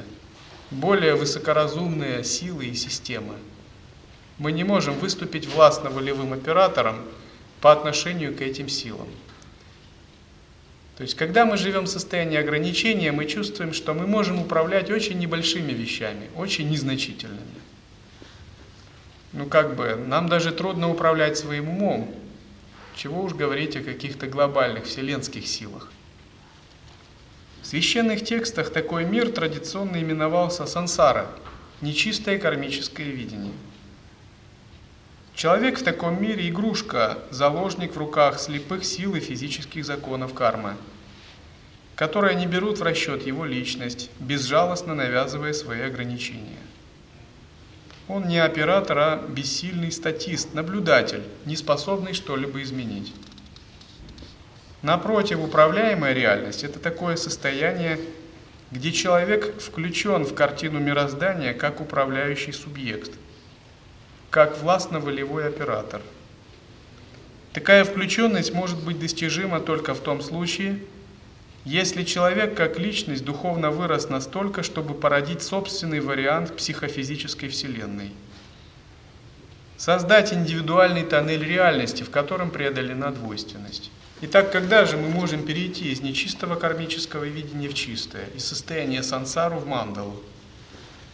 более 0.70 1.16
высокоразумные 1.16 2.22
силы 2.22 2.66
и 2.66 2.74
системы. 2.74 3.34
Мы 4.38 4.52
не 4.52 4.62
можем 4.62 4.94
выступить 4.94 5.48
властно-волевым 5.48 6.32
оператором 6.32 6.98
по 7.60 7.72
отношению 7.72 8.32
к 8.36 8.42
этим 8.42 8.68
силам. 8.68 9.08
То 10.96 11.02
есть, 11.02 11.16
когда 11.16 11.46
мы 11.46 11.56
живем 11.56 11.86
в 11.86 11.88
состоянии 11.88 12.38
ограничения, 12.38 13.10
мы 13.10 13.26
чувствуем, 13.26 13.72
что 13.72 13.94
мы 13.94 14.06
можем 14.06 14.40
управлять 14.40 14.88
очень 14.88 15.18
небольшими 15.18 15.72
вещами, 15.72 16.30
очень 16.36 16.70
незначительными. 16.70 17.40
Ну 19.32 19.46
как 19.46 19.74
бы, 19.74 19.96
нам 19.96 20.28
даже 20.28 20.52
трудно 20.52 20.88
управлять 20.88 21.36
своим 21.36 21.70
умом, 21.70 22.14
чего 22.94 23.22
уж 23.22 23.34
говорить 23.34 23.76
о 23.76 23.82
каких-то 23.82 24.26
глобальных 24.26 24.84
вселенских 24.84 25.46
силах. 25.46 25.90
В 27.62 27.66
священных 27.66 28.24
текстах 28.24 28.70
такой 28.70 29.04
мир 29.04 29.30
традиционно 29.30 30.02
именовался 30.02 30.66
сансара, 30.66 31.26
нечистое 31.80 32.38
кармическое 32.38 33.06
видение. 33.06 33.52
Человек 35.34 35.78
в 35.78 35.84
таком 35.84 36.22
мире 36.22 36.48
игрушка, 36.48 37.18
заложник 37.30 37.94
в 37.94 37.98
руках 37.98 38.38
слепых 38.38 38.84
сил 38.84 39.14
и 39.14 39.20
физических 39.20 39.84
законов 39.84 40.34
кармы, 40.34 40.76
которые 41.94 42.34
не 42.34 42.46
берут 42.46 42.78
в 42.78 42.82
расчет 42.82 43.26
его 43.26 43.44
личность, 43.44 44.10
безжалостно 44.18 44.94
навязывая 44.94 45.52
свои 45.52 45.80
ограничения. 45.82 46.61
Он 48.12 48.28
не 48.28 48.36
оператор, 48.36 48.98
а 48.98 49.26
бессильный 49.26 49.90
статист, 49.90 50.52
наблюдатель, 50.52 51.22
не 51.46 51.56
способный 51.56 52.12
что-либо 52.12 52.62
изменить. 52.62 53.10
Напротив, 54.82 55.40
управляемая 55.40 56.12
реальность– 56.12 56.62
это 56.62 56.78
такое 56.78 57.16
состояние, 57.16 57.98
где 58.70 58.92
человек 58.92 59.58
включен 59.62 60.26
в 60.26 60.34
картину 60.34 60.78
мироздания 60.78 61.54
как 61.54 61.80
управляющий 61.80 62.52
субъект, 62.52 63.12
как 64.28 64.58
властно-волевой 64.58 65.48
оператор. 65.48 66.02
Такая 67.54 67.82
включенность 67.82 68.52
может 68.52 68.84
быть 68.84 69.00
достижима 69.00 69.58
только 69.58 69.94
в 69.94 70.00
том 70.00 70.20
случае, 70.20 70.80
если 71.64 72.02
человек 72.02 72.56
как 72.56 72.78
личность 72.78 73.24
духовно 73.24 73.70
вырос 73.70 74.08
настолько, 74.08 74.62
чтобы 74.62 74.94
породить 74.94 75.42
собственный 75.42 76.00
вариант 76.00 76.56
психофизической 76.56 77.48
вселенной. 77.48 78.12
Создать 79.76 80.32
индивидуальный 80.32 81.04
тоннель 81.04 81.44
реальности, 81.44 82.02
в 82.02 82.10
котором 82.10 82.50
преодолена 82.50 83.10
двойственность. 83.10 83.90
Итак, 84.22 84.52
когда 84.52 84.84
же 84.84 84.96
мы 84.96 85.08
можем 85.08 85.44
перейти 85.44 85.90
из 85.90 86.00
нечистого 86.00 86.54
кармического 86.54 87.24
видения 87.24 87.68
в 87.68 87.74
чистое, 87.74 88.26
из 88.36 88.44
состояния 88.44 89.02
сансару 89.02 89.56
в 89.56 89.66
мандалу? 89.66 90.20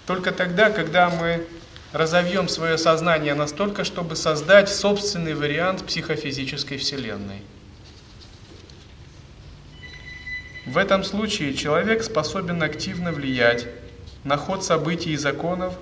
Только 0.06 0.32
тогда, 0.32 0.70
когда 0.70 1.08
мы 1.08 1.46
разовьем 1.92 2.48
свое 2.48 2.76
сознание 2.76 3.34
настолько, 3.34 3.84
чтобы 3.84 4.16
создать 4.16 4.68
собственный 4.70 5.34
вариант 5.34 5.84
психофизической 5.84 6.78
вселенной– 6.78 7.42
В 10.68 10.76
этом 10.76 11.02
случае 11.02 11.54
человек 11.54 12.02
способен 12.02 12.62
активно 12.62 13.10
влиять 13.10 13.66
на 14.22 14.36
ход 14.36 14.62
событий 14.62 15.12
и 15.12 15.16
законов 15.16 15.72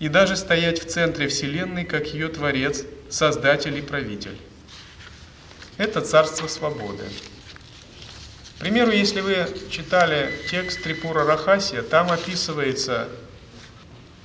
и 0.00 0.08
даже 0.08 0.34
стоять 0.34 0.82
в 0.82 0.88
центре 0.88 1.28
Вселенной 1.28 1.84
как 1.84 2.08
ее 2.08 2.26
Творец, 2.26 2.84
Создатель 3.08 3.78
и 3.78 3.80
Правитель. 3.80 4.36
Это 5.76 6.00
царство 6.00 6.48
свободы. 6.48 7.04
К 8.56 8.60
примеру, 8.62 8.90
если 8.90 9.20
вы 9.20 9.46
читали 9.70 10.32
текст 10.50 10.82
Трипура 10.82 11.22
Рахасия, 11.24 11.82
там 11.82 12.10
описывается 12.10 13.08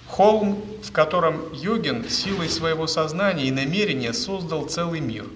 холм, 0.08 0.66
в 0.82 0.92
котором 0.92 1.54
йогин 1.54 2.10
силой 2.10 2.50
своего 2.50 2.88
сознания 2.88 3.46
и 3.46 3.52
намерения 3.52 4.14
создал 4.14 4.66
целый 4.66 5.02
мир. 5.02 5.28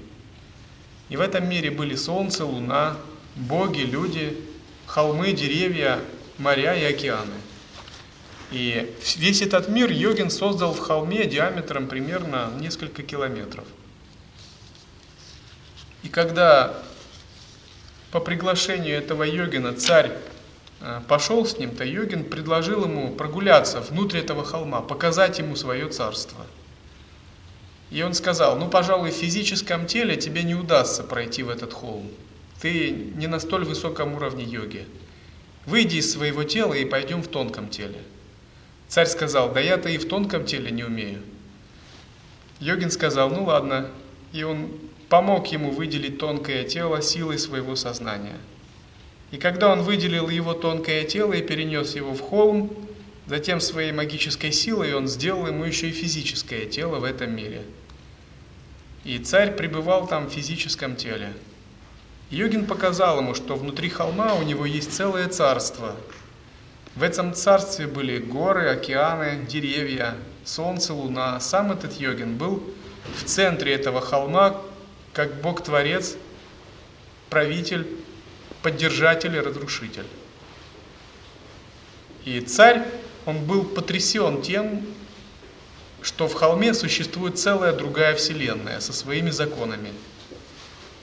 И 1.09 1.15
в 1.15 1.21
этом 1.21 1.47
мире 1.47 1.69
были 1.69 1.93
солнце, 1.93 2.43
луна, 2.43 2.97
боги, 3.37 3.81
люди, 3.81 4.37
холмы, 4.85 5.31
деревья, 5.31 5.99
моря 6.37 6.75
и 6.75 6.83
океаны. 6.83 7.33
И 8.51 8.95
весь 9.17 9.41
этот 9.41 9.67
мир 9.67 9.91
йогин 9.91 10.29
создал 10.29 10.73
в 10.73 10.79
холме 10.79 11.25
диаметром 11.25 11.87
примерно 11.87 12.49
несколько 12.59 13.03
километров. 13.03 13.65
И 16.03 16.09
когда 16.09 16.81
по 18.11 18.19
приглашению 18.19 18.95
этого 18.97 19.23
йогина 19.23 19.73
царь 19.73 20.13
э, 20.79 21.01
пошел 21.07 21.45
с 21.45 21.57
ним, 21.57 21.75
то 21.75 21.83
йогин 21.83 22.23
предложил 22.23 22.85
ему 22.85 23.13
прогуляться 23.13 23.81
внутрь 23.81 24.19
этого 24.19 24.45
холма, 24.45 24.81
показать 24.81 25.39
ему 25.39 25.57
свое 25.57 25.89
царство. 25.89 26.45
И 27.89 28.01
он 28.01 28.13
сказал, 28.13 28.57
ну, 28.57 28.69
пожалуй, 28.69 29.11
в 29.11 29.15
физическом 29.15 29.87
теле 29.87 30.15
тебе 30.15 30.43
не 30.43 30.55
удастся 30.55 31.03
пройти 31.03 31.43
в 31.43 31.49
этот 31.49 31.73
холм. 31.73 32.09
Ты 32.61 32.91
не 32.91 33.27
на 33.27 33.39
столь 33.39 33.65
высоком 33.65 34.15
уровне 34.15 34.43
йоги. 34.43 34.85
Выйди 35.65 35.97
из 35.97 36.11
своего 36.11 36.43
тела 36.43 36.73
и 36.73 36.85
пойдем 36.85 37.21
в 37.21 37.27
тонком 37.27 37.69
теле. 37.69 37.99
Царь 38.87 39.07
сказал, 39.07 39.51
да 39.51 39.59
я-то 39.59 39.89
и 39.89 39.97
в 39.97 40.07
тонком 40.07 40.45
теле 40.45 40.71
не 40.71 40.83
умею. 40.83 41.21
Йогин 42.59 42.89
сказал, 42.89 43.29
ну 43.29 43.43
ладно. 43.43 43.89
И 44.33 44.43
он 44.43 44.71
помог 45.09 45.47
ему 45.47 45.71
выделить 45.71 46.19
тонкое 46.19 46.63
тело 46.63 47.01
силой 47.01 47.37
своего 47.37 47.75
сознания. 47.75 48.37
И 49.31 49.37
когда 49.37 49.71
он 49.71 49.81
выделил 49.81 50.29
его 50.29 50.53
тонкое 50.53 51.03
тело 51.03 51.33
и 51.33 51.41
перенес 51.41 51.95
его 51.95 52.13
в 52.13 52.21
холм, 52.21 52.73
затем 53.27 53.59
своей 53.59 53.91
магической 53.91 54.51
силой 54.51 54.93
он 54.93 55.07
сделал 55.07 55.47
ему 55.47 55.65
еще 55.65 55.89
и 55.89 55.91
физическое 55.91 56.65
тело 56.65 56.99
в 56.99 57.03
этом 57.03 57.35
мире. 57.35 57.63
И 59.03 59.19
царь 59.19 59.55
пребывал 59.55 60.07
там 60.07 60.27
в 60.27 60.31
физическом 60.31 60.95
теле. 60.95 61.33
Йогин 62.29 62.65
показал 62.65 63.19
ему, 63.19 63.33
что 63.33 63.55
внутри 63.55 63.89
холма 63.89 64.33
у 64.33 64.43
него 64.43 64.65
есть 64.65 64.93
целое 64.93 65.29
царство. 65.29 65.95
В 66.95 67.03
этом 67.03 67.33
царстве 67.33 67.87
были 67.87 68.17
горы, 68.17 68.67
океаны, 68.69 69.45
деревья, 69.47 70.15
солнце, 70.43 70.93
луна. 70.93 71.39
Сам 71.39 71.71
этот 71.71 71.93
йогин 71.99 72.35
был 72.35 72.63
в 73.15 73.23
центре 73.23 73.73
этого 73.73 74.01
холма, 74.01 74.59
как 75.13 75.41
Бог-творец, 75.41 76.17
правитель, 77.29 77.87
поддержатель 78.61 79.35
и 79.35 79.39
разрушитель. 79.39 80.07
И 82.25 82.41
царь, 82.41 82.85
он 83.25 83.45
был 83.45 83.63
потрясен 83.63 84.41
тем, 84.41 84.85
что 86.01 86.27
в 86.27 86.33
холме 86.33 86.73
существует 86.73 87.39
целая 87.39 87.71
другая 87.71 88.15
вселенная 88.15 88.81
со 88.81 88.91
своими 88.91 89.29
законами. 89.29 89.93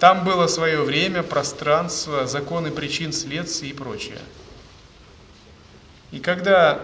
Там 0.04 0.22
было 0.22 0.48
свое 0.48 0.82
время, 0.82 1.22
пространство, 1.22 2.26
законы 2.26 2.70
причин, 2.70 3.10
следствий 3.10 3.70
и 3.70 3.72
прочее. 3.72 4.18
И 6.12 6.18
когда 6.20 6.78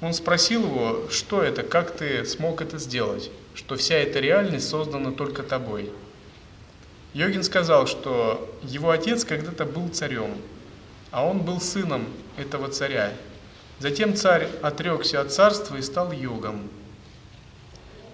он 0.00 0.12
спросил 0.12 0.66
его, 0.66 1.08
что 1.08 1.40
это, 1.40 1.62
как 1.62 1.92
ты 1.92 2.24
смог 2.24 2.60
это 2.60 2.80
сделать, 2.80 3.30
что 3.54 3.76
вся 3.76 3.94
эта 3.94 4.18
реальность 4.18 4.68
создана 4.68 5.12
только 5.12 5.44
тобой– 5.44 5.92
Йогин 7.14 7.44
сказал, 7.44 7.86
что 7.86 8.52
его 8.64 8.90
отец 8.90 9.24
когда-то 9.24 9.64
был 9.64 9.88
царем, 9.90 10.34
а 11.12 11.24
он 11.24 11.42
был 11.42 11.60
сыном 11.60 12.08
этого 12.36 12.68
царя. 12.70 13.12
Затем 13.78 14.16
царь 14.16 14.48
отрекся 14.62 15.20
от 15.20 15.30
царства 15.30 15.76
и 15.76 15.82
стал 15.82 16.10
йогом. 16.10 16.68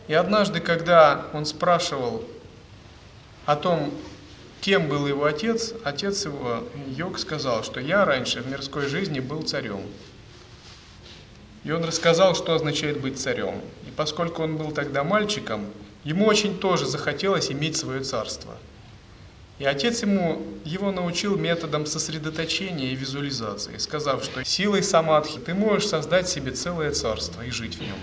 И 0.07 0.13
однажды, 0.13 0.61
когда 0.61 1.29
он 1.33 1.47
спрашивал 1.47 2.25
о 3.47 3.57
том, 3.57 3.91
кем 4.61 4.89
был 4.89 5.07
его 5.07 5.25
отец, 5.25 5.75
отец 5.85 6.25
его, 6.25 6.65
йог, 6.89 7.19
сказал, 7.19 7.65
что 7.65 7.81
я 7.81 8.05
раньше 8.05 8.41
в 8.41 8.51
мирской 8.51 8.87
жизни 8.87 9.21
был 9.21 9.43
царем. 9.43 9.83
И 11.65 11.71
он 11.71 11.85
рассказал, 11.85 12.35
что 12.35 12.55
означает 12.55 13.01
быть 13.01 13.21
царем. 13.21 13.61
И 13.87 13.91
поскольку 13.91 14.43
он 14.43 14.57
был 14.57 14.71
тогда 14.71 15.05
мальчиком, 15.05 15.67
ему 16.05 16.27
очень 16.27 16.59
тоже 16.59 16.87
захотелось 16.87 17.51
иметь 17.51 17.77
свое 17.77 18.03
царство– 18.03 18.57
и 19.59 19.65
отец 19.65 20.03
ему 20.03 20.41
его 20.65 20.93
научил 20.93 21.37
методом 21.37 21.85
сосредоточения 21.85 22.93
и 22.93 22.95
визуализации, 22.95 23.77
сказав, 23.79 24.23
что 24.23 24.45
силой 24.45 24.85
самадхи 24.85 25.41
ты 25.41 25.53
можешь 25.53 25.89
создать 25.89 26.29
себе 26.29 26.53
целое 26.53 26.93
царство 26.93 27.43
и 27.43 27.51
жить 27.51 27.77
в 27.77 27.81
нем. 27.81 27.99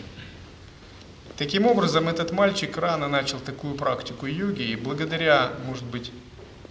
Таким 1.38 1.66
образом, 1.66 2.10
этот 2.10 2.32
мальчик 2.32 2.78
рано 2.78 3.08
начал 3.08 3.40
такую 3.40 3.76
практику 3.76 4.26
йоги 4.26 4.64
и 4.64 4.76
благодаря, 4.76 5.52
может 5.66 5.86
быть, 5.86 6.12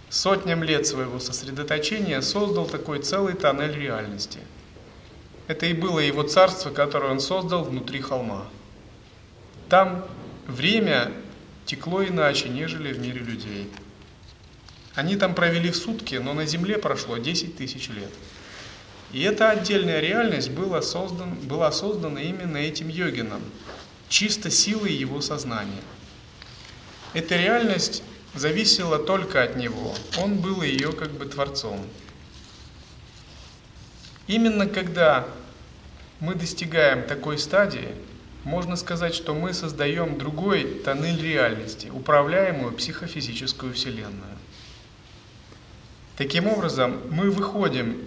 сотням 0.09 0.63
лет 0.63 0.87
своего 0.87 1.19
сосредоточения 1.19 2.21
создал 2.21 2.67
такой 2.67 2.99
целый 2.99 3.33
тоннель 3.33 3.77
реальности. 3.77 4.39
Это 5.47 5.65
и 5.65 5.73
было 5.73 5.99
его 5.99 6.23
царство, 6.23 6.71
которое 6.71 7.11
он 7.11 7.19
создал 7.19 7.63
внутри 7.63 8.01
холма. 8.01 8.47
Там 9.69 10.05
время 10.47 11.11
текло 11.65 12.03
иначе, 12.03 12.49
нежели 12.49 12.93
в 12.93 12.99
мире 12.99 13.19
людей. 13.19 13.69
Они 14.95 15.17
там 15.17 15.35
провели 15.35 15.71
в 15.71 15.75
сутки, 15.75 16.15
но 16.15 16.33
на 16.33 16.45
Земле 16.45 16.77
прошло 16.77 17.17
10 17.17 17.57
тысяч 17.57 17.89
лет. 17.89 18.11
И 19.11 19.21
эта 19.21 19.49
отдельная 19.49 19.99
реальность 19.99 20.49
была, 20.51 20.81
создан, 20.81 21.35
была 21.35 21.71
создана 21.71 22.21
именно 22.21 22.57
этим 22.57 22.89
йогином, 22.89 23.41
чисто 24.09 24.49
силой 24.49 24.93
его 24.93 25.21
сознания. 25.21 25.81
Эта 27.13 27.37
реальность 27.37 28.03
зависела 28.35 28.99
только 28.99 29.43
от 29.43 29.55
него, 29.55 29.93
он 30.17 30.35
был 30.35 30.61
ее 30.61 30.91
как 30.91 31.11
бы 31.11 31.25
творцом. 31.25 31.79
Именно 34.27 34.67
когда 34.67 35.27
мы 36.19 36.35
достигаем 36.35 37.03
такой 37.03 37.37
стадии, 37.37 37.89
можно 38.43 38.75
сказать, 38.75 39.15
что 39.15 39.33
мы 39.33 39.53
создаем 39.53 40.17
другой 40.17 40.81
тоннель 40.83 41.21
реальности, 41.21 41.87
управляемую 41.87 42.73
психофизическую 42.73 43.73
вселенную. 43.73 44.37
Таким 46.17 46.47
образом, 46.47 47.01
мы 47.09 47.29
выходим 47.29 48.01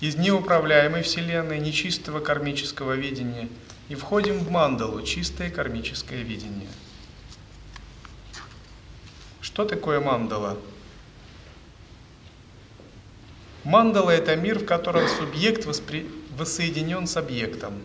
из 0.00 0.16
неуправляемой 0.16 1.02
Вселенной, 1.02 1.60
нечистого 1.60 2.20
кармического 2.20 2.94
видения 2.94 3.48
и 3.88 3.94
входим 3.94 4.38
в 4.38 4.50
мандалу, 4.50 5.02
чистое 5.02 5.50
кармическое 5.50 6.22
видение. 6.22 6.68
Что 9.52 9.64
такое 9.64 10.00
мандала? 10.00 10.58
Мандала– 13.64 14.10
это 14.12 14.34
мир, 14.34 14.58
в 14.58 14.64
котором 14.64 15.06
субъект 15.08 15.66
воспри... 15.66 16.06
воссоединен 16.36 17.06
с 17.06 17.16
объектом. 17.16 17.82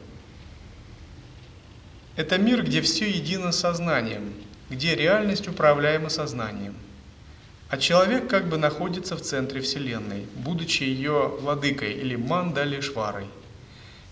Это 2.16 2.38
мир, 2.38 2.64
где 2.64 2.82
все 2.82 3.10
едино 3.10 3.52
с 3.52 3.60
сознанием, 3.60 4.34
где 4.70 4.96
реальность 4.96 5.48
управляема 5.48 6.10
сознанием– 6.10 6.76
а 7.70 7.78
человек 7.78 8.30
как 8.30 8.48
бы 8.48 8.58
находится 8.58 9.18
в 9.18 9.22
центре 9.22 9.60
Вселенной, 9.62 10.26
будучи 10.36 10.84
ее 10.84 11.34
владыкой 11.42 11.92
или 11.92 12.16
мандалишварой. 12.16 13.28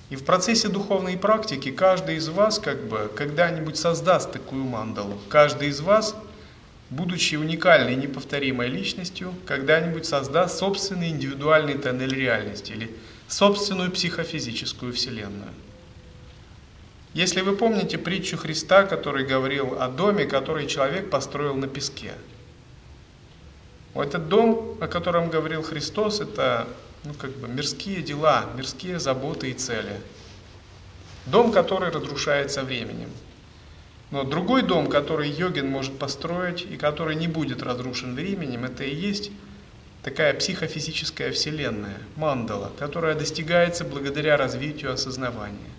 И 0.10 0.18
в 0.18 0.26
процессе 0.26 0.68
духовной 0.68 1.18
практики 1.18 1.72
каждый 1.72 2.18
из 2.18 2.28
вас 2.28 2.60
как 2.60 2.84
бы 2.84 3.10
когда-нибудь 3.16 3.78
создаст 3.78 4.32
такую 4.32 4.66
мандалу. 4.66 5.18
Каждый 5.30 5.70
из 5.70 5.80
вас, 5.80 6.16
будучи 6.90 7.36
уникальной 7.36 7.96
неповторимой 7.96 8.68
личностью, 8.68 9.34
когда-нибудь 9.46 10.06
создаст 10.06 10.60
собственный 10.60 11.10
индивидуальный 11.10 11.78
тоннель 11.78 12.14
реальности 12.14 12.72
или 12.72 12.96
собственную 13.28 13.92
психофизическую 13.92 14.94
вселенную. 14.94 15.50
Если 17.14 17.42
вы 17.42 17.56
помните 17.56 17.98
притчу 17.98 18.38
Христа, 18.38 18.84
который 18.84 19.26
говорил 19.26 19.82
о 19.82 19.88
доме, 19.88 20.26
который 20.26 20.68
человек 20.68 21.10
построил 21.10 21.56
на 21.56 21.68
песке– 21.68 22.14
этот 24.02 24.28
дом, 24.28 24.78
о 24.82 24.88
котором 24.88 25.30
говорил 25.30 25.64
Христос, 25.64 26.20
это 26.20 26.68
ну, 27.06 27.14
как 27.14 27.32
бы 27.32 27.48
мирские 27.48 28.02
дела, 28.02 28.46
мирские 28.56 29.00
заботы 29.00 29.52
и 29.52 29.54
цели. 29.54 30.02
Дом, 31.26 31.52
который 31.52 31.90
разрушается 31.90 32.64
временем. 32.64 33.10
Но 34.16 34.24
другой 34.24 34.62
дом, 34.62 34.88
который 34.88 35.30
йогин 35.30 35.68
может 35.68 36.00
построить 36.00 36.62
и 36.62 36.78
который 36.78 37.18
не 37.18 37.28
будет 37.28 37.62
разрушен 37.62 38.16
временем, 38.16 38.64
это 38.64 38.86
и 38.86 38.96
есть 38.96 39.30
такая 40.04 40.34
психофизическая 40.34 41.34
вселенная, 41.34 41.98
мандала, 42.16 42.72
которая 42.80 43.16
достигается 43.16 43.84
благодаря 43.84 44.38
развитию 44.38 44.94
осознавания. 44.94 45.70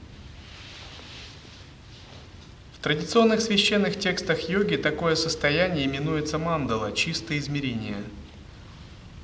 В 2.79 2.83
традиционных 2.83 3.41
священных 3.41 3.99
текстах 3.99 4.51
йоги 4.51 4.77
такое 4.77 5.15
состояние 5.15 5.87
именуется 5.87 6.37
мандала, 6.37 6.93
чистое 6.93 7.39
измерение. 7.39 8.03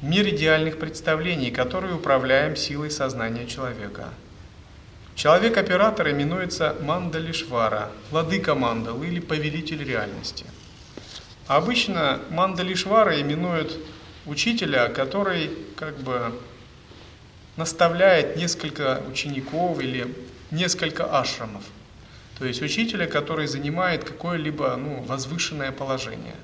Мир 0.00 0.26
идеальных 0.30 0.78
представлений, 0.78 1.50
который 1.50 1.94
управляем 1.94 2.56
силой 2.56 2.90
сознания 2.90 3.46
человека. 3.46 4.08
Человек-оператор 5.14 6.10
именуется 6.10 6.74
Мандалишвара, 6.80 7.92
владыка 8.10 8.54
мандалы 8.54 9.06
или 9.06 9.20
повелитель 9.20 9.84
реальности. 9.84 10.46
Обычно 11.46 12.20
Мандалишвара 12.30 13.20
именуют 13.20 13.78
учителя, 14.24 14.88
который 14.88 15.50
как 15.76 15.98
бы 15.98 16.32
наставляет 17.56 18.36
несколько 18.36 19.02
учеников 19.10 19.80
или 19.80 20.14
несколько 20.50 21.04
ашрамов. 21.18 21.64
То 22.38 22.46
есть 22.46 22.62
учителя, 22.62 23.06
который 23.06 23.46
занимает 23.46 24.04
какое-либо 24.04 24.74
ну, 24.76 25.02
возвышенное 25.02 25.72
положение. 25.72 26.36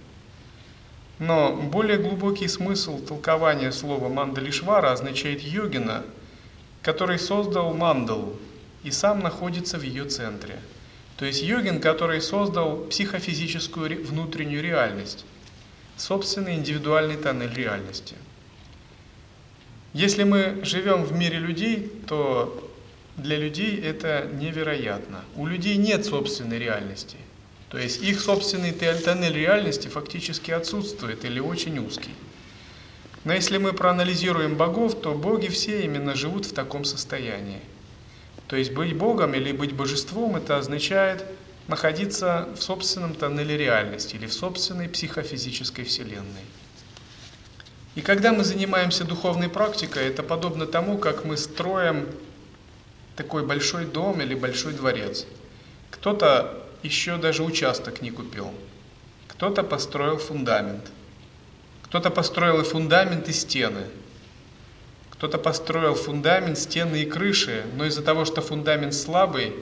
Но 1.18 1.56
более 1.56 1.96
глубокий 1.96 2.46
смысл 2.48 3.04
толкования 3.04 3.72
слова 3.72 4.08
Мандалишвара 4.08 4.92
означает 4.92 5.40
йогина, 5.40 6.04
который 6.82 7.18
создал 7.18 7.74
мандалу 7.74 8.36
и 8.88 8.90
сам 8.90 9.20
находится 9.20 9.78
в 9.78 9.82
ее 9.82 10.06
центре. 10.06 10.58
То 11.18 11.26
есть 11.26 11.42
йогин, 11.42 11.80
который 11.80 12.22
создал 12.22 12.78
психофизическую 12.86 14.04
внутреннюю 14.06 14.62
реальность, 14.62 15.26
собственный 15.96 16.54
индивидуальный 16.54 17.16
тоннель 17.16 17.52
реальности. 17.52 18.14
Если 19.92 20.24
мы 20.24 20.60
живем 20.62 21.04
в 21.04 21.12
мире 21.12 21.38
людей, 21.38 21.90
то 22.06 22.70
для 23.16 23.36
людей 23.36 23.78
это 23.78 24.28
невероятно. 24.32 25.22
У 25.36 25.46
людей 25.46 25.76
нет 25.76 26.06
собственной 26.06 26.58
реальности. 26.58 27.16
То 27.68 27.76
есть 27.76 28.02
их 28.02 28.20
собственный 28.20 28.72
тоннель 28.72 29.34
реальности 29.34 29.88
фактически 29.88 30.50
отсутствует 30.50 31.24
или 31.26 31.40
очень 31.40 31.78
узкий. 31.78 32.14
Но 33.24 33.34
если 33.34 33.58
мы 33.58 33.74
проанализируем 33.74 34.56
богов, 34.56 34.98
то 35.02 35.12
боги 35.12 35.48
все 35.48 35.82
именно 35.82 36.14
живут 36.14 36.46
в 36.46 36.54
таком 36.54 36.84
состоянии. 36.84 37.60
То 38.48 38.56
есть 38.56 38.72
быть 38.72 38.96
богом 38.96 39.34
или 39.34 39.52
быть 39.52 39.74
божеством 39.74 40.36
это 40.36 40.56
означает 40.56 41.24
находиться 41.68 42.48
в 42.58 42.62
собственном 42.62 43.14
тоннеле 43.14 43.58
реальности 43.58 44.16
или 44.16 44.26
в 44.26 44.32
собственной 44.32 44.88
психофизической 44.88 45.84
вселенной. 45.84 46.46
И 47.94 48.00
когда 48.00 48.32
мы 48.32 48.44
занимаемся 48.44 49.04
духовной 49.04 49.50
практикой, 49.50 50.06
это 50.06 50.22
подобно 50.22 50.66
тому, 50.66 50.98
как 50.98 51.24
мы 51.24 51.36
строим 51.36 52.08
такой 53.16 53.44
большой 53.44 53.84
дом 53.84 54.22
или 54.22 54.34
большой 54.34 54.72
дворец. 54.72 55.26
Кто-то 55.90 56.64
еще 56.82 57.16
даже 57.18 57.42
участок 57.42 58.00
не 58.00 58.10
купил. 58.10 58.52
Кто-то 59.26 59.62
построил 59.62 60.16
фундамент. 60.16 60.90
Кто-то 61.82 62.10
построил 62.10 62.60
и 62.60 62.64
фундамент, 62.64 63.28
и 63.28 63.32
стены. 63.32 63.84
Кто-то 65.18 65.36
построил 65.38 65.96
фундамент, 65.96 66.56
стены 66.56 67.02
и 67.02 67.04
крыши, 67.04 67.64
но 67.74 67.86
из-за 67.86 68.02
того, 68.02 68.24
что 68.24 68.40
фундамент 68.40 68.94
слабый, 68.94 69.52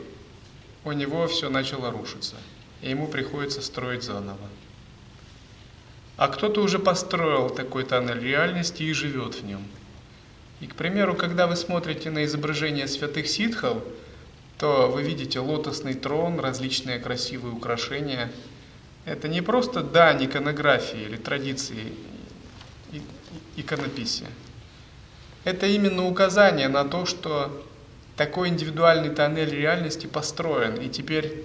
у 0.85 0.93
него 0.93 1.27
все 1.29 1.49
начало 1.49 1.91
рушиться. 1.91 2.37
И 2.83 2.91
ему 2.91 3.09
приходится 3.09 3.63
строить 3.63 4.03
заново. 4.03 4.37
А 6.19 6.29
кто-то 6.29 6.61
уже 6.61 6.79
построил 6.79 7.49
такой 7.49 7.85
тоннель 7.85 8.21
реальности 8.21 8.83
и 8.83 8.93
живет 8.93 9.35
в 9.37 9.47
нем. 9.47 9.67
И, 10.61 10.67
к 10.67 10.75
примеру, 10.75 11.15
когда 11.15 11.47
вы 11.47 11.57
смотрите 11.57 12.11
на 12.11 12.27
изображение 12.27 12.87
святых 12.87 13.27
ситхов, 13.27 13.83
то 14.59 14.91
вы 14.91 15.03
видите 15.03 15.41
лотосный 15.41 15.95
трон, 15.95 16.39
различные 16.39 16.99
красивые 16.99 17.55
украшения. 17.55 18.31
Это 19.07 19.27
не 19.27 19.41
просто 19.41 19.83
дань 19.83 20.23
иконографии 20.23 21.01
или 21.01 21.17
традиции 21.17 21.93
иконописия. 23.57 24.29
Это 25.47 25.67
именно 25.67 26.05
указание 26.09 26.67
на 26.67 26.83
то, 26.83 27.07
что 27.07 27.65
такой 28.17 28.49
индивидуальный 28.49 29.11
тоннель 29.11 29.55
реальности 29.55 30.09
построен, 30.09 30.75
и 30.75 30.89
теперь 30.89 31.45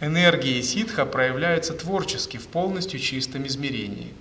энергии 0.00 0.60
ситха 0.62 1.06
проявляются 1.06 1.72
творчески 1.72 2.38
в 2.38 2.48
полностью 2.48 2.98
чистом 2.98 3.46
измерении. 3.46 4.12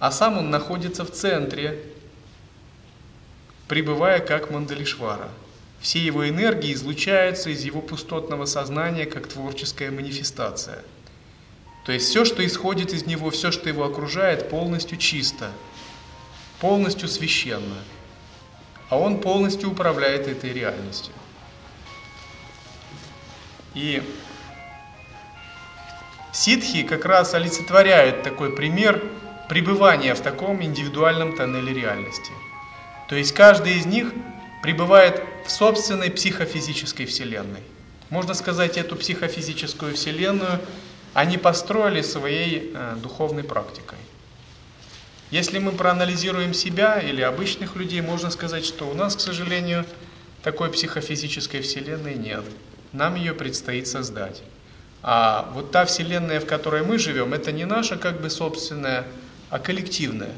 А 0.00 0.10
сам 0.10 0.38
он 0.38 0.50
находится 0.50 1.04
в 1.04 1.12
центре 1.12 1.78
пребывая 3.68 4.18
как 4.18 4.50
Мандалишвара. 4.50 5.28
Все 5.80 6.00
его 6.00 6.28
энергии 6.28 6.72
излучаются 6.72 7.50
из 7.50 7.62
его 7.62 7.80
пустотного 7.80 8.44
сознания 8.44 9.06
как 9.06 9.28
творческая 9.28 9.92
манифестация. 9.92 10.82
То 11.86 11.92
есть 11.92 12.08
все, 12.08 12.24
что 12.24 12.44
исходит 12.44 12.92
из 12.92 13.06
него, 13.06 13.30
все, 13.30 13.52
что 13.52 13.68
его 13.68 13.84
окружает, 13.84 14.50
полностью 14.50 14.98
чисто, 14.98 15.52
полностью 16.60 17.08
священно. 17.08 17.76
А 18.90 18.98
он 18.98 19.20
полностью 19.20 19.70
управляет 19.70 20.28
этой 20.28 20.52
реальностью. 20.52 21.12
И 23.74 24.02
ситхи 26.32 26.82
как 26.82 27.04
раз 27.04 27.34
олицетворяют 27.34 28.22
такой 28.22 28.54
пример 28.54 29.02
пребывания 29.48 30.14
в 30.14 30.20
таком 30.20 30.62
индивидуальном 30.62 31.36
тоннеле 31.36 31.72
реальности– 31.72 32.32
то 33.08 33.16
есть 33.16 33.32
каждый 33.32 33.74
из 33.74 33.86
них 33.86 34.12
пребывает 34.62 35.22
в 35.46 35.50
собственной 35.50 36.10
психофизической 36.10 37.06
вселенной. 37.06 37.60
Можно 38.10 38.34
сказать, 38.34 38.78
эту 38.78 38.96
психофизическую 38.96 39.94
вселенную 39.94 40.60
они 41.12 41.38
построили 41.38 42.02
своей 42.02 42.72
э, 42.74 42.96
духовной 42.96 43.44
практикой. 43.44 43.98
Если 45.34 45.58
мы 45.58 45.72
проанализируем 45.72 46.54
себя 46.54 47.00
или 47.00 47.20
обычных 47.20 47.74
людей, 47.74 48.00
можно 48.00 48.30
сказать, 48.30 48.64
что 48.64 48.88
у 48.88 48.94
нас, 48.94 49.16
к 49.16 49.20
сожалению, 49.20 49.84
такой 50.44 50.70
психофизической 50.70 51.60
вселенной 51.60 52.14
нет. 52.14 52.44
Нам 52.92 53.16
ее 53.16 53.34
предстоит 53.34 53.88
создать. 53.88 54.44
А 55.02 55.50
вот 55.52 55.72
та 55.72 55.86
вселенная, 55.86 56.38
в 56.38 56.46
которой 56.46 56.84
мы 56.84 56.98
живем, 56.98 57.34
это 57.34 57.50
не 57.50 57.64
наша 57.64 57.96
как 57.96 58.20
бы 58.20 58.30
собственная, 58.30 59.06
а 59.50 59.58
коллективная. 59.58 60.34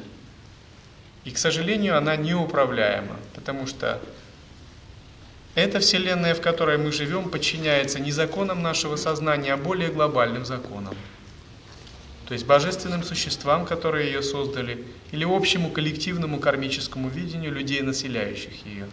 И, 1.24 1.30
к 1.30 1.36
сожалению, 1.36 1.99
она 1.99 2.16
неуправляема, 2.16 3.18
потому 3.34 3.66
что 3.66 4.01
эта 5.55 5.78
Вселенная, 5.78 6.34
в 6.34 6.40
которой 6.40 6.78
мы 6.78 6.90
живем, 6.90 7.28
подчиняется 7.28 8.01
не 8.01 8.12
законам 8.12 8.62
нашего 8.62 8.97
сознания, 8.97 9.53
а 9.53 9.59
более 9.59 9.90
глобальным 9.90 10.47
законам. 10.47 10.94
То 12.27 12.35
есть 12.35 12.45
божественным 12.47 13.03
существам, 13.03 13.66
которые 13.66 14.07
ее 14.07 14.22
создали, 14.22 14.85
или 15.12 15.24
общему 15.24 15.70
коллективному 15.70 16.41
кармическому 16.41 17.09
видению 17.09 17.53
людей, 17.53 17.81
населяющих 17.83 18.66
ее. 18.66 18.89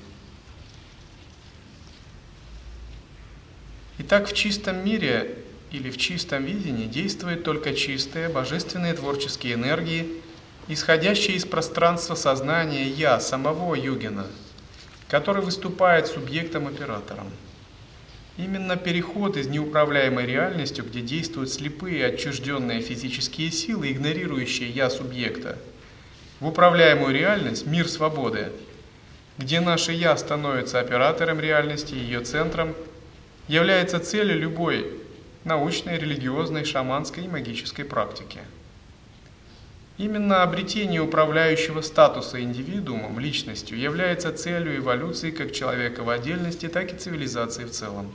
Итак, 3.99 4.27
в 4.27 4.33
чистом 4.33 4.83
мире 4.85 5.37
или 5.71 5.89
в 5.89 5.97
чистом 5.97 6.45
видении 6.45 6.85
действуют 6.85 7.43
только 7.43 7.73
чистые 7.73 8.29
божественные 8.29 8.93
творческие 8.93 9.53
энергии– 9.55 10.07
исходящее 10.67 11.35
из 11.37 11.45
пространства 11.45 12.15
сознания 12.15 12.87
«я» 12.87 13.19
самого 13.19 13.75
Югина, 13.75 14.27
который 15.09 15.43
выступает 15.43 16.07
субъектом-оператором. 16.07 17.29
Именно 18.37 18.77
переход 18.77 19.37
из 19.37 19.47
неуправляемой 19.47 20.25
реальностью, 20.25 20.83
где 20.83 21.01
действуют 21.01 21.51
слепые 21.51 22.05
отчужденные 22.05 22.81
физические 22.81 23.51
силы, 23.51 23.91
игнорирующие 23.91 24.69
«я» 24.69 24.89
субъекта, 24.89 25.59
в 26.39 26.47
управляемую 26.47 27.13
реальность, 27.13 27.67
мир 27.67 27.87
свободы, 27.87 28.51
где 29.37 29.59
наше 29.59 29.91
«я» 29.91 30.17
становится 30.17 30.79
оператором 30.79 31.39
реальности, 31.39 31.93
ее 31.93 32.21
центром, 32.21 32.73
является 33.47 33.99
целью 33.99 34.39
любой 34.39 34.91
научной, 35.43 35.99
религиозной, 35.99 36.65
шаманской 36.65 37.25
и 37.25 37.27
магической 37.27 37.85
практики– 37.85 38.39
Именно 39.97 40.41
обретение 40.41 41.01
управляющего 41.01 41.81
статуса 41.81 42.41
индивидуумом, 42.41 43.19
личностью, 43.19 43.77
является 43.77 44.33
целью 44.33 44.77
эволюции 44.77 45.29
как 45.29 45.53
человека 45.53 46.03
в 46.03 46.09
отдельности, 46.09 46.67
так 46.67 46.91
и 46.91 46.97
цивилизации 46.97 47.65
в 47.65 47.71
целом. 47.71 48.11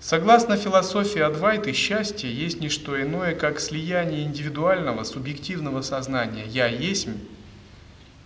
Согласно 0.00 0.58
философии 0.58 1.20
Адвайты, 1.20 1.72
счастье 1.72 2.30
есть 2.30 2.60
не 2.60 2.68
что 2.68 3.00
иное, 3.00 3.34
как 3.34 3.58
слияние 3.58 4.24
индивидуального, 4.24 5.02
субъективного 5.04 5.80
сознания 5.80 6.44
«я 6.46 6.66
есть» 6.66 7.08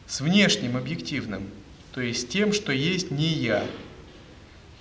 с 0.09 0.21
внешним 0.21 0.77
объективным, 0.77 1.49
то 1.93 2.01
есть 2.01 2.31
тем, 2.31 2.53
что 2.53 2.73
есть 2.73 3.13
не 3.13 3.29
«я». 3.29 3.65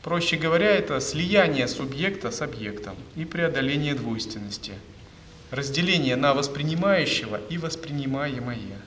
Проще 0.01 0.37
говоря, 0.37 0.71
это 0.71 0.99
слияние 0.99 1.67
субъекта 1.67 2.31
с 2.31 2.41
объектом 2.41 2.95
и 3.15 3.25
преодоление 3.25 3.93
двойственности– 3.93 4.73
разделение 5.51 6.15
на 6.15 6.33
воспринимающего 6.33 7.39
и 7.49 7.57
воспринимаемое. 7.57 8.79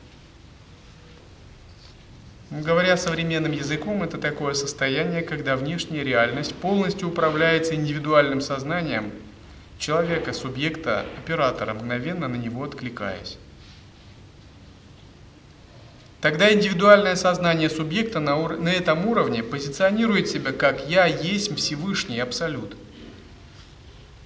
Говоря 2.51 2.97
современным 2.97 3.53
языком, 3.53 4.03
это 4.03 4.19
такое 4.19 4.55
состояние, 4.55 5.23
когда 5.23 5.57
внешняя 5.57 6.03
реальность 6.03 6.55
полностью 6.55 7.09
управляется 7.09 7.77
индивидуальным 7.77 8.41
сознанием 8.41 9.12
человека, 9.78 10.32
субъекта, 10.32 11.07
оператора, 11.16 11.74
мгновенно 11.74 12.27
на 12.27 12.37
него 12.37 12.65
откликаясь. 12.65 13.39
Тогда 16.20 16.53
индивидуальное 16.53 17.16
сознание 17.16 17.70
субъекта 17.70 18.20
на, 18.20 18.37
ур- 18.37 18.59
на 18.59 18.69
этом 18.69 19.07
уровне 19.07 19.43
позиционирует 19.43 20.28
себя 20.28 20.53
как 20.53 20.87
«я 20.89 21.07
есть 21.07 21.57
Всевышний 21.57 22.19
Абсолют», 22.20 22.77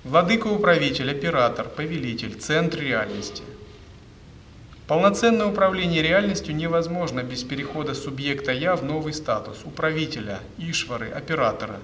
Владыка-управитель, 0.05 1.10
оператор, 1.10 1.66
повелитель, 1.66 2.35
центр 2.35 2.81
реальности. 2.81 3.43
Полноценное 4.86 5.47
управление 5.47 6.02
реальностью 6.02 6.55
невозможно 6.55 7.22
без 7.22 7.43
перехода 7.43 7.94
субъекта 7.94 8.52
«я» 8.52 8.76
в 8.76 8.85
новый 8.85 9.14
статус– 9.14 9.62
управителя, 9.64 10.40
ишвары, 10.59 11.09
оператора, 11.09 11.81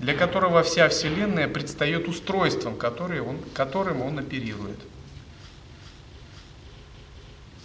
для 0.00 0.14
которого 0.14 0.64
вся 0.64 0.88
Вселенная 0.88 1.46
предстает 1.46 2.08
устройством, 2.08 2.76
который 2.76 3.20
он, 3.20 3.38
которым 3.54 4.02
он 4.02 4.18
оперирует. 4.18 4.80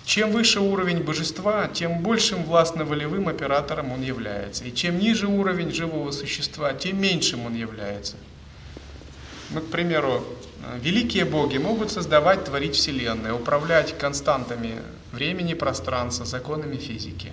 Чем 0.05 0.29
выше 0.29 0.59
уровень 0.59 1.01
божества, 1.01 1.67
тем 1.67 2.03
большим 2.03 2.43
властно-волевым 2.43 3.27
оператором 3.27 3.91
он 3.91 4.03
является. 4.03 4.63
И 4.63 4.75
чем 4.75 4.99
ниже 4.99 5.25
уровень 5.25 5.71
живого 5.71 6.11
существа, 6.11 6.71
тем 6.75 7.01
меньшим 7.01 7.47
он 7.47 7.55
является. 7.55 8.17
Ну, 9.53 9.59
к 9.59 9.67
примеру, 9.67 10.23
великие 10.81 11.25
боги 11.25 11.57
могут 11.57 11.91
создавать, 11.91 12.45
творить 12.45 12.75
Вселенную, 12.75 13.35
управлять 13.35 13.97
константами 13.97 14.75
времени, 15.11 15.53
пространства, 15.53 16.25
законами 16.25 16.77
физики. 16.77 17.31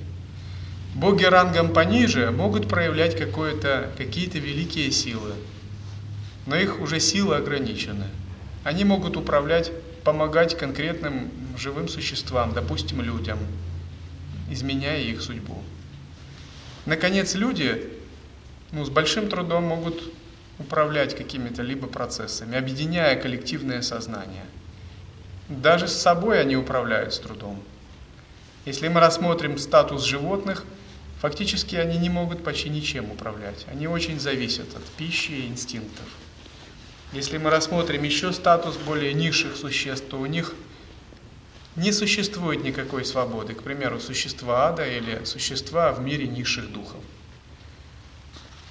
Боги 0.96 1.24
рангом 1.24 1.72
пониже 1.72 2.32
могут 2.32 2.68
проявлять 2.68 3.16
какие-то 3.16 4.38
великие 4.38 4.90
силы, 4.90 5.32
но 6.46 6.56
их 6.56 6.80
уже 6.80 6.98
силы 6.98 7.36
ограничены. 7.36 8.06
Они 8.64 8.82
могут 8.82 9.16
управлять, 9.16 9.70
помогать 10.02 10.58
конкретным 10.58 11.30
живым 11.56 11.86
существам, 11.86 12.52
допустим, 12.52 13.00
людям, 13.00 13.38
изменяя 14.50 15.00
их 15.00 15.22
судьбу. 15.22 15.62
Наконец, 16.84 17.34
люди 17.36 17.90
ну, 18.72 18.84
с 18.84 18.90
большим 18.90 19.28
трудом 19.28 19.64
могут 19.64 20.02
управлять 20.58 21.16
какими-то 21.16 21.62
либо 21.62 21.86
процессами, 21.86 22.56
объединяя 22.56 23.20
коллективное 23.20 23.82
сознание. 23.82 24.44
Даже 25.48 25.88
с 25.88 25.96
собой 25.96 26.40
они 26.40 26.56
управляют 26.56 27.14
с 27.14 27.18
трудом. 27.18 27.62
Если 28.66 28.88
мы 28.88 29.00
рассмотрим 29.00 29.56
статус 29.56 30.04
животных, 30.04 30.64
фактически 31.20 31.76
они 31.76 31.98
не 31.98 32.10
могут 32.10 32.44
почти 32.44 32.68
ничем 32.68 33.10
управлять. 33.10 33.64
Они 33.70 33.86
очень 33.86 34.20
зависят 34.20 34.68
от 34.76 34.84
пищи 34.96 35.30
и 35.30 35.46
инстинктов. 35.46 36.06
Если 37.12 37.38
мы 37.38 37.48
рассмотрим 37.48 38.02
еще 38.02 38.32
статус 38.32 38.76
более 38.76 39.14
низших 39.14 39.56
существ, 39.56 40.06
то 40.10 40.18
у 40.18 40.26
них 40.26 40.54
не 41.76 41.92
существует 41.92 42.62
никакой 42.62 43.04
свободы. 43.04 43.54
К 43.54 43.62
примеру, 43.62 44.00
существа 44.00 44.68
ада 44.68 44.86
или 44.86 45.24
существа 45.24 45.92
в 45.92 46.00
мире 46.00 46.26
низших 46.26 46.70
духов. 46.70 47.00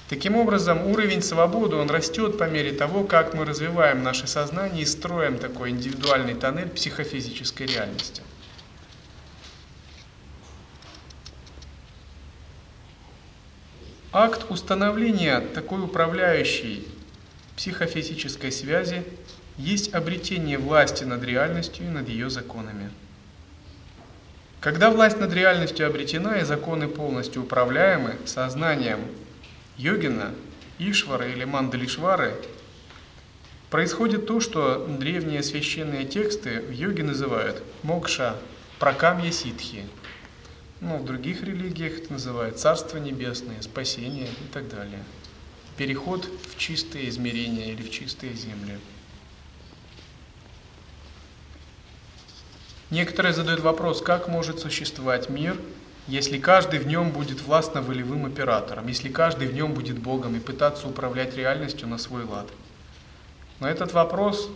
Таким 0.10 0.38
образом, 0.38 0.88
уровень 0.88 1.22
свободы, 1.22 1.76
он 1.76 1.90
растет 1.90 2.38
по 2.38 2.46
мере 2.46 2.72
того, 2.72 3.04
как 3.04 3.34
мы 3.34 3.44
развиваем 3.44 4.04
наше 4.04 4.26
сознание 4.26 4.84
и 4.84 4.86
строим 4.86 5.38
такой 5.38 5.72
индивидуальный 5.72 6.34
тоннель 6.34 6.70
психофизической 6.70 7.68
реальности. 7.68 8.22
Акт 14.14 14.46
установления 14.50 15.42
такой 15.42 15.84
управляющей 15.84 16.88
психофизической 17.58 18.54
связи 18.54 19.04
есть 19.58 19.94
обретение 19.94 20.58
власти 20.58 21.04
над 21.04 21.22
реальностью 21.24 21.86
и 21.86 21.90
над 21.90 22.08
ее 22.08 22.30
законами. 22.30 22.90
Когда 24.62 24.90
власть 24.90 25.20
над 25.20 25.34
реальностью 25.34 25.86
обретена 25.86 26.38
и 26.38 26.46
законы 26.46 26.88
полностью 26.88 27.44
управляемы 27.44 28.16
сознанием 28.26 29.02
йогина, 29.78 30.34
Ишвара 30.80 31.28
или 31.28 31.44
Мандалишвары, 31.44 32.36
происходит 33.70 34.28
то, 34.28 34.40
что 34.40 34.86
древние 34.88 35.44
священные 35.44 36.06
тексты 36.06 36.62
в 36.62 36.72
йоге 36.72 37.04
называют 37.04 37.64
мокша, 37.84 38.38
пракамья 38.80 39.32
ситхи. 39.32 39.86
Ну, 40.80 40.98
в 40.98 41.06
других 41.06 41.44
религиях 41.44 42.00
это 42.00 42.14
называют 42.14 42.60
царство 42.60 42.98
небесное, 42.98 43.62
спасение 43.62 44.28
и 44.28 44.54
так 44.54 44.70
далее. 44.70 45.04
Переход 45.76 46.26
в 46.26 46.58
чистые 46.58 47.10
измерения 47.10 47.72
или 47.72 47.82
в 47.82 47.90
чистые 47.90 48.34
земли. 48.34 48.78
Некоторые 52.90 53.34
задают 53.34 53.60
вопрос, 53.60 54.02
как 54.02 54.28
может 54.28 54.60
существовать 54.60 55.30
мир, 55.30 55.58
если 56.08 56.38
каждый 56.38 56.80
в 56.80 56.88
нем 56.88 57.12
будет 57.12 57.42
властно-волевым 57.42 58.26
оператором, 58.26 58.88
если 58.88 59.10
каждый 59.10 59.48
в 59.48 59.54
нем 59.54 59.74
будет 59.74 59.98
Богом 60.00 60.36
и 60.36 60.40
пытаться 60.40 60.88
управлять 60.88 61.36
реальностью 61.36 61.88
на 61.88 61.98
свой 61.98 62.24
лад. 62.24 62.48
Но 63.60 63.68
этот 63.68 63.94
вопрос, 63.94 64.50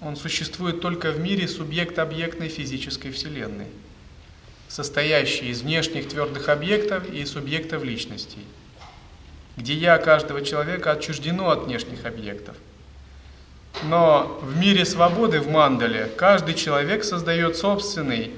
он 0.00 0.16
существует 0.16 0.80
только 0.80 1.12
в 1.12 1.20
мире 1.20 1.46
субъект-объектной 1.48 2.48
физической 2.48 3.10
вселенной, 3.10 3.66
состоящей 4.68 5.50
из 5.50 5.62
внешних 5.62 6.08
твердых 6.08 6.48
объектов 6.48 7.08
и 7.08 7.24
субъектов 7.26 7.84
личностей, 7.84 8.44
где 9.56 9.74
«я» 9.74 9.98
каждого 9.98 10.42
человека 10.42 10.92
отчуждено 10.92 11.50
от 11.50 11.64
внешних 11.64 12.04
объектов– 12.06 12.56
но 13.84 14.38
в 14.42 14.58
мире 14.58 14.84
свободы, 14.84 15.40
в 15.40 15.48
мандале, 15.48 16.10
каждый 16.16 16.54
человек 16.54 17.02
создает 17.02 17.56
собственный 17.56 18.32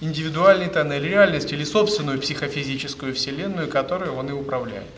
индивидуальный 0.00 0.68
тоннель 0.68 1.02
реальности 1.02 1.54
или 1.54 1.64
собственную 1.64 2.20
психофизическую 2.20 3.14
вселенную, 3.14 3.68
которую 3.68 4.14
он 4.14 4.28
и 4.28 4.32
управляет. 4.32 4.90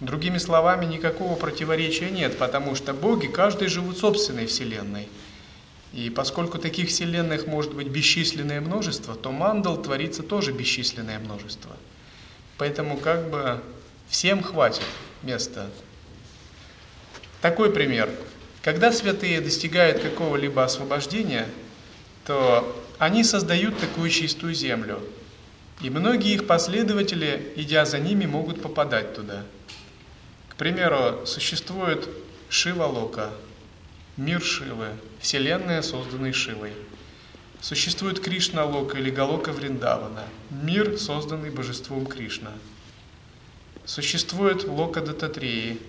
Другими 0.00 0.38
словами, 0.38 0.86
никакого 0.86 1.36
противоречия 1.36 2.10
нет, 2.10 2.38
потому 2.38 2.74
что 2.74 2.94
боги, 2.94 3.26
каждый 3.26 3.68
живут 3.68 3.98
собственной 3.98 4.46
вселенной. 4.46 5.08
И 5.92 6.08
поскольку 6.08 6.58
таких 6.58 6.88
вселенных 6.88 7.46
может 7.46 7.74
быть 7.74 7.88
бесчисленное 7.88 8.60
множество, 8.60 9.14
то 9.14 9.30
мандал 9.30 9.82
творится 9.82 10.22
тоже 10.22 10.52
бесчисленное 10.52 11.18
множество. 11.18 11.76
Поэтому 12.56 12.96
как 12.96 13.28
бы 13.28 13.60
всем 14.08 14.42
хватит 14.42 14.84
места. 15.22 15.68
Такой 17.42 17.72
пример. 17.72 18.08
Когда 18.62 18.92
святые 18.92 19.40
достигают 19.40 20.00
какого-либо 20.00 20.62
освобождения, 20.62 21.46
то 22.26 22.76
они 23.00 23.24
создают 23.24 23.80
такую 23.80 24.10
чистую 24.10 24.54
землю. 24.54 25.02
И 25.80 25.90
многие 25.90 26.34
их 26.34 26.46
последователи, 26.46 27.52
идя 27.56 27.84
за 27.84 27.98
ними, 27.98 28.26
могут 28.26 28.62
попадать 28.62 29.16
туда. 29.16 29.42
К 30.50 30.54
примеру, 30.54 31.26
существует 31.26 32.08
Шива 32.48 32.84
Лока, 32.84 33.30
мир 34.16 34.40
Шивы, 34.40 34.88
вселенная, 35.18 35.82
созданная 35.82 36.32
Шивой. 36.32 36.74
Существует 37.60 38.20
Кришна 38.20 38.64
Лока 38.64 38.98
или 38.98 39.10
Галока 39.10 39.50
Вриндавана, 39.50 40.24
мир, 40.50 40.96
созданный 40.98 41.50
божеством 41.50 42.06
Кришна. 42.06 42.52
Существует 43.84 44.64
Лока 44.64 45.00
Дататреи, 45.00 45.80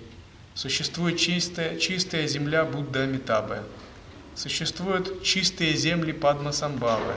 Существует 0.53 1.17
чистая, 1.17 1.77
чистая 1.77 2.27
земля 2.27 2.65
Будда 2.65 3.03
Амитабы. 3.03 3.63
Существуют 4.35 5.23
чистые 5.23 5.73
земли 5.73 6.13
Падма 6.13 6.51
Самбавы. 6.53 7.13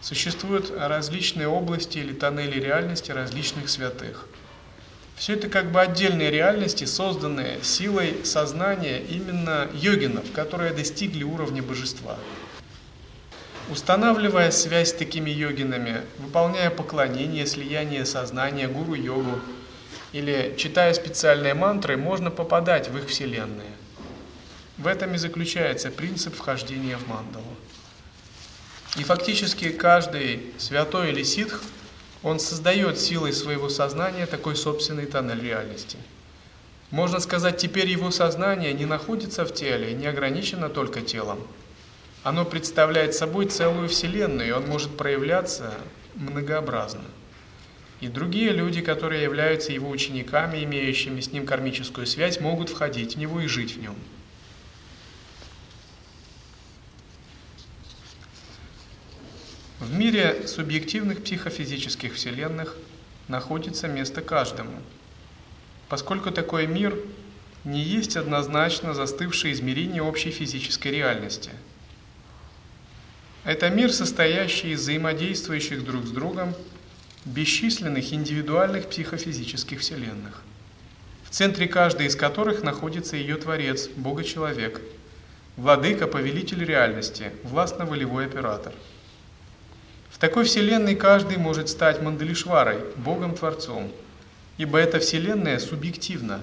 Существуют 0.00 0.70
различные 0.70 1.48
области 1.48 1.98
или 1.98 2.12
тоннели 2.12 2.60
реальности 2.60 3.10
различных 3.10 3.68
святых. 3.68 4.26
Все 5.16 5.34
это 5.34 5.48
как 5.48 5.70
бы 5.70 5.80
отдельные 5.80 6.30
реальности, 6.30 6.84
созданные 6.84 7.62
силой 7.62 8.24
сознания 8.24 9.00
именно 9.00 9.68
йогинов, 9.74 10.30
которые 10.32 10.72
достигли 10.72 11.22
уровня 11.22 11.62
божества. 11.62 12.16
Устанавливая 13.68 14.50
связь 14.50 14.90
с 14.90 14.94
такими 14.94 15.30
йогинами, 15.30 16.02
выполняя 16.18 16.70
поклонение, 16.70 17.46
слияние 17.46 18.04
сознания, 18.04 18.68
гуру-йогу, 18.68 19.40
или 20.12 20.54
читая 20.58 20.92
специальные 20.94 21.54
мантры, 21.54 21.96
можно 21.96 22.30
попадать 22.30 22.88
в 22.88 22.98
их 22.98 23.08
вселенные. 23.08 23.70
В 24.82 24.88
этом 24.88 25.14
и 25.14 25.16
заключается 25.16 25.92
принцип 25.92 26.34
вхождения 26.34 26.96
в 26.96 27.06
мандалу. 27.06 27.54
И 28.96 29.04
фактически 29.04 29.68
каждый 29.68 30.52
святой 30.58 31.10
или 31.10 31.22
ситх, 31.22 31.62
он 32.24 32.40
создает 32.40 32.98
силой 32.98 33.32
своего 33.32 33.68
сознания 33.68 34.26
такой 34.26 34.56
собственный 34.56 35.06
тоннель 35.06 35.40
реальности. 35.40 35.98
Можно 36.90 37.20
сказать, 37.20 37.58
теперь 37.58 37.86
его 37.86 38.10
сознание 38.10 38.72
не 38.72 38.84
находится 38.84 39.44
в 39.44 39.54
теле, 39.54 39.94
не 39.94 40.08
ограничено 40.08 40.68
только 40.68 41.00
телом. 41.00 41.46
Оно 42.24 42.44
представляет 42.44 43.14
собой 43.14 43.46
целую 43.46 43.88
вселенную, 43.88 44.48
и 44.48 44.50
он 44.52 44.66
может 44.66 44.96
проявляться 44.96 45.74
многообразно. 46.16 47.04
И 48.00 48.08
другие 48.08 48.50
люди, 48.50 48.80
которые 48.80 49.22
являются 49.22 49.70
его 49.70 49.88
учениками, 49.90 50.64
имеющими 50.64 51.20
с 51.20 51.30
ним 51.30 51.46
кармическую 51.46 52.04
связь, 52.04 52.40
могут 52.40 52.68
входить 52.68 53.14
в 53.14 53.18
него 53.20 53.40
и 53.40 53.46
жить 53.46 53.76
в 53.76 53.80
нем. 53.80 53.94
В 59.82 59.92
мире 59.94 60.46
субъективных 60.46 61.24
психофизических 61.24 62.14
вселенных 62.14 62.76
находится 63.26 63.88
место 63.88 64.22
каждому, 64.22 64.80
поскольку 65.88 66.30
такой 66.30 66.68
мир 66.68 66.96
не 67.64 67.80
есть 67.80 68.16
однозначно 68.16 68.94
застывшее 68.94 69.52
измерение 69.52 70.00
общей 70.00 70.30
физической 70.30 70.92
реальности. 70.92 71.50
Это 73.42 73.70
мир, 73.70 73.92
состоящий 73.92 74.70
из 74.70 74.82
взаимодействующих 74.82 75.84
друг 75.84 76.06
с 76.06 76.10
другом 76.10 76.54
бесчисленных 77.24 78.12
индивидуальных 78.12 78.86
психофизических 78.88 79.80
вселенных, 79.80 80.42
в 81.24 81.30
центре 81.30 81.66
каждой 81.66 82.06
из 82.06 82.14
которых 82.14 82.62
находится 82.62 83.16
ее 83.16 83.34
Творец, 83.34 83.88
Бога-человек, 83.88 84.80
Владыка, 85.56 86.06
Повелитель 86.06 86.64
реальности, 86.64 87.32
властно-волевой 87.42 88.26
оператор. 88.26 88.72
Такой 90.22 90.44
вселенной 90.44 90.94
каждый 90.94 91.36
может 91.36 91.68
стать 91.68 92.00
Мандалишварой, 92.00 92.78
Богом-творцом, 92.94 93.90
ибо 94.56 94.78
эта 94.78 95.00
вселенная 95.00 95.58
субъективна. 95.58 96.40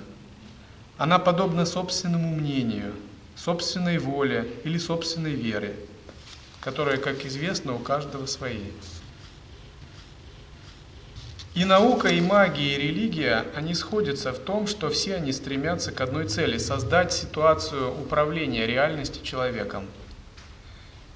Она 0.98 1.18
подобна 1.18 1.66
собственному 1.66 2.36
мнению, 2.36 2.92
собственной 3.38 3.98
воле 3.98 4.52
или 4.66 4.78
собственной 4.78 5.32
вере– 5.32 5.78
которая, 6.60 6.98
как 6.98 7.26
известно, 7.26 7.74
у 7.74 7.80
каждого 7.80 8.26
свои. 8.26 8.72
И 11.56 11.64
наука, 11.64 12.10
и 12.10 12.20
магия, 12.20 12.76
и 12.76 12.82
религия, 12.82 13.46
они 13.56 13.74
сходятся 13.74 14.34
в 14.34 14.40
том, 14.40 14.68
что 14.68 14.90
все 14.90 15.16
они 15.16 15.32
стремятся 15.32 15.94
к 15.94 16.02
одной 16.02 16.28
цели– 16.28 16.58
создать 16.60 17.14
ситуацию 17.14 17.90
управления 17.98 18.68
реальностью 18.68 19.24
человеком. 19.24 19.86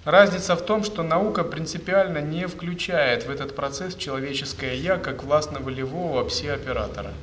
Разница 0.05 0.55
в 0.55 0.65
том, 0.65 0.83
что 0.83 1.03
наука 1.03 1.43
принципиально 1.43 2.19
не 2.19 2.47
включает 2.47 3.25
в 3.25 3.29
этот 3.29 3.55
процесс 3.55 3.95
человеческое 3.95 4.75
«я» 4.75 4.97
как 4.97 5.23
властно-волевого 5.23 6.23
пси-оператора. 6.25 7.13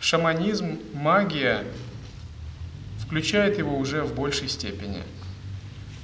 Шаманизм, 0.00 0.80
магия 0.94 1.64
включает 3.04 3.58
его 3.58 3.76
уже 3.76 4.02
в 4.02 4.14
большей 4.14 4.48
степени– 4.48 5.02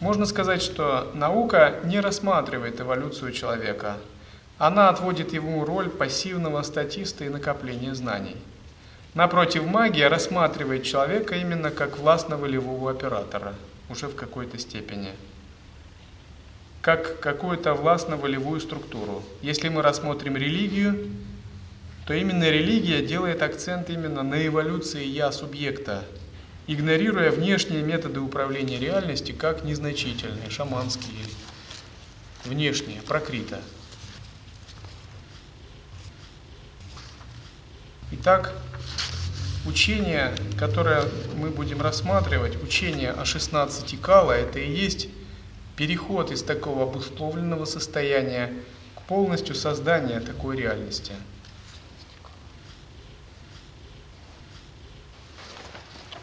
можно 0.00 0.26
сказать, 0.26 0.62
что 0.62 1.10
наука 1.14 1.80
не 1.82 1.98
рассматривает 1.98 2.80
эволюцию 2.80 3.32
человека. 3.32 3.96
Она 4.56 4.90
отводит 4.90 5.32
ему 5.32 5.64
роль 5.64 5.88
пассивного 5.88 6.62
статиста 6.62 7.24
и 7.24 7.28
накопления 7.28 7.94
знаний. 7.96 8.36
Напротив, 9.14 9.66
магия 9.66 10.06
рассматривает 10.06 10.84
человека 10.84 11.34
именно 11.34 11.70
как 11.72 11.98
властно-волевого 11.98 12.92
оператора, 12.92 13.54
уже 13.88 14.08
в 14.08 14.14
какой-то 14.14 14.58
степени. 14.58 15.12
Как 16.80 17.20
какую-то 17.20 17.74
властно-волевую 17.74 18.60
структуру. 18.60 19.22
Если 19.42 19.68
мы 19.68 19.82
рассмотрим 19.82 20.36
религию, 20.36 21.10
то 22.06 22.14
именно 22.14 22.48
религия 22.48 23.04
делает 23.04 23.42
акцент 23.42 23.90
именно 23.90 24.22
на 24.22 24.46
эволюции 24.46 25.04
«я» 25.04 25.30
субъекта, 25.30 26.04
игнорируя 26.66 27.30
внешние 27.30 27.82
методы 27.82 28.20
управления 28.20 28.78
реальностью 28.78 29.36
как 29.36 29.64
незначительные, 29.64 30.48
шаманские, 30.48 31.24
внешние, 32.44 33.02
прокрита. 33.02 33.60
Итак, 38.12 38.54
учение, 39.68 40.34
которое 40.58 41.04
мы 41.36 41.50
будем 41.50 41.80
рассматривать, 41.80 42.60
учение 42.62 43.10
о 43.10 43.24
16 43.24 44.00
кала, 44.00 44.32
это 44.32 44.58
и 44.58 44.70
есть 44.70 45.08
переход 45.76 46.32
из 46.32 46.42
такого 46.42 46.84
обусловленного 46.84 47.64
состояния 47.64 48.52
к 48.96 49.02
полностью 49.02 49.54
созданию 49.54 50.20
такой 50.20 50.56
реальности– 50.56 51.12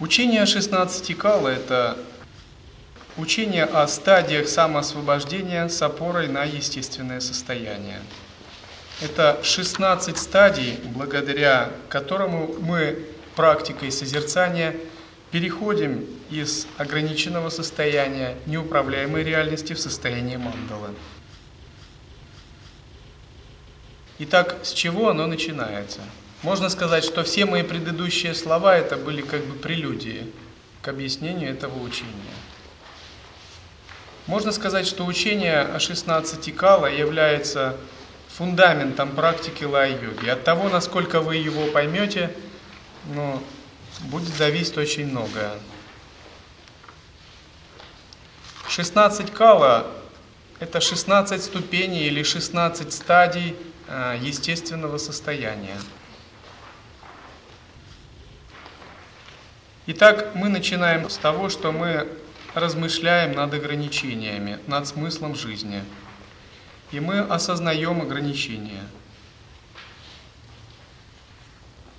Учение 0.01 0.41
о 0.41 0.45
16 0.45 1.17
кала– 1.17 1.47
это 1.49 1.97
учение 3.15 3.63
о 3.63 3.88
стадиях 3.88 4.49
самоосвобождения 4.49 5.69
с 5.69 5.81
опорой 5.81 6.27
на 6.27 6.43
естественное 6.43 7.22
состояние. 7.22 8.01
Это 9.01 9.39
16 9.41 10.17
стадий, 10.17 10.77
благодаря 10.84 11.69
которому 11.88 12.53
мы 12.59 13.05
практикой 13.36 13.91
созерцания 13.91 14.76
переходим 15.32 16.06
из 16.30 16.68
ограниченного 16.78 17.49
состояния 17.49 18.36
неуправляемой 18.45 19.24
реальности 19.24 19.74
в 19.74 19.80
состояние 19.80 20.38
мандалы. 20.38 20.90
Итак, 24.20 24.57
с 24.64 24.72
чего 24.72 25.10
оно 25.10 25.28
начинается? 25.28 25.99
Можно 26.41 26.70
сказать, 26.70 27.03
что 27.03 27.24
все 27.24 27.45
мои 27.45 27.64
предыдущие 27.64 28.34
слова 28.34 28.78
это 28.78 28.95
были 28.95 29.22
как 29.22 29.44
бы 29.45 29.56
прелюдии 29.56 30.32
к 30.82 30.88
объяснению 30.88 31.49
этого 31.49 31.82
учения. 31.82 32.14
Можно 34.28 34.52
сказать, 34.52 34.88
что 34.88 35.06
учение 35.06 35.60
о 35.62 35.80
16 35.80 36.56
кала 36.56 36.88
является 36.88 37.76
фундаментом 38.30 39.16
практики 39.16 39.64
лай-йоги. 39.64 40.30
От 40.30 40.44
того, 40.44 40.70
насколько 40.70 41.22
вы 41.22 41.36
его 41.36 41.68
поймете, 41.68 42.32
ну, 43.14 43.41
будет 44.03 44.34
зависеть 44.36 44.77
очень 44.77 45.07
многое. 45.07 45.53
16 48.68 49.32
кала– 49.32 49.88
это 50.60 50.82
16 50.82 51.44
ступеней 51.44 52.07
или 52.07 52.23
16 52.23 52.91
стадий 52.91 53.56
э, 53.88 54.18
естественного 54.22 54.98
состояния. 54.98 55.77
Итак, 59.88 60.32
мы 60.34 60.49
начинаем 60.49 61.10
с 61.10 61.18
того, 61.18 61.49
что 61.49 61.72
мы 61.72 62.07
размышляем 62.56 63.34
над 63.34 63.53
ограничениями, 63.53 64.57
над 64.65 64.88
смыслом 64.88 65.36
жизни. 65.36 65.84
И 66.91 66.99
мы 66.99 67.19
осознаем 67.19 68.02
ограничения. 68.02 68.82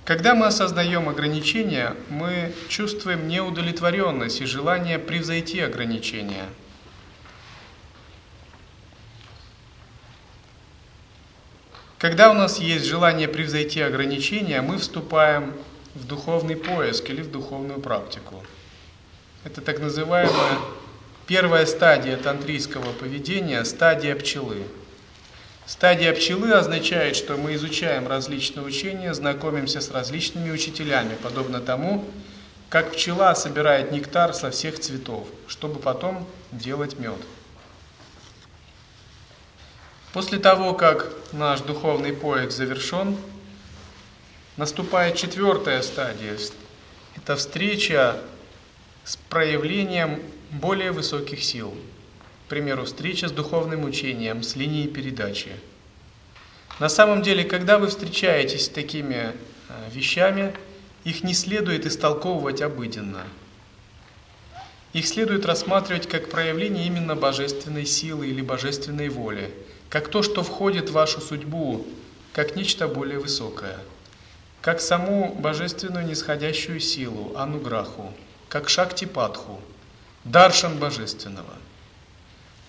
Когда 0.07 0.37
мы 0.37 0.47
осознаем 0.47 1.09
ограничения, 1.09 1.97
мы 2.09 2.55
чувствуем 2.69 3.27
неудовлетворенность 3.27 4.41
и 4.41 4.45
желание 4.45 5.01
превзойти 5.01 5.59
ограничения. 5.59 6.45
Когда 11.99 12.31
у 12.31 12.35
нас 12.35 12.61
есть 12.61 12.85
желание 12.85 13.27
превзойти 13.27 13.81
ограничения, 13.81 14.63
мы 14.63 14.79
вступаем 14.79 15.55
в 15.97 16.07
духовный 16.07 16.55
поиск 16.55 17.11
или 17.11 17.21
в 17.21 17.33
духовную 17.33 17.81
практику. 17.81 18.45
Это 19.43 19.61
так 19.61 19.81
называемая 19.81 20.59
первая 21.27 21.67
стадия 21.67 22.17
тантрийского 22.17 22.93
поведения, 22.93 23.65
стадия 23.65 24.15
пчелы. 24.15 24.63
Стадия 25.67 26.13
пчелы 26.13 26.53
означает, 26.53 27.17
что 27.17 27.37
мы 27.37 27.55
изучаем 27.55 28.07
различные 28.07 28.65
учения, 28.65 29.13
знакомимся 29.13 29.81
с 29.81 29.91
различными 29.91 30.51
учителями, 30.51 31.17
подобно 31.21 31.61
тому, 31.61 32.05
как 32.69 32.93
пчела 32.93 33.35
собирает 33.35 33.93
нектар 33.93 34.33
со 34.33 34.51
всех 34.51 34.79
цветов, 34.79 35.27
чтобы 35.49 35.81
потом 35.81 36.27
делать 36.53 36.99
мед. 36.99 37.19
После 40.13 40.39
того, 40.39 40.73
как 40.73 41.13
наш 41.33 41.61
духовный 41.61 42.13
поиск 42.13 42.53
завершен, 42.53 43.17
Наступает 44.57 45.17
четвертая 45.17 45.83
стадия. 45.83 46.39
Это 47.15 47.37
встреча 47.37 48.19
с 49.05 49.17
проявлением 49.17 50.23
более 50.51 50.93
высоких 50.93 51.45
сил. 51.45 51.75
К 52.47 52.49
примеру, 52.49 52.85
встреча 52.85 53.29
с 53.29 53.33
духовным 53.33 53.85
учением, 53.85 54.43
с 54.43 54.57
линией 54.57 54.87
передачи. 54.87 55.51
На 56.79 56.89
самом 56.89 57.23
деле, 57.23 57.45
когда 57.45 57.79
вы 57.79 57.89
встречаетесь 57.89 58.67
с 58.67 58.69
такими 58.69 59.15
э, 59.15 59.33
вещами, 59.91 60.55
их 61.05 61.25
не 61.25 61.35
следует 61.35 61.87
истолковывать 61.87 62.63
обыденно. 62.63 63.25
Их 64.93 65.07
следует 65.07 65.45
рассматривать 65.45 66.09
как 66.09 66.31
проявление 66.31 66.87
именно 66.87 67.17
божественной 67.17 67.87
силы 67.87 68.29
или 68.29 68.43
божественной 68.43 69.09
воли, 69.09 69.53
как 69.89 70.09
то, 70.09 70.23
что 70.23 70.43
входит 70.43 70.91
в 70.91 70.93
вашу 70.93 71.21
судьбу, 71.21 71.87
как 72.33 72.57
нечто 72.57 72.89
более 72.89 73.19
высокое– 73.19 73.79
как 74.67 74.81
саму 74.81 75.33
божественную 75.33 76.05
нисходящую 76.05 76.81
силу, 76.81 77.37
ануграху, 77.37 78.13
как 78.49 78.69
шактипатху, 78.69 79.61
даршан 80.25 80.77
божественного. 80.79 81.55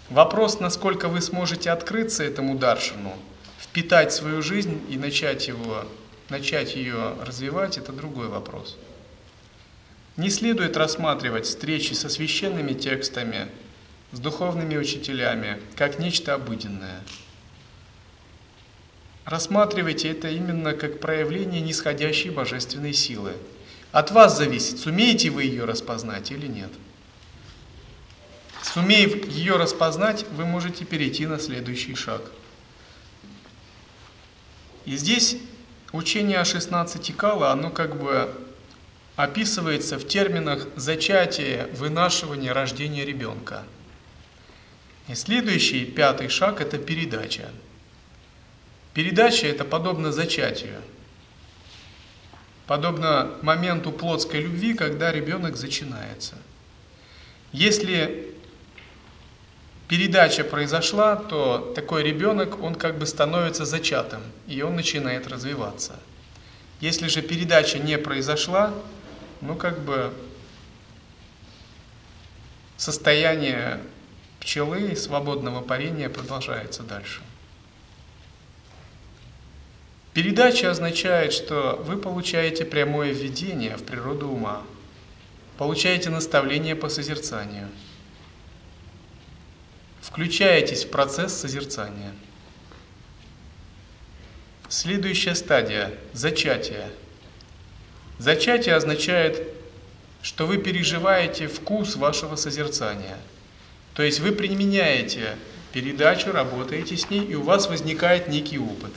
Вопрос, 0.10 0.60
насколько 0.60 1.10
вы 1.10 1.22
сможете 1.22 1.70
открыться 1.72 2.24
этому 2.24 2.58
даршану, 2.58 3.14
впитать 3.60 4.14
свою 4.14 4.42
жизнь 4.42 4.82
и 4.90 4.98
начать, 4.98 5.48
его, 5.48 5.86
начать 6.30 6.76
ее 6.76 7.16
развивать, 7.22 7.78
это 7.78 7.92
другой 7.92 8.28
вопрос. 8.28 8.78
Не 10.16 10.30
следует 10.30 10.78
рассматривать 10.78 11.46
встречи 11.46 11.94
со 11.94 12.10
священными 12.10 12.74
текстами, 12.74 13.50
с 14.12 14.20
духовными 14.20 14.78
учителями, 14.78 15.62
как 15.76 16.00
нечто 16.00 16.34
обыденное– 16.34 17.02
Рассматривайте 19.28 20.10
это 20.10 20.30
именно 20.30 20.74
как 20.74 21.02
проявление 21.02 21.60
нисходящей 21.60 22.30
божественной 22.30 22.94
силы. 22.94 23.34
От 23.92 24.12
вас 24.12 24.38
зависит, 24.38 24.80
сумеете 24.80 25.32
вы 25.32 25.44
ее 25.44 25.66
распознать 25.66 26.32
или 26.32 26.48
нет. 26.48 26.70
Сумеев 28.74 29.28
ее 29.30 29.56
распознать, 29.56 30.26
вы 30.32 30.46
можете 30.46 30.84
перейти 30.84 31.26
на 31.26 31.40
следующий 31.40 31.96
шаг. 31.96 32.22
И 34.86 34.98
здесь 34.98 35.38
учение 35.94 36.40
о 36.40 36.46
16 36.46 37.16
кала, 37.16 37.52
оно 37.52 37.70
как 37.70 37.98
бы 37.98 38.34
описывается 39.16 39.98
в 39.98 40.08
терминах 40.08 40.68
зачатия, 40.76 41.68
вынашивания, 41.74 42.54
рождения 42.54 43.06
ребенка. 43.06 43.64
И 45.08 45.16
следующий, 45.16 45.86
пятый 45.86 46.28
шаг– 46.28 46.60
это 46.62 46.78
передача. 46.78 47.50
Передача– 48.94 49.48
это 49.48 49.64
подобно 49.64 50.12
зачатию. 50.12 50.82
Подобно 52.66 53.32
моменту 53.42 53.94
плотской 53.94 54.42
любви, 54.42 54.74
когда 54.74 55.14
ребенок 55.14 55.56
зачинается. 55.56 56.36
Если 57.54 58.27
передача 59.88 60.44
произошла, 60.44 61.16
то 61.16 61.72
такой 61.76 62.04
ребенок, 62.04 62.62
он 62.62 62.76
как 62.76 62.98
бы 62.98 63.06
становится 63.06 63.66
зачатым, 63.66 64.22
и 64.48 64.62
он 64.62 64.76
начинает 64.76 65.28
развиваться. 65.28 66.00
Если 66.82 67.08
же 67.08 67.22
передача 67.22 67.80
не 67.80 67.98
произошла, 67.98 68.74
ну 69.42 69.56
как 69.56 69.80
бы 69.80 70.14
состояние 72.76 73.80
пчелы 74.40 74.96
свободного 74.96 75.62
парения 75.62 76.10
продолжается 76.10 76.84
дальше. 76.84 77.22
Передача 80.14 80.72
означает, 80.72 81.32
что 81.32 81.82
вы 81.86 81.98
получаете 81.98 82.66
прямое 82.66 83.12
введение 83.12 83.78
в 83.78 83.84
природу 83.84 84.30
ума, 84.30 84.64
получаете 85.58 86.10
наставление 86.10 86.76
по 86.76 86.90
созерцанию– 86.90 87.70
Включаетесь 90.08 90.86
в 90.86 90.90
процесс 90.90 91.34
созерцания. 91.34 92.14
Следующая 94.70 95.36
стадия– 95.36 95.92
зачатие. 96.14 96.90
Зачатие 98.18 98.76
означает, 98.76 99.46
что 100.22 100.48
вы 100.48 100.60
переживаете 100.60 101.48
вкус 101.48 101.98
вашего 101.98 102.38
созерцания. 102.38 103.18
То 103.96 104.02
есть 104.02 104.22
вы 104.22 104.32
применяете 104.32 105.36
передачу, 105.74 106.32
работаете 106.32 106.96
с 106.96 107.10
ней, 107.10 107.26
и 107.26 107.36
у 107.36 107.44
вас 107.44 107.68
возникает 107.68 108.30
некий 108.30 108.60
опыт. 108.60 108.94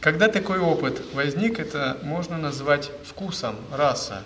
Когда 0.00 0.28
такой 0.28 0.58
опыт 0.58 1.00
возник, 1.14 1.58
это 1.58 1.98
можно 2.02 2.36
назвать 2.36 2.90
вкусом, 3.06 3.56
раса. 3.72 4.22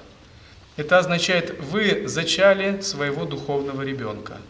Это 0.76 0.98
означает, 0.98 1.56
вы 1.60 2.08
зачали 2.08 2.80
своего 2.80 3.24
духовного 3.24 3.82
ребенка– 3.82 4.38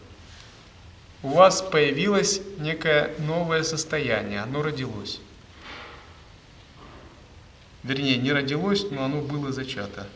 у 1.25 1.29
вас 1.29 1.63
появилось 1.63 2.39
некое 2.59 3.09
новое 3.17 3.63
состояние, 3.63 4.41
оно 4.41 4.61
родилось. 4.61 5.19
Вернее, 7.81 8.17
не 8.17 8.31
родилось, 8.31 8.85
но 8.91 9.03
оно 9.03 9.21
было 9.21 9.51
зачато. 9.51 10.07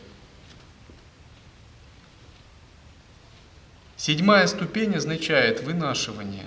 Седьмая 3.96 4.46
ступень 4.46 4.94
означает 4.94 5.64
вынашивание. 5.64 6.46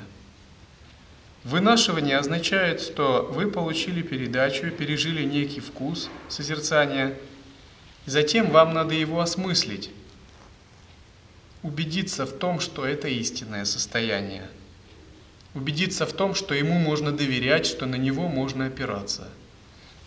Вынашивание 1.43 2.17
означает, 2.17 2.79
что 2.79 3.29
вы 3.35 3.51
получили 3.51 4.01
передачу, 4.01 4.71
пережили 4.71 5.23
некий 5.23 5.59
вкус 5.59 6.09
созерцания, 6.29 7.17
затем 8.05 8.49
вам 8.49 8.73
надо 8.73 8.93
его 8.93 9.19
осмыслить 9.19 9.89
убедиться 11.63 12.25
в 12.25 12.33
том, 12.33 12.59
что 12.59 12.85
это 12.85 13.07
истинное 13.07 13.65
состояние. 13.65 14.47
Убедиться 15.55 16.05
в 16.05 16.13
том, 16.13 16.35
что 16.35 16.53
ему 16.53 16.77
можно 16.77 17.11
доверять, 17.11 17.65
что 17.65 17.85
на 17.85 17.95
него 17.95 18.27
можно 18.27 18.67
опираться. 18.67 19.29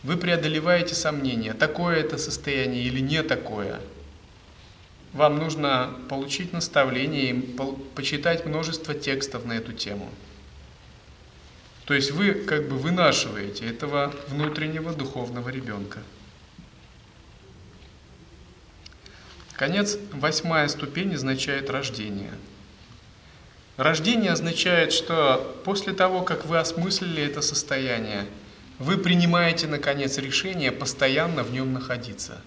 Вы 0.03 0.17
преодолеваете 0.17 0.95
сомнения, 0.95 1.55
такое 1.55 1.97
это 1.97 2.19
состояние 2.19 2.85
или 2.85 3.01
не 3.01 3.23
такое. 3.23 3.81
Вам 5.13 5.39
нужно 5.39 5.97
получить 6.11 6.53
наставление 6.53 7.31
и 7.31 7.57
почитать 7.95 8.45
множество 8.45 8.95
текстов 8.95 9.47
на 9.47 9.55
эту 9.55 9.73
тему. 9.73 10.11
То 11.87 11.95
есть 11.95 12.11
вы 12.11 12.35
как 12.35 12.69
бы 12.69 12.77
вынашиваете 12.77 13.67
этого 13.67 14.13
внутреннего 14.29 14.93
духовного 14.93 15.49
ребенка. 15.49 16.01
Конец, 19.57 19.97
восьмая 20.13 20.69
ступень 20.69 21.15
означает 21.15 21.71
рождение. 21.71 22.33
Рождение 23.79 24.33
означает, 24.33 24.93
что 24.93 25.59
после 25.65 25.95
того, 25.95 26.21
как 26.21 26.45
вы 26.45 26.59
осмыслили 26.59 27.23
это 27.23 27.41
состояние, 27.41 28.27
вы 28.79 28.99
принимаете, 28.99 29.67
наконец, 29.67 30.19
решение 30.19 30.73
постоянно 30.73 31.43
в 31.43 31.53
нем 31.53 31.73
находиться. 31.73 32.43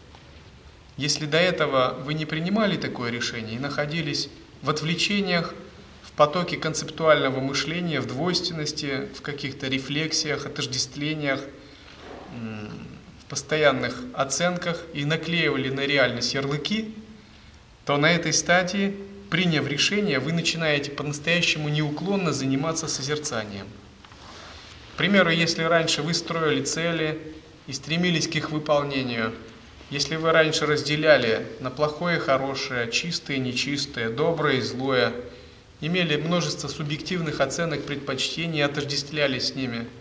Если 0.98 1.26
до 1.26 1.38
этого 1.38 1.98
вы 2.04 2.14
не 2.14 2.26
принимали 2.26 2.78
такое 2.78 3.10
решение 3.10 3.56
и 3.56 3.60
находились 3.60 4.30
в 4.62 4.70
отвлечениях, 4.70 5.56
в 6.04 6.12
потоке 6.12 6.58
концептуального 6.58 7.40
мышления, 7.40 8.02
в 8.02 8.06
двойственности, 8.06 9.08
в 9.16 9.22
каких-то 9.24 9.68
рефлексиях, 9.68 10.46
отождествлениях, 10.46 11.42
постоянных 13.30 13.96
оценках 14.14 14.84
и 14.94 15.06
наклеивали 15.06 15.70
на 15.70 15.82
реальность 15.82 16.34
ярлыки, 16.34 16.94
то 17.90 17.98
на 17.98 18.12
этой 18.12 18.34
стадии, 18.34 18.96
приняв 19.32 19.68
решение, 19.68 20.20
вы 20.20 20.32
начинаете 20.32 20.92
по-настоящему 20.92 21.70
неуклонно 21.70 22.34
заниматься 22.34 22.88
созерцанием. 22.88 23.66
К 24.94 24.98
примеру, 24.98 25.32
если 25.32 25.64
раньше 25.64 26.04
вы 26.04 26.14
строили 26.14 26.64
цели 26.64 27.20
и 27.66 27.74
стремились 27.74 28.28
к 28.28 28.36
их 28.36 28.52
выполнению, 28.52 29.34
если 29.90 30.18
вы 30.18 30.32
раньше 30.32 30.68
разделяли 30.68 31.48
на 31.62 31.72
плохое 31.72 32.20
хорошее, 32.20 32.92
чистое 32.92 33.40
нечистое, 33.40 34.12
доброе 34.12 34.58
и 34.58 34.62
злое, 34.62 35.12
имели 35.82 36.16
множество 36.16 36.68
субъективных 36.68 37.42
оценок 37.42 37.86
предпочтений 37.86 38.60
и 38.60 38.62
отождествлялись 38.62 39.48
с 39.48 39.56
ними– 39.56 39.88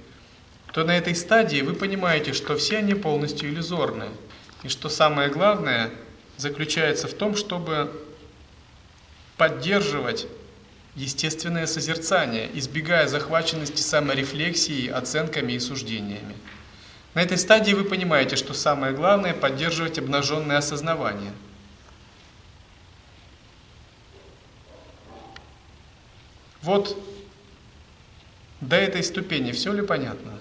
то 0.75 0.85
на 0.85 0.99
этой 0.99 1.15
стадии 1.15 1.63
вы 1.63 1.73
понимаете, 1.73 2.35
что 2.35 2.55
все 2.55 2.77
они 2.77 2.93
полностью 2.93 3.49
иллюзорны. 3.49 4.05
И 4.63 4.69
что 4.69 4.91
самое 4.91 5.31
главное 5.31 5.91
заключается 6.39 7.09
в 7.09 7.15
том, 7.15 7.37
чтобы 7.37 7.93
поддерживать 9.37 10.27
естественное 10.95 11.67
созерцание, 11.67 12.49
избегая 12.55 13.07
захваченности 13.07 13.83
саморефлексией, 13.83 14.91
оценками 14.91 15.53
и 15.53 15.61
суждениями. 15.61 16.35
На 17.15 17.23
этой 17.23 17.39
стадии 17.39 17.73
вы 17.73 17.85
понимаете, 17.85 18.37
что 18.37 18.55
самое 18.55 18.95
главное– 18.95 19.35
поддерживать 19.35 19.99
обнаженное 19.99 20.59
осознавание. 20.59 21.33
Вот 26.63 26.97
до 28.61 28.77
этой 28.77 29.03
ступени 29.03 29.53
все 29.53 29.73
ли 29.73 29.83
понятно? 29.83 30.39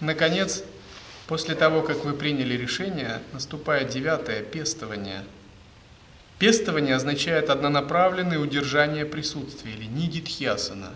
Наконец, 0.00 0.62
после 1.28 1.54
того, 1.54 1.82
как 1.82 2.04
вы 2.04 2.14
приняли 2.14 2.54
решение, 2.54 3.20
наступает 3.32 3.90
девятое– 3.90 4.42
пестование. 4.42 5.22
Пестование 6.38 6.96
означает 6.96 7.50
однонаправленное 7.50 8.38
удержание 8.38 9.04
присутствия 9.04 9.72
или 9.72 9.84
нидитхьясана. 9.84 10.90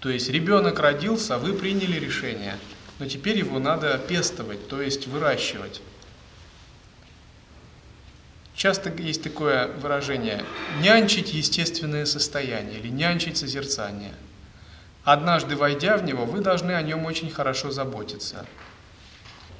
То 0.00 0.10
есть 0.10 0.28
ребенок 0.28 0.78
родился, 0.78 1.36
а 1.36 1.38
вы 1.38 1.54
приняли 1.54 1.98
решение, 1.98 2.58
но 2.98 3.06
теперь 3.06 3.38
его 3.38 3.58
надо 3.58 3.98
пестовать, 3.98 4.68
то 4.68 4.82
есть 4.82 5.06
выращивать. 5.06 5.80
Часто 8.54 8.90
есть 8.90 9.22
такое 9.22 9.68
выражение 9.68 10.44
«нянчить 10.80 11.32
естественное 11.32 12.04
состояние» 12.04 12.80
или 12.80 12.88
«нянчить 12.88 13.38
созерцание». 13.38 14.14
Однажды 15.04 15.56
войдя 15.56 15.96
в 15.96 16.04
него, 16.04 16.24
вы 16.26 16.40
должны 16.40 16.72
о 16.72 16.82
нем 16.82 17.04
очень 17.06 17.30
хорошо 17.30 17.70
заботиться. 17.70 18.44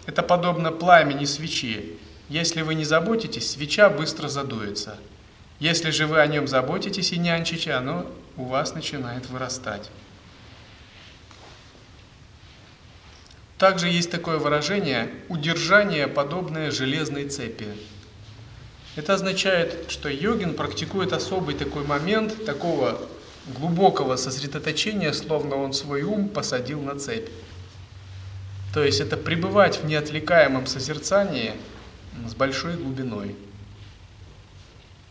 Это 0.07 0.23
подобно 0.23 0.73
пламени 0.73 1.25
свечи. 1.25 1.99
Если 2.29 2.63
вы 2.63 2.75
не 2.75 2.85
заботитесь, 2.85 3.51
свеча 3.51 3.91
быстро 3.91 4.29
задуется. 4.29 4.99
Если 5.59 5.91
же 5.91 6.07
вы 6.07 6.21
о 6.21 6.27
нем 6.27 6.47
заботитесь 6.47 7.13
и 7.13 7.19
нянчите, 7.19 7.73
оно 7.73 8.07
у 8.37 8.45
вас 8.45 8.75
начинает 8.75 9.29
вырастать. 9.29 9.91
Также 13.59 13.89
есть 13.89 14.11
такое 14.11 14.39
выражение 14.39 15.11
«удержание, 15.29 16.07
подобное 16.09 16.71
железной 16.71 17.29
цепи». 17.29 17.67
Это 18.97 19.15
означает, 19.15 19.91
что 19.91 20.09
йогин 20.09 20.55
практикует 20.55 21.13
особый 21.13 21.55
такой 21.55 21.85
момент, 21.85 22.45
такого 22.45 23.01
глубокого 23.47 24.17
сосредоточения, 24.17 25.13
словно 25.13 25.57
он 25.57 25.73
свой 25.73 26.03
ум 26.03 26.29
посадил 26.29 26.81
на 26.81 26.99
цепь. 26.99 27.29
То 28.77 28.85
есть 28.85 29.01
это 29.01 29.17
пребывать 29.17 29.79
в 29.79 29.87
неотвлекаемом 29.87 30.67
созерцании 30.67 31.55
с 32.29 32.35
большой 32.35 32.75
глубиной. 32.75 33.35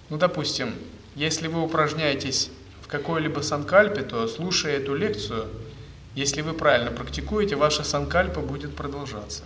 Ну, 0.10 0.18
допустим, 0.20 0.76
если 1.16 1.48
вы 1.48 1.64
упражняетесь 1.64 2.52
в 2.84 2.88
какой-либо 2.88 3.40
санкальпе, 3.40 4.04
то 4.04 4.28
слушая 4.28 4.78
эту 4.78 4.94
лекцию, 4.94 5.48
если 6.14 6.44
вы 6.44 6.54
правильно 6.54 6.92
практикуете, 6.92 7.56
ваша 7.56 7.84
санкальпа 7.84 8.40
будет 8.42 8.76
продолжаться. 8.76 9.42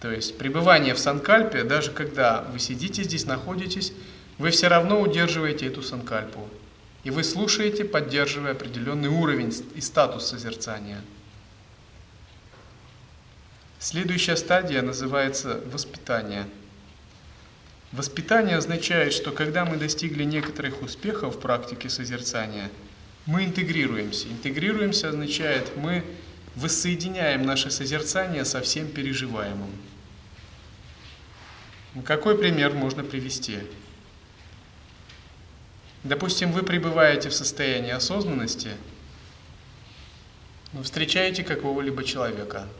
То 0.00 0.10
есть 0.10 0.38
пребывание 0.38 0.94
в 0.94 0.98
санкальпе, 0.98 1.62
даже 1.62 1.90
когда 1.90 2.40
вы 2.50 2.58
сидите 2.58 3.02
здесь, 3.02 3.26
находитесь, 3.26 3.92
вы 4.38 4.48
все 4.48 4.68
равно 4.68 4.98
удерживаете 5.02 5.66
эту 5.66 5.82
санкальпу. 5.82 6.48
И 7.02 7.10
вы 7.10 7.22
слушаете, 7.22 7.84
поддерживая 7.84 8.52
определенный 8.52 9.10
уровень 9.10 9.54
и 9.74 9.82
статус 9.82 10.24
созерцания. 10.24 11.02
Следующая 13.84 14.36
стадия 14.36 14.80
называется 14.80 15.60
воспитание. 15.66 16.46
Воспитание 17.92 18.56
означает, 18.56 19.12
что 19.12 19.30
когда 19.30 19.66
мы 19.66 19.76
достигли 19.76 20.24
некоторых 20.24 20.80
успехов 20.80 21.36
в 21.36 21.40
практике 21.40 21.90
созерцания, 21.90 22.70
мы 23.26 23.44
интегрируемся. 23.44 24.28
Интегрируемся 24.28 25.10
означает, 25.10 25.76
мы 25.76 26.02
воссоединяем 26.54 27.42
наше 27.42 27.70
созерцание 27.70 28.46
со 28.46 28.62
всем 28.62 28.88
переживаемым. 28.88 29.70
Какой 32.06 32.38
пример 32.38 32.72
можно 32.72 33.04
привести? 33.04 33.58
Допустим, 36.04 36.52
вы 36.52 36.62
пребываете 36.62 37.28
в 37.28 37.34
состоянии 37.34 37.92
осознанности, 37.92 38.70
но 40.72 40.82
встречаете 40.82 41.44
какого-либо 41.44 42.02
человека– 42.02 42.66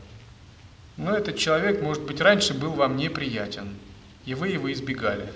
но 0.97 1.15
этот 1.15 1.37
человек, 1.37 1.81
может 1.81 2.03
быть, 2.03 2.21
раньше 2.21 2.53
был 2.53 2.71
вам 2.71 2.95
неприятен, 2.95 3.75
и 4.25 4.33
вы 4.33 4.49
его 4.49 4.71
избегали. 4.71 5.27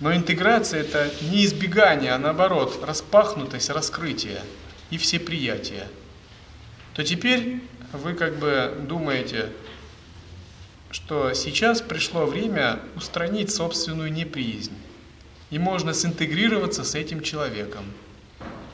Но 0.00 0.14
интеграция– 0.14 0.80
это 0.82 1.10
не 1.30 1.44
избегание, 1.44 2.12
а 2.12 2.18
наоборот, 2.18 2.82
распахнутость, 2.82 3.70
раскрытие 3.70 4.40
и 4.90 4.98
всеприятие. 4.98 5.86
То 6.94 7.04
теперь 7.04 7.60
вы 7.92 8.14
как 8.14 8.38
бы 8.38 8.74
думаете, 8.88 9.50
что 10.90 11.32
сейчас 11.34 11.80
пришло 11.80 12.26
время 12.26 12.80
устранить 12.96 13.54
собственную 13.54 14.12
неприязнь. 14.12 14.76
И 15.50 15.58
можно 15.58 15.94
синтегрироваться 15.94 16.82
с 16.82 16.94
этим 16.94 17.22
человеком. 17.22 17.84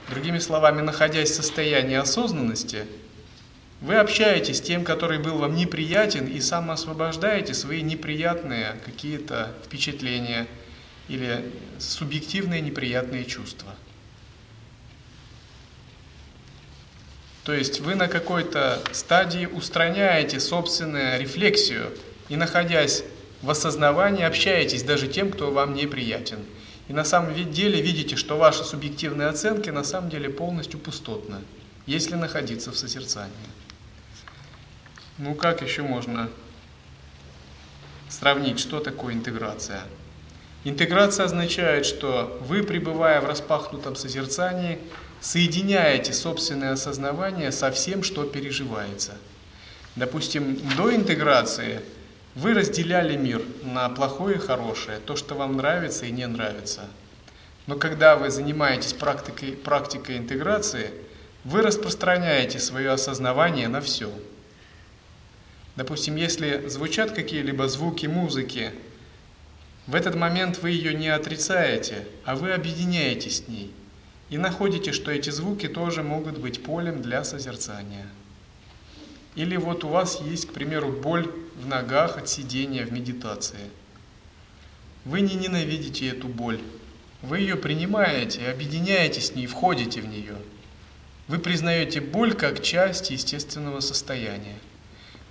Другими 0.09 0.39
словами, 0.39 0.81
находясь 0.81 1.31
в 1.31 1.35
состоянии 1.35 1.97
осознанности– 1.97 2.86
вы 3.81 3.97
общаетесь 3.97 4.59
с 4.59 4.61
тем, 4.61 4.85
который 4.85 5.19
был 5.19 5.39
вам 5.39 5.55
неприятен, 5.55 6.27
и 6.27 6.40
самоосвобождаете 6.40 7.55
свои 7.55 7.82
неприятные 7.82 8.81
какие-то 8.85 9.55
впечатления 9.65 10.47
или 11.09 11.44
субъективные 11.78 12.61
неприятные 12.61 13.24
чувства. 13.24 13.74
То 17.44 17.53
есть 17.53 17.78
вы 17.78 17.94
на 17.94 18.09
какой-то 18.09 18.82
стадии 18.93 19.47
устраняете 19.47 20.40
собственную 20.40 21.20
рефлексию 21.20 21.93
и, 22.28 22.35
находясь 22.35 23.05
в 23.40 23.51
осознавании, 23.51 24.24
общаетесь 24.24 24.82
даже 24.82 25.07
тем, 25.07 25.31
кто 25.31 25.53
вам 25.53 25.74
неприятен. 25.74 26.39
И 26.89 26.93
на 26.93 27.05
самом 27.05 27.35
деле 27.53 27.81
видите, 27.81 28.16
что 28.16 28.36
ваши 28.36 28.65
субъективные 28.65 29.28
оценки 29.28 29.70
на 29.70 29.85
самом 29.85 30.11
деле 30.11 30.28
полностью 30.28 30.81
пустотны, 30.81 31.36
если 31.86 32.16
находиться 32.16 32.73
в 32.73 32.77
созерцании. 32.77 33.31
Ну 35.19 35.35
как 35.35 35.63
еще 35.63 35.81
можно 35.81 36.29
сравнить, 38.11 38.61
что 38.61 38.81
такое 38.81 39.15
интеграция? 39.15 39.83
Интеграция 40.65 41.25
означает, 41.25 41.87
что 41.87 42.39
вы, 42.43 42.63
пребывая 42.63 43.23
в 43.23 43.25
распахнутом 43.25 43.97
созерцании, 43.97 44.79
соединяете 45.23 46.13
собственное 46.13 46.73
осознавание 46.73 47.51
со 47.51 47.71
всем, 47.71 48.03
что 48.03 48.25
переживается. 48.25 49.17
Допустим, 49.95 50.59
до 50.77 50.95
интеграции 50.95 51.81
вы 52.35 52.53
разделяли 52.53 53.17
мир 53.17 53.41
на 53.63 53.89
плохое 53.89 54.37
и 54.37 54.41
хорошее, 54.41 54.99
то, 54.99 55.17
что 55.17 55.35
вам 55.35 55.57
нравится 55.57 56.05
и 56.05 56.11
не 56.11 56.27
нравится. 56.27 56.83
Но 57.67 57.77
когда 57.77 58.17
вы 58.17 58.31
занимаетесь 58.31 58.93
практикой, 58.93 59.53
практикой 59.53 60.19
интеграции, 60.19 60.91
вы 61.45 61.63
распространяете 61.63 62.59
свое 62.59 62.91
осознавание 62.91 63.69
на 63.69 63.81
все. 63.81 64.13
Допустим, 65.77 66.16
если 66.16 66.66
звучат 66.69 67.12
какие-либо 67.12 67.69
звуки 67.69 68.07
музыки, 68.07 68.73
в 69.86 69.94
этот 69.94 70.15
момент 70.15 70.59
вы 70.59 70.70
ее 70.70 70.94
не 70.94 71.09
отрицаете, 71.09 72.07
а 72.24 72.35
вы 72.35 72.53
объединяетесь 72.53 73.44
с 73.44 73.48
ней 73.48 73.73
и 74.31 74.39
находите, 74.39 74.93
что 74.93 75.11
эти 75.11 75.31
звуки 75.31 75.69
тоже 75.69 76.03
могут 76.03 76.39
быть 76.39 76.62
полем 76.62 77.03
для 77.03 77.23
созерцания. 77.23 78.07
Или 79.36 79.57
вот 79.57 79.85
у 79.85 79.89
вас 79.89 80.20
есть, 80.23 80.48
к 80.48 80.53
примеру, 80.53 80.90
боль 80.90 81.31
в 81.55 81.66
ногах 81.66 82.16
от 82.16 82.28
сидения 82.28 82.85
в 82.85 82.93
медитации. 82.93 83.70
Вы 85.05 85.20
не 85.20 85.35
ненавидите 85.35 86.09
эту 86.09 86.27
боль, 86.27 86.61
вы 87.23 87.40
ее 87.40 87.57
принимаете, 87.57 88.48
объединяетесь 88.48 89.28
с 89.28 89.35
ней, 89.35 89.47
входите 89.47 90.01
в 90.01 90.09
нее. 90.09 90.36
Вы 91.28 91.39
признаете 91.39 92.01
боль 92.01 92.35
как 92.35 92.62
часть 92.62 93.11
естественного 93.11 93.81
состояния. 93.81 94.59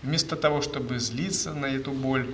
Вместо 0.03 0.35
того, 0.35 0.61
чтобы 0.61 0.99
злиться 0.99 1.53
на 1.53 1.65
эту 1.65 1.91
боль, 1.91 2.29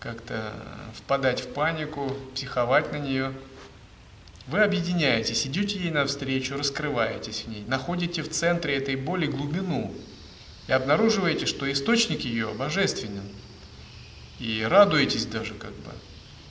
как-то 0.00 0.52
впадать 0.94 1.40
в 1.40 1.48
панику, 1.48 2.16
психовать 2.34 2.92
на 2.92 2.96
нее, 2.96 3.32
вы 4.46 4.60
объединяетесь, 4.60 5.46
идете 5.46 5.78
ей 5.78 5.90
навстречу, 5.90 6.56
раскрываетесь 6.56 7.44
в 7.46 7.48
ней, 7.48 7.64
находите 7.66 8.22
в 8.22 8.30
центре 8.30 8.76
этой 8.76 8.96
боли 8.96 9.26
глубину 9.26 9.94
и 10.66 10.72
обнаруживаете, 10.72 11.46
что 11.46 11.70
источник 11.70 12.20
ее 12.20 12.48
божественен. 12.48 13.24
И 14.40 14.62
радуетесь 14.68 15.26
даже 15.26 15.54
как 15.54 15.70
бы. 15.70 15.92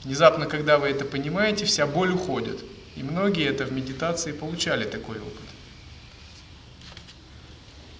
Внезапно, 0.02 0.46
когда 0.46 0.78
вы 0.78 0.88
это 0.88 1.04
понимаете, 1.04 1.64
вся 1.64 1.86
боль 1.86 2.12
уходит. 2.12 2.58
И 2.96 3.02
многие 3.02 3.46
это 3.46 3.64
в 3.64 3.72
медитации 3.72 4.32
получали 4.32 4.84
такой 4.84 5.18
опыт. 5.18 5.53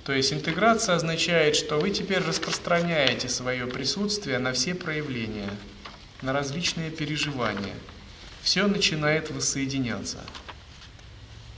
То 0.05 0.13
есть 0.13 0.35
интеграция 0.35 0.97
означает, 0.97 1.57
что 1.57 1.79
вы 1.79 1.91
теперь 1.91 2.23
распространяете 2.23 3.31
свое 3.31 3.67
присутствие 3.67 4.39
на 4.39 4.53
все 4.53 4.75
проявления, 4.75 5.49
на 6.21 6.35
различные 6.35 6.91
переживания. 6.91 7.75
Все 8.43 8.67
начинает 8.67 9.31
воссоединяться. 9.31 10.19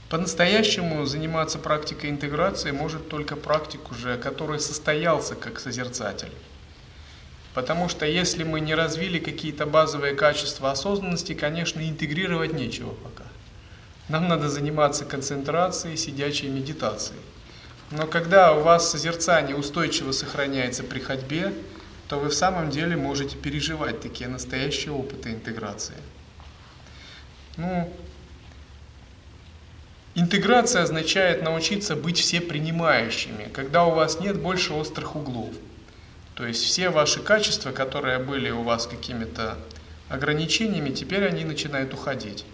По-настоящему 0.09 1.05
заниматься 1.05 1.59
практикой 1.59 2.09
интеграции 2.09 2.71
может 2.71 3.09
только 3.09 3.35
практик 3.35 3.91
уже, 3.91 4.17
который 4.17 4.61
состоялся 4.61 5.35
как 5.35 5.59
созерцатель. 5.59 6.31
Потому 7.53 7.89
что 7.89 8.05
если 8.05 8.45
мы 8.45 8.61
не 8.61 8.75
развили 8.75 9.19
какие-то 9.19 9.65
базовые 9.65 10.13
качества 10.13 10.71
осознанности, 10.71 11.33
конечно, 11.33 11.81
интегрировать 11.81 12.53
нечего 12.53 12.91
пока. 12.91 13.25
Нам 14.07 14.29
надо 14.29 14.47
заниматься 14.47 15.03
концентрацией, 15.03 15.97
сидячей 15.97 16.47
медитацией. 16.47 17.19
Но 17.91 18.05
когда 18.05 18.53
у 18.53 18.63
вас 18.63 18.91
созерцание 18.91 19.55
устойчиво 19.55 20.11
сохраняется 20.11 20.83
при 20.83 20.99
ходьбе, 20.99 21.53
то 22.09 22.19
вы 22.19 22.29
в 22.29 22.33
самом 22.33 22.69
деле 22.69 22.95
можете 22.95 23.37
переживать 23.37 24.01
такие 24.01 24.29
настоящие 24.29 24.91
опыты 24.91 25.31
интеграции. 25.31 25.95
Ну, 27.55 27.93
интеграция 30.15 30.83
означает 30.83 31.43
научиться 31.43 31.95
быть 31.95 32.19
всепринимающими, 32.19 33.49
когда 33.53 33.85
у 33.85 33.91
вас 33.91 34.19
нет 34.19 34.39
больше 34.39 34.73
острых 34.73 35.15
углов. 35.15 35.53
То 36.35 36.45
есть 36.45 36.63
все 36.63 36.89
ваши 36.89 37.19
качества, 37.19 37.71
которые 37.71 38.19
были 38.19 38.51
у 38.51 38.63
вас 38.63 38.85
какими-то 38.85 39.57
ограничениями, 40.07 40.91
теперь 40.91 41.25
они 41.25 41.43
начинают 41.45 41.93
уходить. 41.93 42.45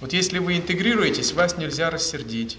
Вот 0.00 0.12
если 0.12 0.38
вы 0.38 0.56
интегрируетесь, 0.56 1.32
вас 1.32 1.56
нельзя 1.56 1.90
рассердить, 1.90 2.58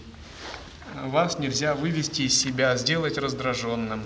вас 0.95 1.39
нельзя 1.39 1.76
вывести 1.76 2.23
из 2.23 2.39
себя, 2.39 2.76
сделать 2.77 3.18
раздраженным, 3.18 4.03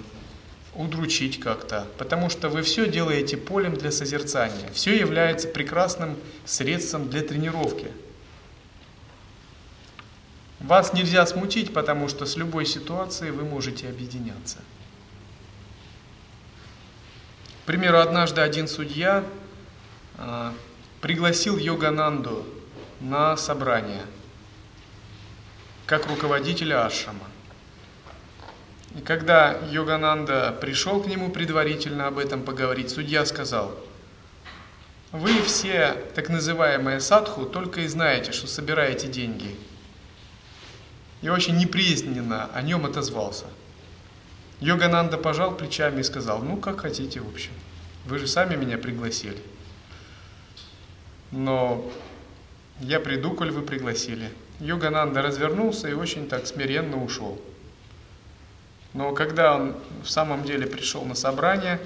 удручить 0.74 1.40
как-то, 1.40 1.88
потому 1.98 2.30
что 2.30 2.50
вы 2.50 2.62
все 2.62 2.90
делаете 2.90 3.38
полем 3.38 3.76
для 3.76 3.92
созерцания, 3.92 4.70
все 4.74 4.98
является 4.98 5.48
прекрасным 5.48 6.18
средством 6.46 7.10
для 7.10 7.22
тренировки. 7.22 7.92
Вас 10.60 10.94
нельзя 10.94 11.26
смутить, 11.26 11.74
потому 11.74 12.08
что 12.08 12.26
с 12.26 12.38
любой 12.38 12.66
ситуацией 12.66 13.32
вы 13.32 13.44
можете 13.44 13.88
объединяться. 13.88 14.58
К 17.64 17.66
примеру, 17.66 18.00
однажды 18.00 18.42
один 18.42 18.68
судья 18.68 19.24
э, 20.18 20.52
пригласил 21.02 21.58
Йогананду 21.58 22.46
на 23.00 23.38
собрание– 23.38 24.06
как 25.86 26.08
руководителя 26.08 26.86
ашрама. 26.86 27.26
И 28.96 29.02
когда 29.02 29.60
Йогананда 29.72 30.58
пришел 30.62 31.02
к 31.02 31.08
нему 31.08 31.30
предварительно 31.30 32.08
об 32.08 32.18
этом 32.18 32.44
поговорить, 32.44 32.90
судья 32.90 33.26
сказал, 33.26 33.78
вы 35.12 35.42
все 35.42 35.96
так 36.16 36.30
называемые 36.30 37.00
садху 37.00 37.46
только 37.46 37.82
и 37.82 37.88
знаете, 37.88 38.32
что 38.32 38.48
собираете 38.48 39.08
деньги. 39.08 39.56
И 41.22 41.30
очень 41.30 41.58
неприязненно 41.58 42.50
о 42.54 42.62
нем 42.62 42.86
отозвался. 42.86 43.46
Йогананда 44.62 45.18
пожал 45.18 45.56
плечами 45.56 46.00
и 46.00 46.04
сказал, 46.04 46.42
ну 46.42 46.58
как 46.58 46.82
хотите 46.82 47.20
в 47.20 47.28
общем, 47.28 47.52
вы 48.06 48.20
же 48.20 48.28
сами 48.28 48.56
меня 48.56 48.78
пригласили. 48.78 49.42
Но 51.32 51.90
я 52.80 53.00
приду, 53.00 53.34
коль 53.34 53.52
вы 53.52 53.62
пригласили. 53.62 54.32
Йогананда 54.60 55.22
развернулся 55.22 55.90
и 55.90 55.94
очень 55.94 56.28
так 56.28 56.48
смиренно 56.48 57.04
ушел. 57.04 57.42
Но 58.94 59.14
когда 59.14 59.56
он 59.56 59.76
в 60.04 60.10
самом 60.10 60.44
деле 60.44 60.66
пришел 60.66 61.04
на 61.04 61.16
собрание, 61.16 61.82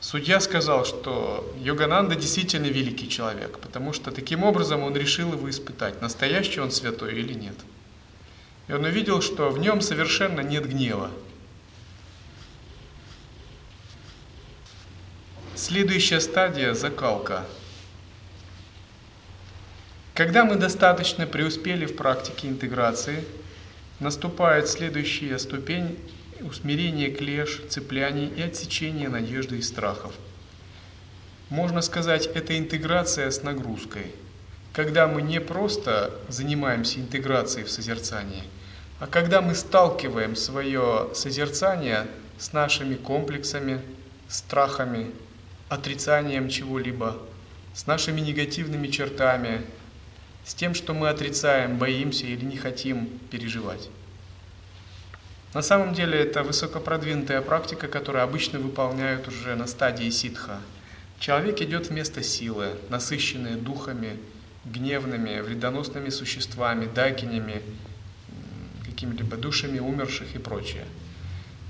судья 0.00 0.40
сказал, 0.40 0.86
что 0.86 1.52
Йогананда 1.58 2.16
действительно 2.16 2.66
великий 2.66 3.08
человек, 3.08 3.58
потому 3.58 3.92
что 3.92 4.10
таким 4.10 4.42
образом 4.42 4.82
он 4.82 4.96
решил 4.96 5.32
его 5.34 5.50
испытать, 5.50 6.00
настоящий 6.00 6.60
он 6.60 6.70
святой 6.70 7.14
или 7.14 7.34
нет. 7.34 7.56
И 8.68 8.72
он 8.72 8.84
увидел, 8.84 9.20
что 9.20 9.50
в 9.50 9.58
нем 9.58 9.82
совершенно 9.82 10.40
нет 10.40 10.66
гнева. 10.66 11.10
Следующая 15.54 16.20
стадия– 16.20 16.72
закалка– 16.74 17.44
когда 20.14 20.44
мы 20.44 20.56
достаточно 20.56 21.26
преуспели 21.26 21.86
в 21.86 21.96
практике 21.96 22.48
интеграции, 22.48 23.24
наступает 24.00 24.68
следующая 24.68 25.38
ступень 25.38 25.98
усмирения 26.40 27.14
клеш, 27.14 27.62
цепляний 27.68 28.26
и 28.26 28.42
отсечения 28.42 29.08
надежды 29.08 29.58
и 29.58 29.62
страхов. 29.62 30.14
Можно 31.48 31.82
сказать, 31.82 32.26
это 32.26 32.56
интеграция 32.56 33.30
с 33.30 33.42
нагрузкой, 33.42 34.06
когда 34.72 35.06
мы 35.06 35.20
не 35.22 35.40
просто 35.40 36.14
занимаемся 36.28 37.00
интеграцией 37.00 37.66
в 37.66 37.70
созерцании, 37.70 38.44
а 39.00 39.06
когда 39.06 39.40
мы 39.40 39.54
сталкиваем 39.54 40.36
свое 40.36 41.10
созерцание 41.14 42.06
с 42.38 42.52
нашими 42.52 42.94
комплексами, 42.94 43.80
страхами, 44.28 45.10
отрицанием 45.68 46.48
чего-либо, 46.48 47.16
с 47.74 47.86
нашими 47.86 48.20
негативными 48.20 48.88
чертами, 48.88 49.62
с 50.44 50.54
тем, 50.54 50.74
что 50.74 50.94
мы 50.94 51.08
отрицаем, 51.08 51.78
боимся 51.78 52.26
или 52.26 52.44
не 52.44 52.56
хотим 52.56 53.06
переживать. 53.30 53.88
На 55.52 55.62
самом 55.62 55.94
деле 55.94 56.18
это 56.18 56.44
высокопродвинутая 56.44 57.42
практика, 57.42 57.88
которую 57.88 58.22
обычно 58.22 58.60
выполняют 58.60 59.26
уже 59.26 59.56
на 59.56 59.66
стадии 59.66 60.08
ситха. 60.10 60.60
Человек 61.18 61.60
идет 61.60 61.88
вместо 61.88 62.22
силы, 62.22 62.76
насыщенные 62.88 63.56
духами, 63.56 64.16
гневными, 64.64 65.40
вредоносными 65.40 66.08
существами, 66.10 66.86
дакинями, 66.86 67.62
какими-либо 68.86 69.36
душами 69.36 69.80
умерших 69.80 70.34
и 70.36 70.38
прочее. 70.38 70.84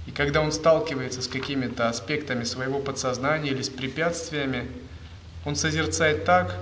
И 0.07 0.11
когда 0.11 0.41
он 0.41 0.53
сталкивается 0.53 1.23
с 1.23 1.29
какими-то 1.29 1.89
аспектами 1.89 2.45
своего 2.45 2.81
подсознания 2.81 3.51
или 3.51 3.63
с 3.63 3.69
препятствиями, 3.69 4.69
он 5.45 5.57
созерцает 5.57 6.25
так, 6.25 6.55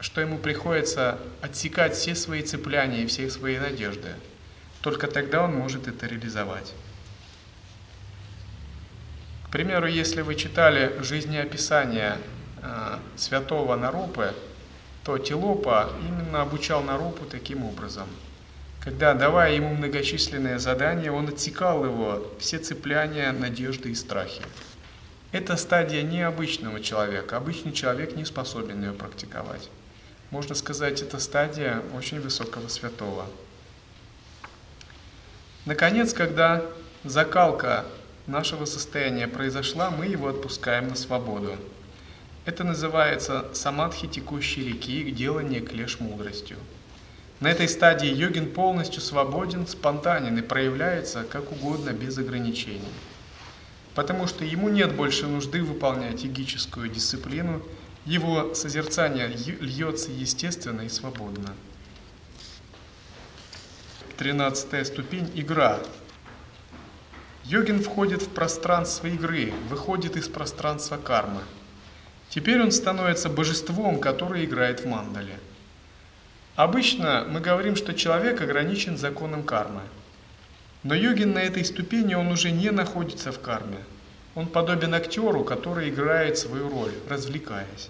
что 0.00 0.20
ему 0.20 0.38
приходится 0.38 1.18
отсекать 1.40 1.94
все 1.94 2.14
свои 2.14 2.42
цепляния 2.42 3.02
и 3.02 3.06
все 3.06 3.30
свои 3.30 3.58
надежды. 3.58 4.08
Только 4.82 5.06
тогда 5.06 5.42
он 5.42 5.54
может 5.54 5.88
это 5.88 6.06
реализовать. 6.06 6.74
К 9.44 9.50
примеру, 9.50 9.86
если 9.86 10.22
вы 10.22 10.34
читали 10.34 10.92
жизнеописание 11.02 12.18
э, 12.62 12.98
святого 13.16 13.76
Нарупы, 13.76 14.34
то 15.04 15.18
Тилопа 15.18 15.90
именно 16.00 16.42
обучал 16.42 16.82
Нарупу 16.82 17.24
таким 17.24 17.64
образом. 17.64 18.08
Когда, 18.80 19.14
давая 19.14 19.54
ему 19.54 19.74
многочисленные 19.74 20.58
задания, 20.58 21.10
он 21.10 21.28
отсекал 21.28 21.84
его 21.84 22.26
все 22.38 22.58
цепляния, 22.58 23.32
надежды 23.32 23.90
и 23.90 23.94
страхи. 23.94 24.42
Это 25.32 25.56
стадия 25.56 26.02
необычного 26.02 26.80
человека. 26.80 27.36
Обычный 27.36 27.72
человек 27.72 28.14
не 28.14 28.24
способен 28.24 28.82
ее 28.82 28.92
практиковать. 28.92 29.70
Можно 30.30 30.56
сказать, 30.56 31.02
это 31.02 31.20
стадия 31.20 31.82
очень 31.96 32.20
высокого 32.20 32.66
святого. 32.68 33.26
Наконец, 35.64 36.12
когда 36.12 36.64
закалка 37.04 37.84
нашего 38.26 38.64
состояния 38.64 39.28
произошла, 39.28 39.90
мы 39.90 40.06
его 40.06 40.28
отпускаем 40.28 40.88
на 40.88 40.96
свободу. 40.96 41.56
Это 42.44 42.64
называется 42.64 43.46
самадхи 43.52 44.08
текущей 44.08 44.64
реки, 44.64 45.10
делание 45.12 45.60
клеш 45.60 46.00
мудростью. 46.00 46.56
На 47.38 47.48
этой 47.48 47.68
стадии 47.68 48.08
йогин 48.08 48.50
полностью 48.50 49.02
свободен, 49.02 49.66
спонтанен 49.66 50.38
и 50.38 50.42
проявляется 50.42 51.24
как 51.24 51.52
угодно, 51.52 51.90
без 51.90 52.18
ограничений. 52.18 52.80
Потому 53.94 54.26
что 54.26 54.44
ему 54.44 54.68
нет 54.68 54.94
больше 54.94 55.26
нужды 55.26 55.62
выполнять 55.62 56.24
егическую 56.24 56.88
дисциплину– 56.88 57.62
его 58.06 58.54
созерцание 58.54 59.28
льется 59.28 60.10
естественно 60.12 60.82
и 60.82 60.88
свободно. 60.88 61.54
Тринадцатая 64.16 64.84
ступень– 64.84 65.30
игра. 65.34 65.80
Йогин 67.44 67.82
входит 67.82 68.22
в 68.22 68.28
пространство 68.28 69.08
игры, 69.08 69.52
выходит 69.68 70.16
из 70.16 70.28
пространства 70.28 70.96
кармы. 70.96 71.42
Теперь 72.28 72.62
он 72.62 72.72
становится 72.72 73.28
божеством, 73.28 74.00
которое 74.00 74.44
играет 74.44 74.80
в 74.80 74.86
мандале. 74.86 75.38
Обычно 76.54 77.26
мы 77.28 77.40
говорим, 77.40 77.76
что 77.76 77.92
человек 77.92 78.40
ограничен 78.40 78.96
законом 78.96 79.42
кармы. 79.42 79.82
Но 80.82 80.94
йогин 80.94 81.32
на 81.32 81.40
этой 81.40 81.64
ступени, 81.64 82.14
он 82.14 82.28
уже 82.28 82.50
не 82.50 82.70
находится 82.70 83.32
в 83.32 83.40
карме. 83.40 83.78
Он 84.36 84.46
подобен 84.46 84.94
актеру, 84.94 85.44
который 85.44 85.88
играет 85.88 86.36
свою 86.36 86.68
роль, 86.68 86.92
развлекаясь. 87.08 87.88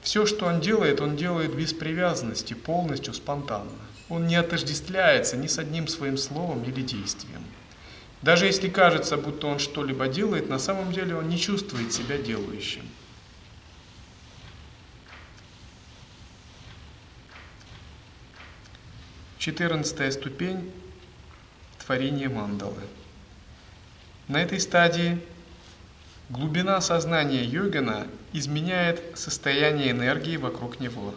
Все, 0.00 0.24
что 0.24 0.46
он 0.46 0.60
делает, 0.60 1.02
он 1.02 1.14
делает 1.14 1.54
без 1.54 1.74
привязанности, 1.74 2.54
полностью 2.54 3.12
спонтанно. 3.12 3.70
Он 4.08 4.26
не 4.26 4.36
отождествляется 4.36 5.36
ни 5.36 5.46
с 5.46 5.58
одним 5.58 5.88
своим 5.88 6.16
словом 6.16 6.64
или 6.64 6.80
действием. 6.80 7.44
Даже 8.22 8.46
если 8.46 8.70
кажется, 8.70 9.18
будто 9.18 9.46
он 9.46 9.58
что-либо 9.58 10.08
делает, 10.08 10.48
на 10.48 10.58
самом 10.58 10.90
деле 10.90 11.14
он 11.16 11.28
не 11.28 11.38
чувствует 11.38 11.92
себя 11.92 12.16
делающим. 12.16 12.88
Четырнадцатая 19.36 20.10
ступень– 20.10 20.72
творение 21.84 22.30
мандалы. 22.30 22.80
На 24.28 24.42
этой 24.42 24.60
стадии 24.60 25.20
Глубина 26.30 26.80
сознания 26.80 27.44
йогина 27.44 28.06
изменяет 28.32 29.02
состояние 29.14 29.90
энергии 29.90 30.38
вокруг 30.38 30.80
него. 30.80 31.14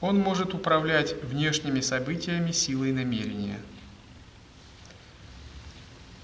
Он 0.00 0.18
может 0.18 0.54
управлять 0.54 1.14
внешними 1.22 1.80
событиями 1.80 2.50
силой 2.50 2.92
намерения. 2.92 3.60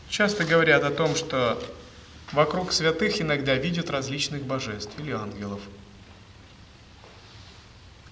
Часто 0.08 0.46
говорят 0.46 0.84
о 0.84 0.90
том, 0.90 1.14
что 1.14 1.62
вокруг 2.32 2.72
святых 2.72 3.20
иногда 3.20 3.54
видят 3.56 3.90
различных 3.90 4.42
божеств 4.44 4.92
или 4.98 5.12
ангелов. 5.12 5.60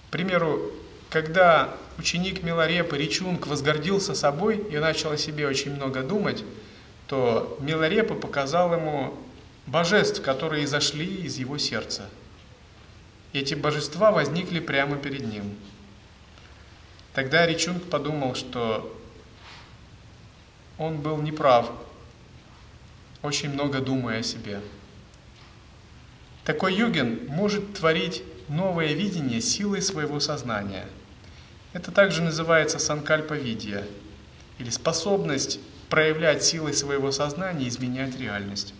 К 0.07 0.11
примеру, 0.11 0.71
когда 1.09 1.75
ученик 1.97 2.43
Миларепы 2.43 2.97
Ричунг 2.97 3.47
возгордился 3.47 4.13
собой 4.13 4.57
и 4.69 4.77
начал 4.77 5.11
о 5.11 5.17
себе 5.17 5.47
очень 5.47 5.73
много 5.73 6.03
думать, 6.03 6.43
то 7.07 7.57
Миларепа 7.61 8.15
показал 8.15 8.73
ему 8.73 9.13
божеств, 9.67 10.21
которые 10.21 10.65
изошли 10.65 11.23
из 11.23 11.37
его 11.37 11.57
сердца. 11.57 12.09
Эти 13.33 13.53
божества 13.53 14.11
возникли 14.11 14.59
прямо 14.59 14.95
перед 14.97 15.25
ним. 15.25 15.55
Тогда 17.13 17.45
Ричунг 17.45 17.83
подумал, 17.89 18.35
что 18.35 18.97
он 20.77 20.97
был 21.01 21.17
неправ, 21.17 21.71
очень 23.21 23.49
много 23.49 23.79
думая 23.79 24.19
о 24.19 24.23
себе. 24.23 24.61
Такой 26.43 26.75
йогин 26.75 27.27
может 27.27 27.73
творить 27.73 28.23
новое 28.49 28.93
видение 28.93 29.41
силой 29.41 29.81
своего 29.81 30.19
сознания. 30.19 30.85
Это 31.73 31.91
также 31.91 32.21
называется 32.21 32.77
санкальпа-видия, 32.77 33.85
или 34.59 34.69
способность 34.69 35.59
проявлять 35.89 36.43
силой 36.43 36.73
своего 36.73 37.11
сознания 37.11 37.67
изменять 37.67 38.19
реальность. 38.19 38.73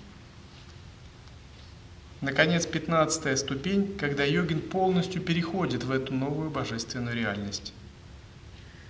Наконец, 2.22 2.65
пятнадцатая 2.65 3.36
ступень, 3.36 3.98
когда 3.99 4.23
йогин 4.23 4.61
полностью 4.61 5.22
переходит 5.22 5.84
в 5.84 5.91
эту 5.91 6.14
новую 6.14 6.49
божественную 6.49 7.15
реальность. 7.15 7.73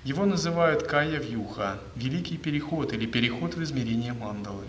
Его 0.03 0.25
называют 0.25 0.83
кая 0.83 1.19
вьюха, 1.19 1.79
великий 1.95 2.37
переход 2.37 2.93
или 2.93 3.05
переход 3.05 3.55
в 3.55 3.63
измерение 3.63 4.13
мандалы. 4.13 4.63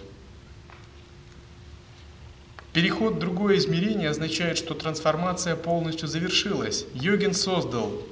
Переход 2.73 3.15
в 3.15 3.19
другое 3.19 3.59
измерение 3.59 4.11
означает, 4.11 4.59
что 4.59 4.75
трансформация 4.75 5.57
полностью 5.57 6.09
завершилась. 6.09 6.87
Йогин 6.95 7.35
создал 7.35 8.03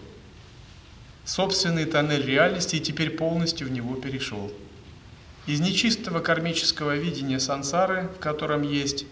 собственный 1.24 1.86
тоннель 1.86 2.24
реальности 2.24 2.76
и 2.76 2.80
теперь 2.80 3.10
полностью 3.10 3.66
в 3.66 3.70
него 3.70 3.94
перешел. 3.96 4.52
Из 5.46 5.60
нечистого 5.60 6.20
кармического 6.20 6.96
видения 6.96 7.38
сансары, 7.38 8.08
в 8.16 8.18
котором 8.18 8.62
есть 8.62 9.04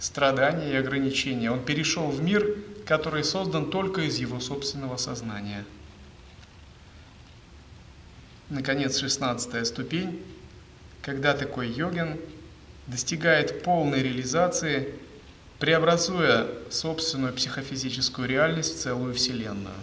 страдания 0.00 0.72
и 0.72 0.76
ограничения, 0.76 1.50
он 1.50 1.64
перешел 1.64 2.08
в 2.08 2.20
мир, 2.20 2.56
который 2.84 3.22
создан 3.22 3.70
только 3.70 4.02
из 4.02 4.18
его 4.18 4.40
собственного 4.40 4.96
сознания. 4.96 5.64
Наконец, 8.50 8.98
шестнадцатая 8.98 9.64
ступень, 9.64 10.22
когда 11.02 11.34
такой 11.34 11.68
йогин 11.68 12.18
достигает 12.88 13.62
полной 13.62 14.02
реализации, 14.02 14.92
преобразуя 15.58 16.48
собственную 16.70 17.32
психофизическую 17.32 18.28
реальность 18.28 18.76
в 18.76 18.80
целую 18.80 19.14
Вселенную. 19.14 19.74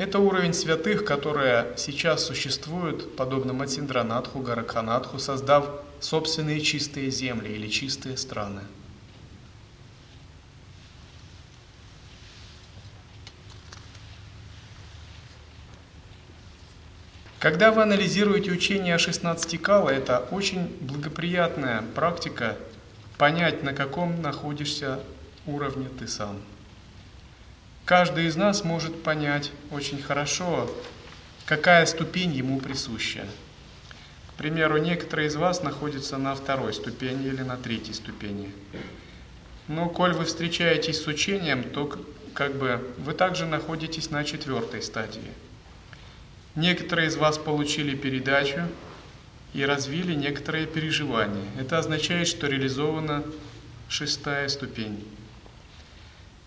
Это 0.00 0.18
уровень 0.18 0.54
святых, 0.54 1.04
которые 1.04 1.74
сейчас 1.76 2.24
существуют, 2.24 3.16
подобно 3.16 3.52
Матиндранатху, 3.52 4.38
Гаракханатху, 4.38 5.18
создав 5.18 5.68
собственные 6.00 6.62
чистые 6.62 7.10
земли 7.10 7.52
или 7.52 7.68
чистые 7.68 8.16
страны. 8.16 8.62
Когда 17.38 17.70
вы 17.70 17.82
анализируете 17.82 18.52
учение 18.52 18.94
о 18.94 18.98
16 18.98 19.60
кала, 19.60 19.90
это 19.90 20.20
очень 20.30 20.78
благоприятная 20.80 21.84
практика 21.94 22.56
понять, 23.18 23.62
на 23.62 23.74
каком 23.74 24.22
находишься 24.22 25.00
уровне 25.44 25.90
ты 25.98 26.08
сам. 26.08 26.38
Каждый 27.90 28.26
из 28.26 28.36
нас 28.36 28.62
может 28.62 29.02
понять 29.02 29.50
очень 29.72 30.00
хорошо, 30.00 30.70
какая 31.44 31.84
ступень 31.86 32.30
ему 32.30 32.60
присуща. 32.60 33.26
К 34.28 34.34
примеру, 34.34 34.78
некоторые 34.78 35.26
из 35.26 35.34
вас 35.34 35.64
находятся 35.64 36.16
на 36.16 36.36
второй 36.36 36.72
ступени 36.72 37.26
или 37.26 37.42
на 37.42 37.56
третьей 37.56 37.94
ступени. 37.94 38.54
Но 39.66 39.88
коль 39.88 40.12
вы 40.12 40.24
встречаетесь 40.24 41.02
с 41.02 41.06
учением, 41.08 41.64
то 41.64 41.92
как 42.32 42.54
бы 42.54 42.80
вы 42.98 43.12
также 43.12 43.44
находитесь 43.44 44.10
на 44.10 44.22
четвертой 44.22 44.82
стадии– 44.82 45.20
Некоторые 46.56 47.08
из 47.08 47.16
вас 47.16 47.38
получили 47.38 47.96
передачу 47.96 48.62
и 49.54 49.64
развили 49.64 50.14
некоторые 50.14 50.66
переживания. 50.66 51.44
Это 51.58 51.78
означает, 51.78 52.28
что 52.28 52.48
реализована 52.48 53.24
шестая 53.88 54.48
ступень. 54.48 55.04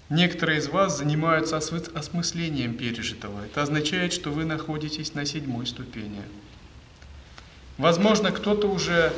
Некоторые 0.10 0.60
из 0.60 0.68
вас 0.68 0.98
занимаются 0.98 1.58
осмыслением 1.58 2.76
пережитого. 2.76 3.46
Это 3.46 3.64
означает, 3.64 4.14
что 4.14 4.32
вы 4.32 4.46
находитесь 4.46 5.14
на 5.14 5.26
седьмой 5.26 5.66
ступени. 5.66 6.22
Возможно, 7.78 8.32
кто-то 8.32 8.68
уже, 8.68 9.12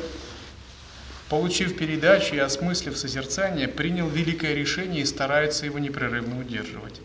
получив 1.28 1.76
передачу 1.76 2.36
и 2.36 2.38
осмыслив 2.38 2.96
созерцание, 2.96 3.68
принял 3.68 4.08
великое 4.08 4.54
решение 4.54 5.02
и 5.02 5.06
старается 5.06 5.66
его 5.66 5.78
непрерывно 5.78 6.40
удерживать. 6.40 7.00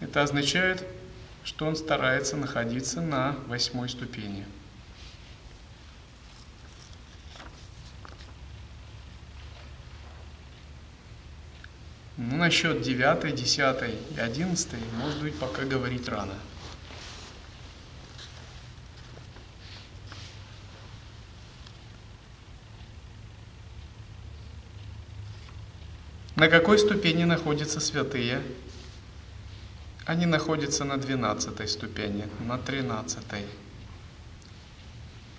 Это 0.00 0.22
означает, 0.22 0.84
что 1.44 1.66
он 1.66 1.76
старается 1.76 2.36
находиться 2.36 3.00
на 3.00 3.36
восьмой 3.46 3.88
ступени. 3.88 4.44
Ну, 12.18 12.36
насчет 12.36 12.82
девятой, 12.82 13.32
десятой 13.32 13.94
и 14.14 14.20
одиннадцатой, 14.20 14.80
может 14.98 15.22
быть, 15.22 15.34
пока 15.38 15.64
говорить 15.64 16.08
рано. 16.08 16.34
На 26.36 26.48
какой 26.48 26.78
ступени 26.78 27.24
находятся 27.24 27.80
святые? 27.80 28.42
Они 30.04 30.26
находятся 30.26 30.84
на 30.84 30.98
12 30.98 31.70
ступени, 31.70 32.28
на 32.40 32.58
13. 32.58 33.22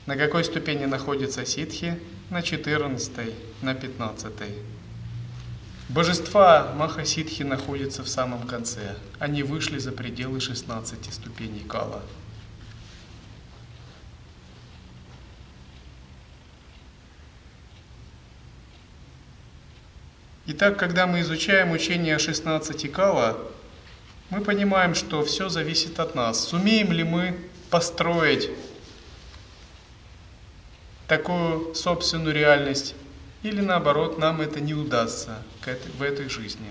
На 0.06 0.16
какой 0.16 0.44
ступени 0.44 0.86
находятся 0.86 1.46
ситхи? 1.46 2.00
На 2.30 2.42
14, 2.42 3.34
на 3.62 3.76
15. 3.76 4.34
Божества 5.90 6.72
Махасидхи 6.76 7.44
находятся 7.44 8.04
в 8.04 8.08
самом 8.08 8.48
конце. 8.48 8.96
Они 9.20 9.44
вышли 9.44 9.78
за 9.78 9.92
пределы 9.92 10.40
16 10.40 11.14
ступеней 11.14 11.60
Кала. 11.60 12.02
Итак, 20.46 20.78
когда 20.78 21.06
мы 21.06 21.22
изучаем 21.22 21.72
учение 21.72 22.16
о 22.16 22.20
16 22.20 22.92
Кала, 22.92 23.38
мы 24.30 24.42
понимаем, 24.42 24.96
что 24.96 25.24
все 25.24 25.48
зависит 25.50 26.00
от 26.00 26.16
нас. 26.16 26.48
Сумеем 26.48 26.92
ли 26.92 27.04
мы 27.04 27.38
построить 27.70 28.50
такую 31.08 31.76
собственную 31.76 32.34
реальность, 32.34 32.96
или 33.44 33.62
наоборот, 33.62 34.18
нам 34.18 34.42
это 34.42 34.60
не 34.60 34.74
удастся 34.74 35.44
в 35.98 36.02
этой 36.02 36.30
жизни. 36.30 36.68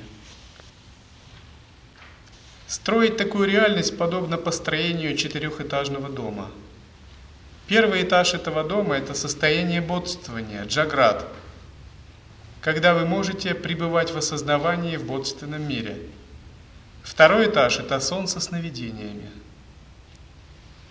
Строить 2.67 3.17
такую 3.17 3.49
реальность 3.49 3.97
подобно 3.97 4.39
построению 4.39 5.17
четырехэтажного 5.17 6.09
дома. 6.09 6.51
Первый 7.67 8.03
этаж 8.03 8.35
этого 8.35 8.65
дома– 8.65 8.97
это 8.97 9.15
состояние 9.15 9.81
бодствования, 9.81 10.65
джаград, 10.65 11.27
когда 12.61 12.95
вы 12.95 13.07
можете 13.07 13.55
пребывать 13.55 14.11
в 14.11 14.17
осознавании 14.17 14.97
в 14.97 15.05
бодственном 15.05 15.69
мире– 15.69 15.99
Второй 17.03 17.49
этаж– 17.49 17.79
это 17.81 17.99
сон 18.01 18.29
со 18.29 18.41
сновидениями. 18.41 19.29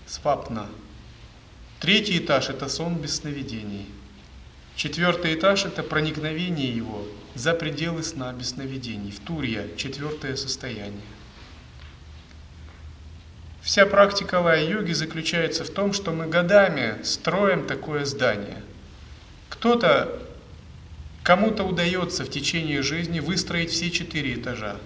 Свапна. 0.05 0.67
Третий 1.79 2.17
этаж– 2.17 2.49
это 2.49 2.67
сон 2.67 2.95
без 2.95 3.15
сновидений. 3.15 3.87
Четвертый 4.81 5.35
этаж– 5.35 5.65
это 5.65 5.83
проникновение 5.83 6.75
его 6.75 7.05
за 7.35 7.53
пределы 7.53 8.01
сна 8.01 8.33
без 8.33 8.49
сновидений. 8.49 9.11
В 9.11 9.19
Турья– 9.19 9.67
четвертое 9.77 10.35
состояние. 10.35 11.03
Вся 13.61 13.85
практика 13.85 14.39
лая-йоги 14.39 14.93
заключается 14.93 15.65
в 15.65 15.69
том, 15.69 15.93
что 15.93 16.09
мы 16.13 16.25
годами 16.25 16.95
строим 17.03 17.67
такое 17.67 18.05
здание. 18.05 18.63
Кто-то, 19.49 20.19
кому-то 21.21 21.63
удается 21.63 22.25
в 22.25 22.31
течение 22.31 22.81
жизни 22.81 23.19
выстроить 23.19 23.69
все 23.69 23.91
четыре 23.91 24.33
этажа. 24.33 24.77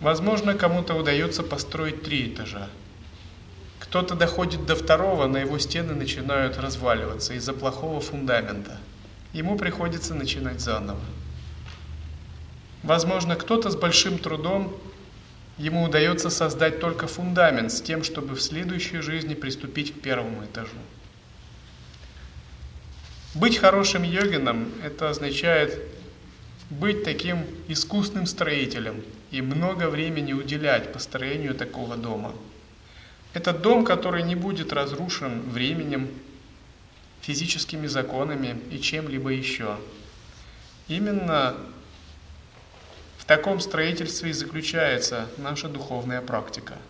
Возможно, 0.00 0.54
кому-то 0.54 0.94
удается 0.94 1.42
построить 1.42 2.02
три 2.02 2.32
этажа. 2.32 2.70
Кто-то 3.94 4.16
доходит 4.16 4.66
до 4.66 4.74
второго, 4.74 5.28
но 5.28 5.38
его 5.38 5.56
стены 5.60 5.94
начинают 5.94 6.58
разваливаться 6.58 7.32
из-за 7.34 7.52
плохого 7.52 8.00
фундамента. 8.00 8.76
Ему 9.32 9.56
приходится 9.56 10.16
начинать 10.16 10.58
заново. 10.58 10.98
Возможно, 12.82 13.36
кто-то 13.36 13.70
с 13.70 13.76
большим 13.76 14.18
трудом, 14.18 14.76
ему 15.58 15.84
удается 15.84 16.28
создать 16.28 16.80
только 16.80 17.06
фундамент 17.06 17.70
с 17.70 17.80
тем, 17.80 18.02
чтобы 18.02 18.34
в 18.34 18.42
следующей 18.42 18.98
жизни 18.98 19.34
приступить 19.34 19.94
к 19.94 20.00
первому 20.00 20.44
этажу. 20.44 20.74
Быть 23.36 23.58
хорошим 23.58 24.02
йогином– 24.02 24.72
это 24.84 25.10
означает 25.10 25.80
быть 26.68 27.04
таким 27.04 27.46
искусным 27.68 28.26
строителем 28.26 29.04
и 29.30 29.40
много 29.40 29.88
времени 29.88 30.32
уделять 30.32 30.92
построению 30.92 31.54
такого 31.54 31.96
дома. 31.96 32.34
Это 33.34 33.52
дом, 33.52 33.84
который 33.84 34.22
не 34.22 34.34
будет 34.34 34.72
разрушен 34.72 35.42
временем, 35.50 36.08
физическими 37.20 37.86
законами 37.86 38.60
и 38.70 38.80
чем-либо 38.80 39.30
еще. 39.30 39.76
Именно 40.88 41.54
в 43.18 43.24
таком 43.24 43.60
строительстве 43.60 44.30
и 44.30 44.32
заключается 44.32 45.26
наша 45.36 45.68
духовная 45.68 46.22
практика– 46.22 46.78